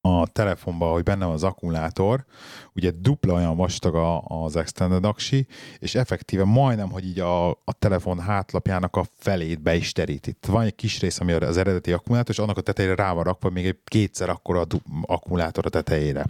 a 0.05 0.27
telefonban, 0.27 0.91
hogy 0.91 1.03
benne 1.03 1.25
van 1.25 1.33
az 1.33 1.43
akkumulátor, 1.43 2.25
ugye 2.73 2.91
dupla 2.91 3.33
olyan 3.33 3.55
vastag 3.55 4.23
az 4.27 4.55
extended 4.55 5.05
aksi, 5.05 5.47
és 5.79 5.95
effektíve 5.95 6.43
majdnem, 6.43 6.89
hogy 6.89 7.05
így 7.05 7.19
a, 7.19 7.49
a 7.49 7.73
telefon 7.79 8.19
hátlapjának 8.19 8.95
a 8.95 9.05
felét 9.17 9.61
be 9.61 9.75
is 9.75 9.91
terít. 9.91 10.27
Itt 10.27 10.45
van 10.45 10.63
egy 10.63 10.75
kis 10.75 10.99
rész, 10.99 11.19
ami 11.19 11.31
az 11.31 11.57
eredeti 11.57 11.91
akkumulátor, 11.91 12.29
és 12.29 12.39
annak 12.39 12.57
a 12.57 12.61
tetejére 12.61 12.95
rá 12.95 13.13
van 13.13 13.23
rakva 13.23 13.49
még 13.49 13.65
egy 13.65 13.77
kétszer 13.85 14.29
akkora 14.29 14.65
akkumulátor 15.01 15.65
a 15.65 15.69
tetejére. 15.69 16.25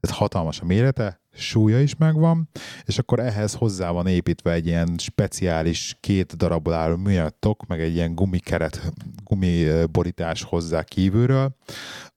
Tehát 0.00 0.18
hatalmas 0.18 0.60
a 0.60 0.64
mérete, 0.64 1.17
súlya 1.32 1.80
is 1.80 1.96
megvan, 1.96 2.48
és 2.84 2.98
akkor 2.98 3.20
ehhez 3.20 3.54
hozzá 3.54 3.90
van 3.90 4.06
építve 4.06 4.52
egy 4.52 4.66
ilyen 4.66 4.94
speciális 4.96 5.96
két 6.00 6.36
darabból 6.36 6.72
álló 6.72 6.96
műanyagtok, 6.96 7.66
meg 7.66 7.80
egy 7.80 7.94
ilyen 7.94 8.14
gumikeret, 8.14 8.92
gumiborítás 9.24 10.42
hozzá 10.42 10.82
kívülről, 10.82 11.56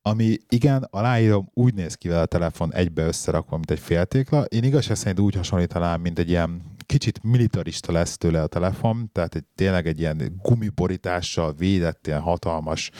ami 0.01 0.37
igen, 0.49 0.87
aláírom, 0.89 1.49
úgy 1.53 1.73
néz 1.73 1.95
ki 1.95 2.07
vele 2.07 2.21
a 2.21 2.25
telefon 2.25 2.73
egybe 2.73 3.05
összerakva, 3.05 3.55
mint 3.55 3.71
egy 3.71 3.79
féltékla. 3.79 4.43
Én 4.43 4.63
igazság 4.63 4.95
szerint 4.95 5.19
úgy 5.19 5.35
hasonlítanám, 5.35 6.01
mint 6.01 6.19
egy 6.19 6.29
ilyen 6.29 6.61
kicsit 6.85 7.23
militarista 7.23 7.91
lesz 7.91 8.17
tőle 8.17 8.41
a 8.41 8.47
telefon, 8.47 9.09
tehát 9.11 9.35
egy, 9.35 9.43
tényleg 9.55 9.87
egy 9.87 9.99
ilyen 9.99 10.39
gumiborítással 10.41 11.53
védett, 11.53 12.07
ilyen 12.07 12.19
hatalmas 12.19 12.91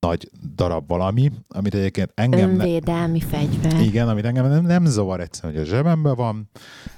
nagy 0.00 0.30
darab 0.54 0.88
valami, 0.88 1.32
amit 1.48 1.74
egyébként 1.74 2.12
engem... 2.14 2.48
Önvédelmi 2.50 3.20
fegyver. 3.20 3.80
Igen, 3.80 4.08
amit 4.08 4.24
engem 4.24 4.48
nem, 4.48 4.64
nem 4.64 4.84
zavar 4.84 5.20
egyszerűen, 5.20 5.52
hogy 5.52 5.62
a 5.62 5.66
zsebemben 5.66 6.14
van, 6.14 6.50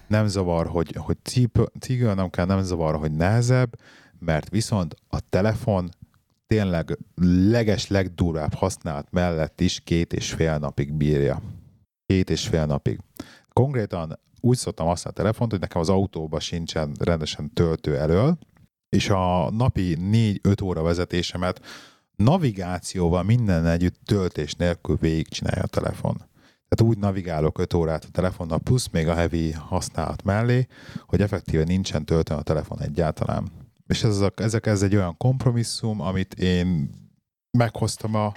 nem 0.06 0.26
zavar, 0.26 0.66
hogy, 0.66 0.94
hogy 0.96 1.16
cipőlnem 1.78 2.30
kell, 2.30 2.46
nem 2.46 2.62
zavar, 2.62 2.96
hogy 2.96 3.12
nehezebb, 3.12 3.78
mert 4.18 4.48
viszont 4.48 4.94
a 5.08 5.20
telefon 5.28 5.88
tényleg 6.46 6.98
leges, 7.50 7.88
legdurvább 7.88 8.54
használat 8.54 9.06
mellett 9.10 9.60
is 9.60 9.80
két 9.80 10.12
és 10.12 10.32
fél 10.32 10.58
napig 10.58 10.92
bírja. 10.92 11.42
Két 12.06 12.30
és 12.30 12.48
fél 12.48 12.66
napig. 12.66 13.00
Konkrétan 13.48 14.18
úgy 14.40 14.56
szoktam 14.56 14.86
használni 14.86 15.18
a 15.18 15.22
telefont, 15.22 15.50
hogy 15.50 15.60
nekem 15.60 15.80
az 15.80 15.88
autóba 15.88 16.40
sincsen 16.40 16.96
rendesen 16.98 17.52
töltő 17.52 17.96
elől, 17.96 18.38
és 18.88 19.08
a 19.10 19.50
napi 19.50 19.96
4-5 20.00 20.64
óra 20.64 20.82
vezetésemet 20.82 21.60
navigációval 22.20 23.22
minden 23.22 23.66
együtt 23.66 24.00
töltés 24.04 24.54
nélkül 24.54 24.96
végigcsinálja 25.00 25.62
a 25.62 25.66
telefon. 25.66 26.16
Tehát 26.68 26.94
úgy 26.94 26.98
navigálok 26.98 27.58
5 27.58 27.74
órát 27.74 28.04
a 28.04 28.10
telefonnal, 28.12 28.58
plusz 28.58 28.88
még 28.88 29.08
a 29.08 29.14
heavy 29.14 29.52
használat 29.52 30.22
mellé, 30.22 30.66
hogy 31.06 31.20
effektíve 31.20 31.64
nincsen 31.64 32.04
töltőn 32.04 32.38
a 32.38 32.42
telefon 32.42 32.80
egyáltalán. 32.80 33.48
És 33.86 34.02
ez, 34.02 34.20
a, 34.20 34.32
ezek, 34.36 34.66
ez 34.66 34.82
egy 34.82 34.96
olyan 34.96 35.16
kompromisszum, 35.16 36.00
amit 36.00 36.34
én 36.34 36.90
meghoztam 37.58 38.14
a, 38.14 38.32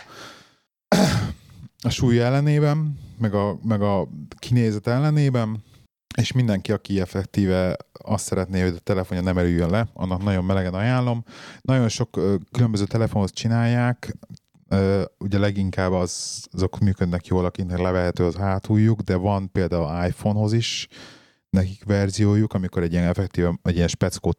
a 1.87 1.89
súly 1.89 2.19
ellenében, 2.19 2.99
meg 3.17 3.33
a, 3.33 3.59
meg 3.63 3.81
a 3.81 4.07
kinézet 4.39 4.87
ellenében, 4.87 5.63
és 6.15 6.31
mindenki, 6.31 6.71
aki 6.71 6.99
effektíve 6.99 7.77
azt 7.91 8.25
szeretné, 8.25 8.61
hogy 8.61 8.75
a 8.75 8.79
telefonja 8.79 9.23
nem 9.23 9.37
erüljön 9.37 9.69
le, 9.69 9.87
annak 9.93 10.23
nagyon 10.23 10.45
melegen 10.45 10.73
ajánlom. 10.73 11.23
Nagyon 11.61 11.89
sok 11.89 12.19
különböző 12.51 12.85
telefonhoz 12.85 13.31
csinálják, 13.33 14.17
ugye 15.17 15.37
leginkább 15.37 15.91
az, 15.91 16.45
azok 16.51 16.79
működnek 16.79 17.27
jól, 17.27 17.45
akinek 17.45 17.77
levehető 17.77 18.25
az 18.25 18.35
hátuljuk, 18.35 19.01
de 19.01 19.15
van 19.15 19.51
például 19.51 20.05
iPhone-hoz 20.07 20.53
is 20.53 20.87
nekik 21.49 21.83
verziójuk, 21.83 22.53
amikor 22.53 22.83
egy 22.83 22.91
ilyen 22.91 23.07
effektíve, 23.07 23.59
egy 23.63 23.75
ilyen 23.75 23.87
speckót, 23.87 24.37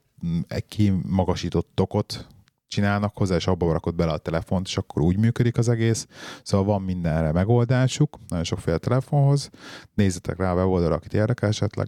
egy 0.49 0.67
kimagasított 0.67 1.69
tokot 1.75 2.27
csinálnak 2.67 3.17
hozzá, 3.17 3.37
és 3.37 3.47
abba 3.47 3.73
rakod 3.73 3.95
bele 3.95 4.13
a 4.13 4.19
telefont, 4.19 4.67
és 4.67 4.77
akkor 4.77 5.03
úgy 5.03 5.19
működik 5.19 5.59
az 5.59 5.69
egész. 5.69 6.07
Szóval 6.43 6.67
van 6.67 6.83
mindenre 6.83 7.33
megoldásuk, 7.33 8.19
nagyon 8.29 8.45
sokféle 8.45 8.79
telefonhoz. 8.79 9.51
Nézzetek 9.95 10.37
rá 10.37 10.53
a 10.53 10.55
weboldalra, 10.55 10.95
akit 10.95 11.15
érdekel 11.15 11.49
esetleg 11.49 11.87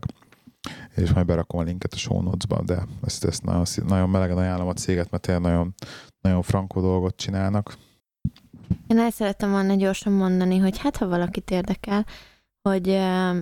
és 0.97 1.12
majd 1.12 1.27
berakom 1.27 1.61
a 1.61 1.62
linket 1.62 1.93
a 1.93 1.97
show 1.97 2.22
notes-ba, 2.22 2.62
de 2.62 2.87
ezt, 3.05 3.24
ezt 3.24 3.45
nagyon, 3.45 3.64
nagyon 3.87 4.11
melegen 4.11 4.39
ajánlom 4.39 4.68
a 4.68 4.72
céget, 4.72 5.11
mert 5.11 5.22
tényleg 5.22 5.43
nagyon, 5.43 5.74
nagyon 6.20 6.43
frankó 6.43 6.81
dolgot 6.81 7.16
csinálnak. 7.16 7.77
Én 8.87 8.99
el 8.99 9.11
szerettem 9.11 9.51
volna 9.51 9.74
gyorsan 9.74 10.12
mondani, 10.12 10.59
hogy 10.59 10.79
hát 10.79 10.97
ha 10.97 11.09
valakit 11.09 11.51
érdekel, 11.51 12.07
hogy 12.68 12.89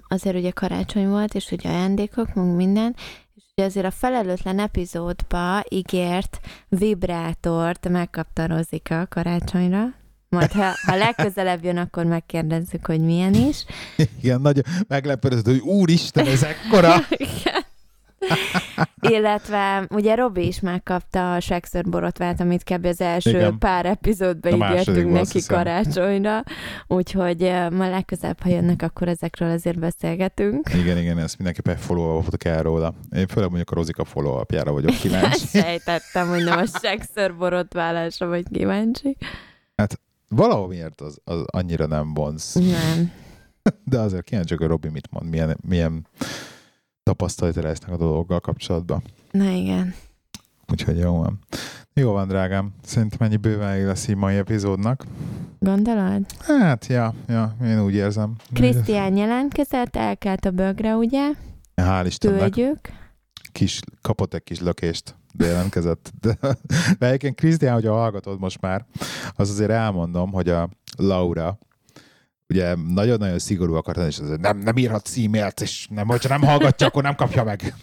azért 0.09 0.37
ugye 0.37 0.51
karácsony 0.51 1.09
volt, 1.09 1.35
és 1.35 1.51
ugye 1.51 1.69
ajándékok, 1.69 2.35
meg 2.35 2.55
minden, 2.55 2.97
hogy 3.55 3.65
azért 3.65 3.87
a 3.87 3.91
felelőtlen 3.91 4.59
epizódba 4.59 5.65
ígért 5.69 6.41
vibrátort 6.69 7.89
megkapta 7.89 8.47
Rozika 8.47 9.07
karácsonyra. 9.09 9.85
Majd 10.29 10.53
ha, 10.53 10.73
ha 10.87 10.97
legközelebb 10.97 11.65
jön, 11.65 11.77
akkor 11.77 12.05
megkérdezzük, 12.05 12.87
hogy 12.87 13.01
milyen 13.01 13.35
is. 13.35 13.65
Igen, 14.21 14.41
nagy 14.41 14.63
meglepődött, 14.89 15.45
hogy 15.45 15.59
úristen, 15.59 16.27
ez 16.27 16.43
ekkora! 16.43 16.95
Igen. 17.41 17.63
Illetve 19.15 19.87
ugye 19.91 20.15
Robi 20.15 20.47
is 20.47 20.61
megkapta 20.61 21.35
a 21.35 21.41
Sexer 21.41 21.85
borotvát, 21.85 22.41
amit 22.41 22.63
kb. 22.63 22.85
az 22.85 23.01
első 23.01 23.31
Igen. 23.31 23.59
pár 23.59 23.87
epizódban 23.87 24.53
ígértünk 24.53 25.13
neki 25.13 25.41
karácsonyra, 25.47 26.43
úgyhogy 26.87 27.41
ma 27.71 27.89
legközelebb, 27.89 28.41
ha 28.41 28.49
jönnek, 28.49 28.83
akkor 28.83 29.09
ezekről 29.09 29.51
azért 29.51 29.79
beszélgetünk. 29.79 30.69
Igen, 30.75 30.99
igen, 30.99 31.19
ezt 31.19 31.37
mindenképpen 31.37 31.77
follow 31.77 32.23
kell 32.37 32.63
róla. 32.63 32.95
Én 33.17 33.27
főleg 33.27 33.49
mondjuk 33.49 33.71
a 33.71 33.75
Rozika 33.75 34.05
follow 34.05 34.35
apjára 34.35 34.73
vagyok 34.73 34.95
kíváncsi. 34.95 35.47
Sejtettem, 35.61 36.29
hogy 36.29 36.45
nem 36.45 36.59
a 36.59 36.67
Sexer 36.83 37.37
borotválásra 37.37 38.27
vagy 38.27 38.45
kíváncsi. 38.53 39.17
Hát 39.77 40.01
valahol 40.29 40.69
miért 40.69 41.01
az, 41.01 41.19
az 41.25 41.45
annyira 41.47 41.87
nem 41.87 42.15
vonz. 42.15 42.55
Nem. 42.55 43.13
De 43.85 43.99
azért 43.99 44.25
kíváncsi, 44.25 44.55
hogy 44.57 44.67
Robi 44.67 44.89
mit 44.89 45.11
mond, 45.11 45.29
milyen, 45.29 45.59
milyen 45.69 46.07
tapasztalata 47.05 47.63
lesznek 47.63 47.91
a 47.91 47.97
dologgal 47.97 48.41
kapcsolatban. 48.41 49.03
Na 49.31 49.51
igen. 49.51 49.95
Úgyhogy 50.73 50.99
jó 50.99 51.17
van. 51.17 51.39
Jó 51.95 52.13
van, 52.13 52.29
drágám. 52.29 52.75
Szerintem 52.85 53.19
ennyi 53.27 53.37
bőven 53.37 53.87
lesz 53.87 54.09
így 54.09 54.17
mai 54.17 54.37
epizódnak. 54.37 55.05
Gondolod? 55.59 56.27
Hát, 56.39 56.87
ja, 56.87 57.15
ja, 57.29 57.57
én 57.63 57.83
úgy 57.83 57.95
érzem. 57.95 58.35
Krisztián 58.53 59.17
jelentkezett, 59.17 59.97
elkelt 59.97 60.45
a 60.45 60.51
bögre, 60.51 60.95
ugye? 60.95 61.31
Hál' 61.77 62.05
Istennek. 62.07 62.39
Küldjük. 62.39 62.79
Kis, 63.53 63.81
kapott 64.03 64.35
egy 64.35 64.43
kis 64.43 64.61
lökést, 64.61 65.15
de 65.33 65.47
jelentkezett. 65.47 66.13
De, 66.21 66.37
de 66.99 67.07
egyébként 67.07 67.37
Krisztián, 67.37 67.75
hogyha 67.75 67.93
hallgatod 67.93 68.41
most 68.41 68.61
már, 68.61 68.87
az 69.35 69.51
azért 69.51 69.71
elmondom, 69.71 70.33
hogy 70.33 70.49
a 70.49 70.69
Laura, 70.97 71.59
ugye 72.49 72.75
nagyon-nagyon 72.75 73.39
szigorú 73.39 73.75
akart, 73.75 73.99
és 73.99 74.19
nem, 74.41 74.59
nem 74.59 74.77
írhatsz 74.77 75.17
e-mailt, 75.17 75.61
és 75.61 75.87
nem, 75.91 76.07
hogyha 76.07 76.29
nem 76.29 76.49
hallgatja, 76.49 76.87
akkor 76.87 77.03
nem 77.03 77.15
kapja 77.15 77.45
meg. 77.45 77.75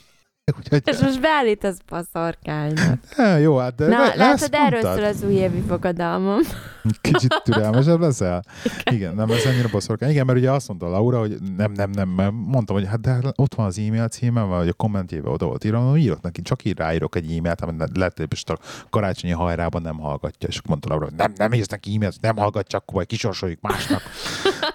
Úgyhogy... 0.58 0.82
És 0.86 0.98
most 0.98 1.22
beállítasz 1.22 1.78
paszorkánynak. 1.86 3.00
Ja, 3.18 3.38
jó, 3.46 3.58
hát 3.58 3.76
de 3.76 3.88
Na, 3.88 4.00
le, 4.00 4.16
látod, 4.16 4.50
erről 4.52 4.82
szól 4.82 5.04
az 5.04 5.24
újévi 5.24 5.64
fogadalmam. 5.68 6.40
Kicsit 7.02 7.42
türelmesebb 7.44 8.00
leszel? 8.00 8.44
Igen, 8.64 8.94
Igen 8.94 9.16
nem 9.16 9.30
lesz 9.30 9.46
ennyire 9.46 9.68
baszorkány. 9.68 10.10
Igen, 10.10 10.26
mert 10.26 10.38
ugye 10.38 10.52
azt 10.52 10.68
mondta 10.68 10.90
Laura, 10.90 11.20
hogy 11.20 11.38
nem, 11.58 11.72
nem, 11.72 11.90
nem, 11.90 12.10
mert 12.10 12.32
mondtam, 12.32 12.76
hogy 12.76 12.88
hát 12.88 13.02
de 13.02 13.20
ott 13.36 13.56
van 13.56 13.66
az 13.66 13.78
e-mail 13.78 14.08
címem, 14.08 14.48
vagy 14.48 14.68
a 14.68 14.74
kommentjébe 14.74 15.30
oda 15.30 15.46
volt 15.46 15.64
írva, 15.64 15.80
hogy 15.80 16.00
írok 16.00 16.22
neki, 16.22 16.42
csak 16.42 16.66
így 16.66 16.78
ráírok 16.78 17.16
egy 17.16 17.38
e-mailt, 17.38 17.62
amit 17.62 18.00
hogy 18.16 18.44
a 18.46 18.58
karácsonyi 18.90 19.34
hajrában 19.34 19.82
nem 19.82 20.00
hallgatja. 20.00 20.48
És 20.48 20.62
mondta 20.68 20.90
Laura, 20.90 21.06
hogy 21.06 21.16
nem, 21.16 21.34
nem 21.36 21.54
írsz 21.54 21.68
neki 21.68 21.96
e-mailt, 21.96 22.22
nem 22.22 22.38
hallgatja, 22.38 22.80
akkor 22.80 22.94
majd 22.94 23.08
kisorsoljuk 23.08 23.62
másnak. 23.62 24.02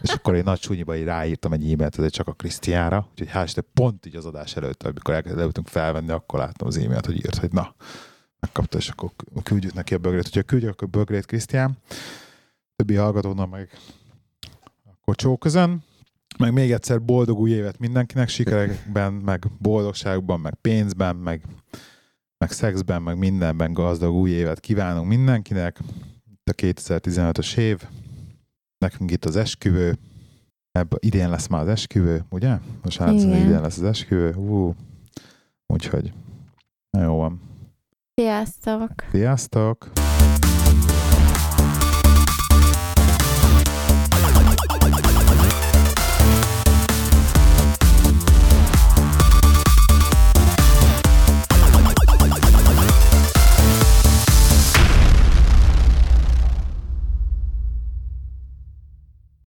És 0.06 0.12
akkor 0.12 0.34
én 0.34 0.42
nagy 0.44 0.62
súnyiba 0.62 0.96
így 0.96 1.04
ráírtam 1.04 1.52
egy 1.52 1.72
e-mailt, 1.72 1.98
ez 1.98 2.10
csak 2.10 2.28
a 2.28 2.32
Krisztiára, 2.32 3.08
úgyhogy 3.10 3.28
hál' 3.32 3.62
pont 3.74 4.06
így 4.06 4.16
az 4.16 4.26
adás 4.26 4.56
előtt, 4.56 4.82
amikor 4.82 5.14
elkezdtünk 5.14 5.68
felvenni, 5.68 6.10
akkor 6.10 6.38
láttam 6.38 6.66
az 6.66 6.76
e-mailt, 6.76 7.06
hogy 7.06 7.16
írt, 7.16 7.36
hogy 7.36 7.52
na, 7.52 7.74
megkapta, 8.40 8.78
és 8.78 8.88
akkor 8.88 9.10
küldjük 9.42 9.74
neki 9.74 9.94
a 9.94 9.98
bögrét. 9.98 10.22
Hogyha 10.22 10.42
küldjük, 10.42 10.70
akkor 10.70 10.88
bögrét 10.88 11.26
Krisztián. 11.26 11.78
Többi 12.76 12.94
hallgatónak 12.94 13.50
meg 13.50 13.70
akkor 14.84 15.16
csóközön. 15.16 15.84
Meg 16.38 16.52
még 16.52 16.72
egyszer 16.72 17.02
boldog 17.02 17.38
új 17.38 17.50
évet 17.50 17.78
mindenkinek, 17.78 18.28
sikerekben, 18.28 19.12
meg 19.12 19.44
boldogságban, 19.58 20.40
meg 20.40 20.54
pénzben, 20.54 21.16
meg, 21.16 21.42
meg 22.38 22.50
szexben, 22.50 23.02
meg 23.02 23.18
mindenben 23.18 23.72
gazdag 23.72 24.12
új 24.12 24.30
évet 24.30 24.60
kívánunk 24.60 25.08
mindenkinek. 25.08 25.78
Itt 26.30 26.48
a 26.48 26.52
2015-ös 26.52 27.56
év, 27.56 27.82
nekünk 28.86 29.10
itt 29.10 29.24
az 29.24 29.36
esküvő, 29.36 29.98
Ebben 30.76 30.98
idén 31.02 31.30
lesz 31.30 31.46
már 31.46 31.60
az 31.60 31.68
esküvő, 31.68 32.24
ugye? 32.30 32.58
Most 32.82 32.98
hát 32.98 33.12
idén 33.12 33.60
lesz 33.60 33.76
az 33.76 33.84
esküvő. 33.84 34.34
Ú, 34.34 34.74
úgyhogy 35.66 36.12
jó 36.98 37.16
van. 37.16 37.40
Sziasztok! 38.14 38.90
Sziasztok! 39.10 39.90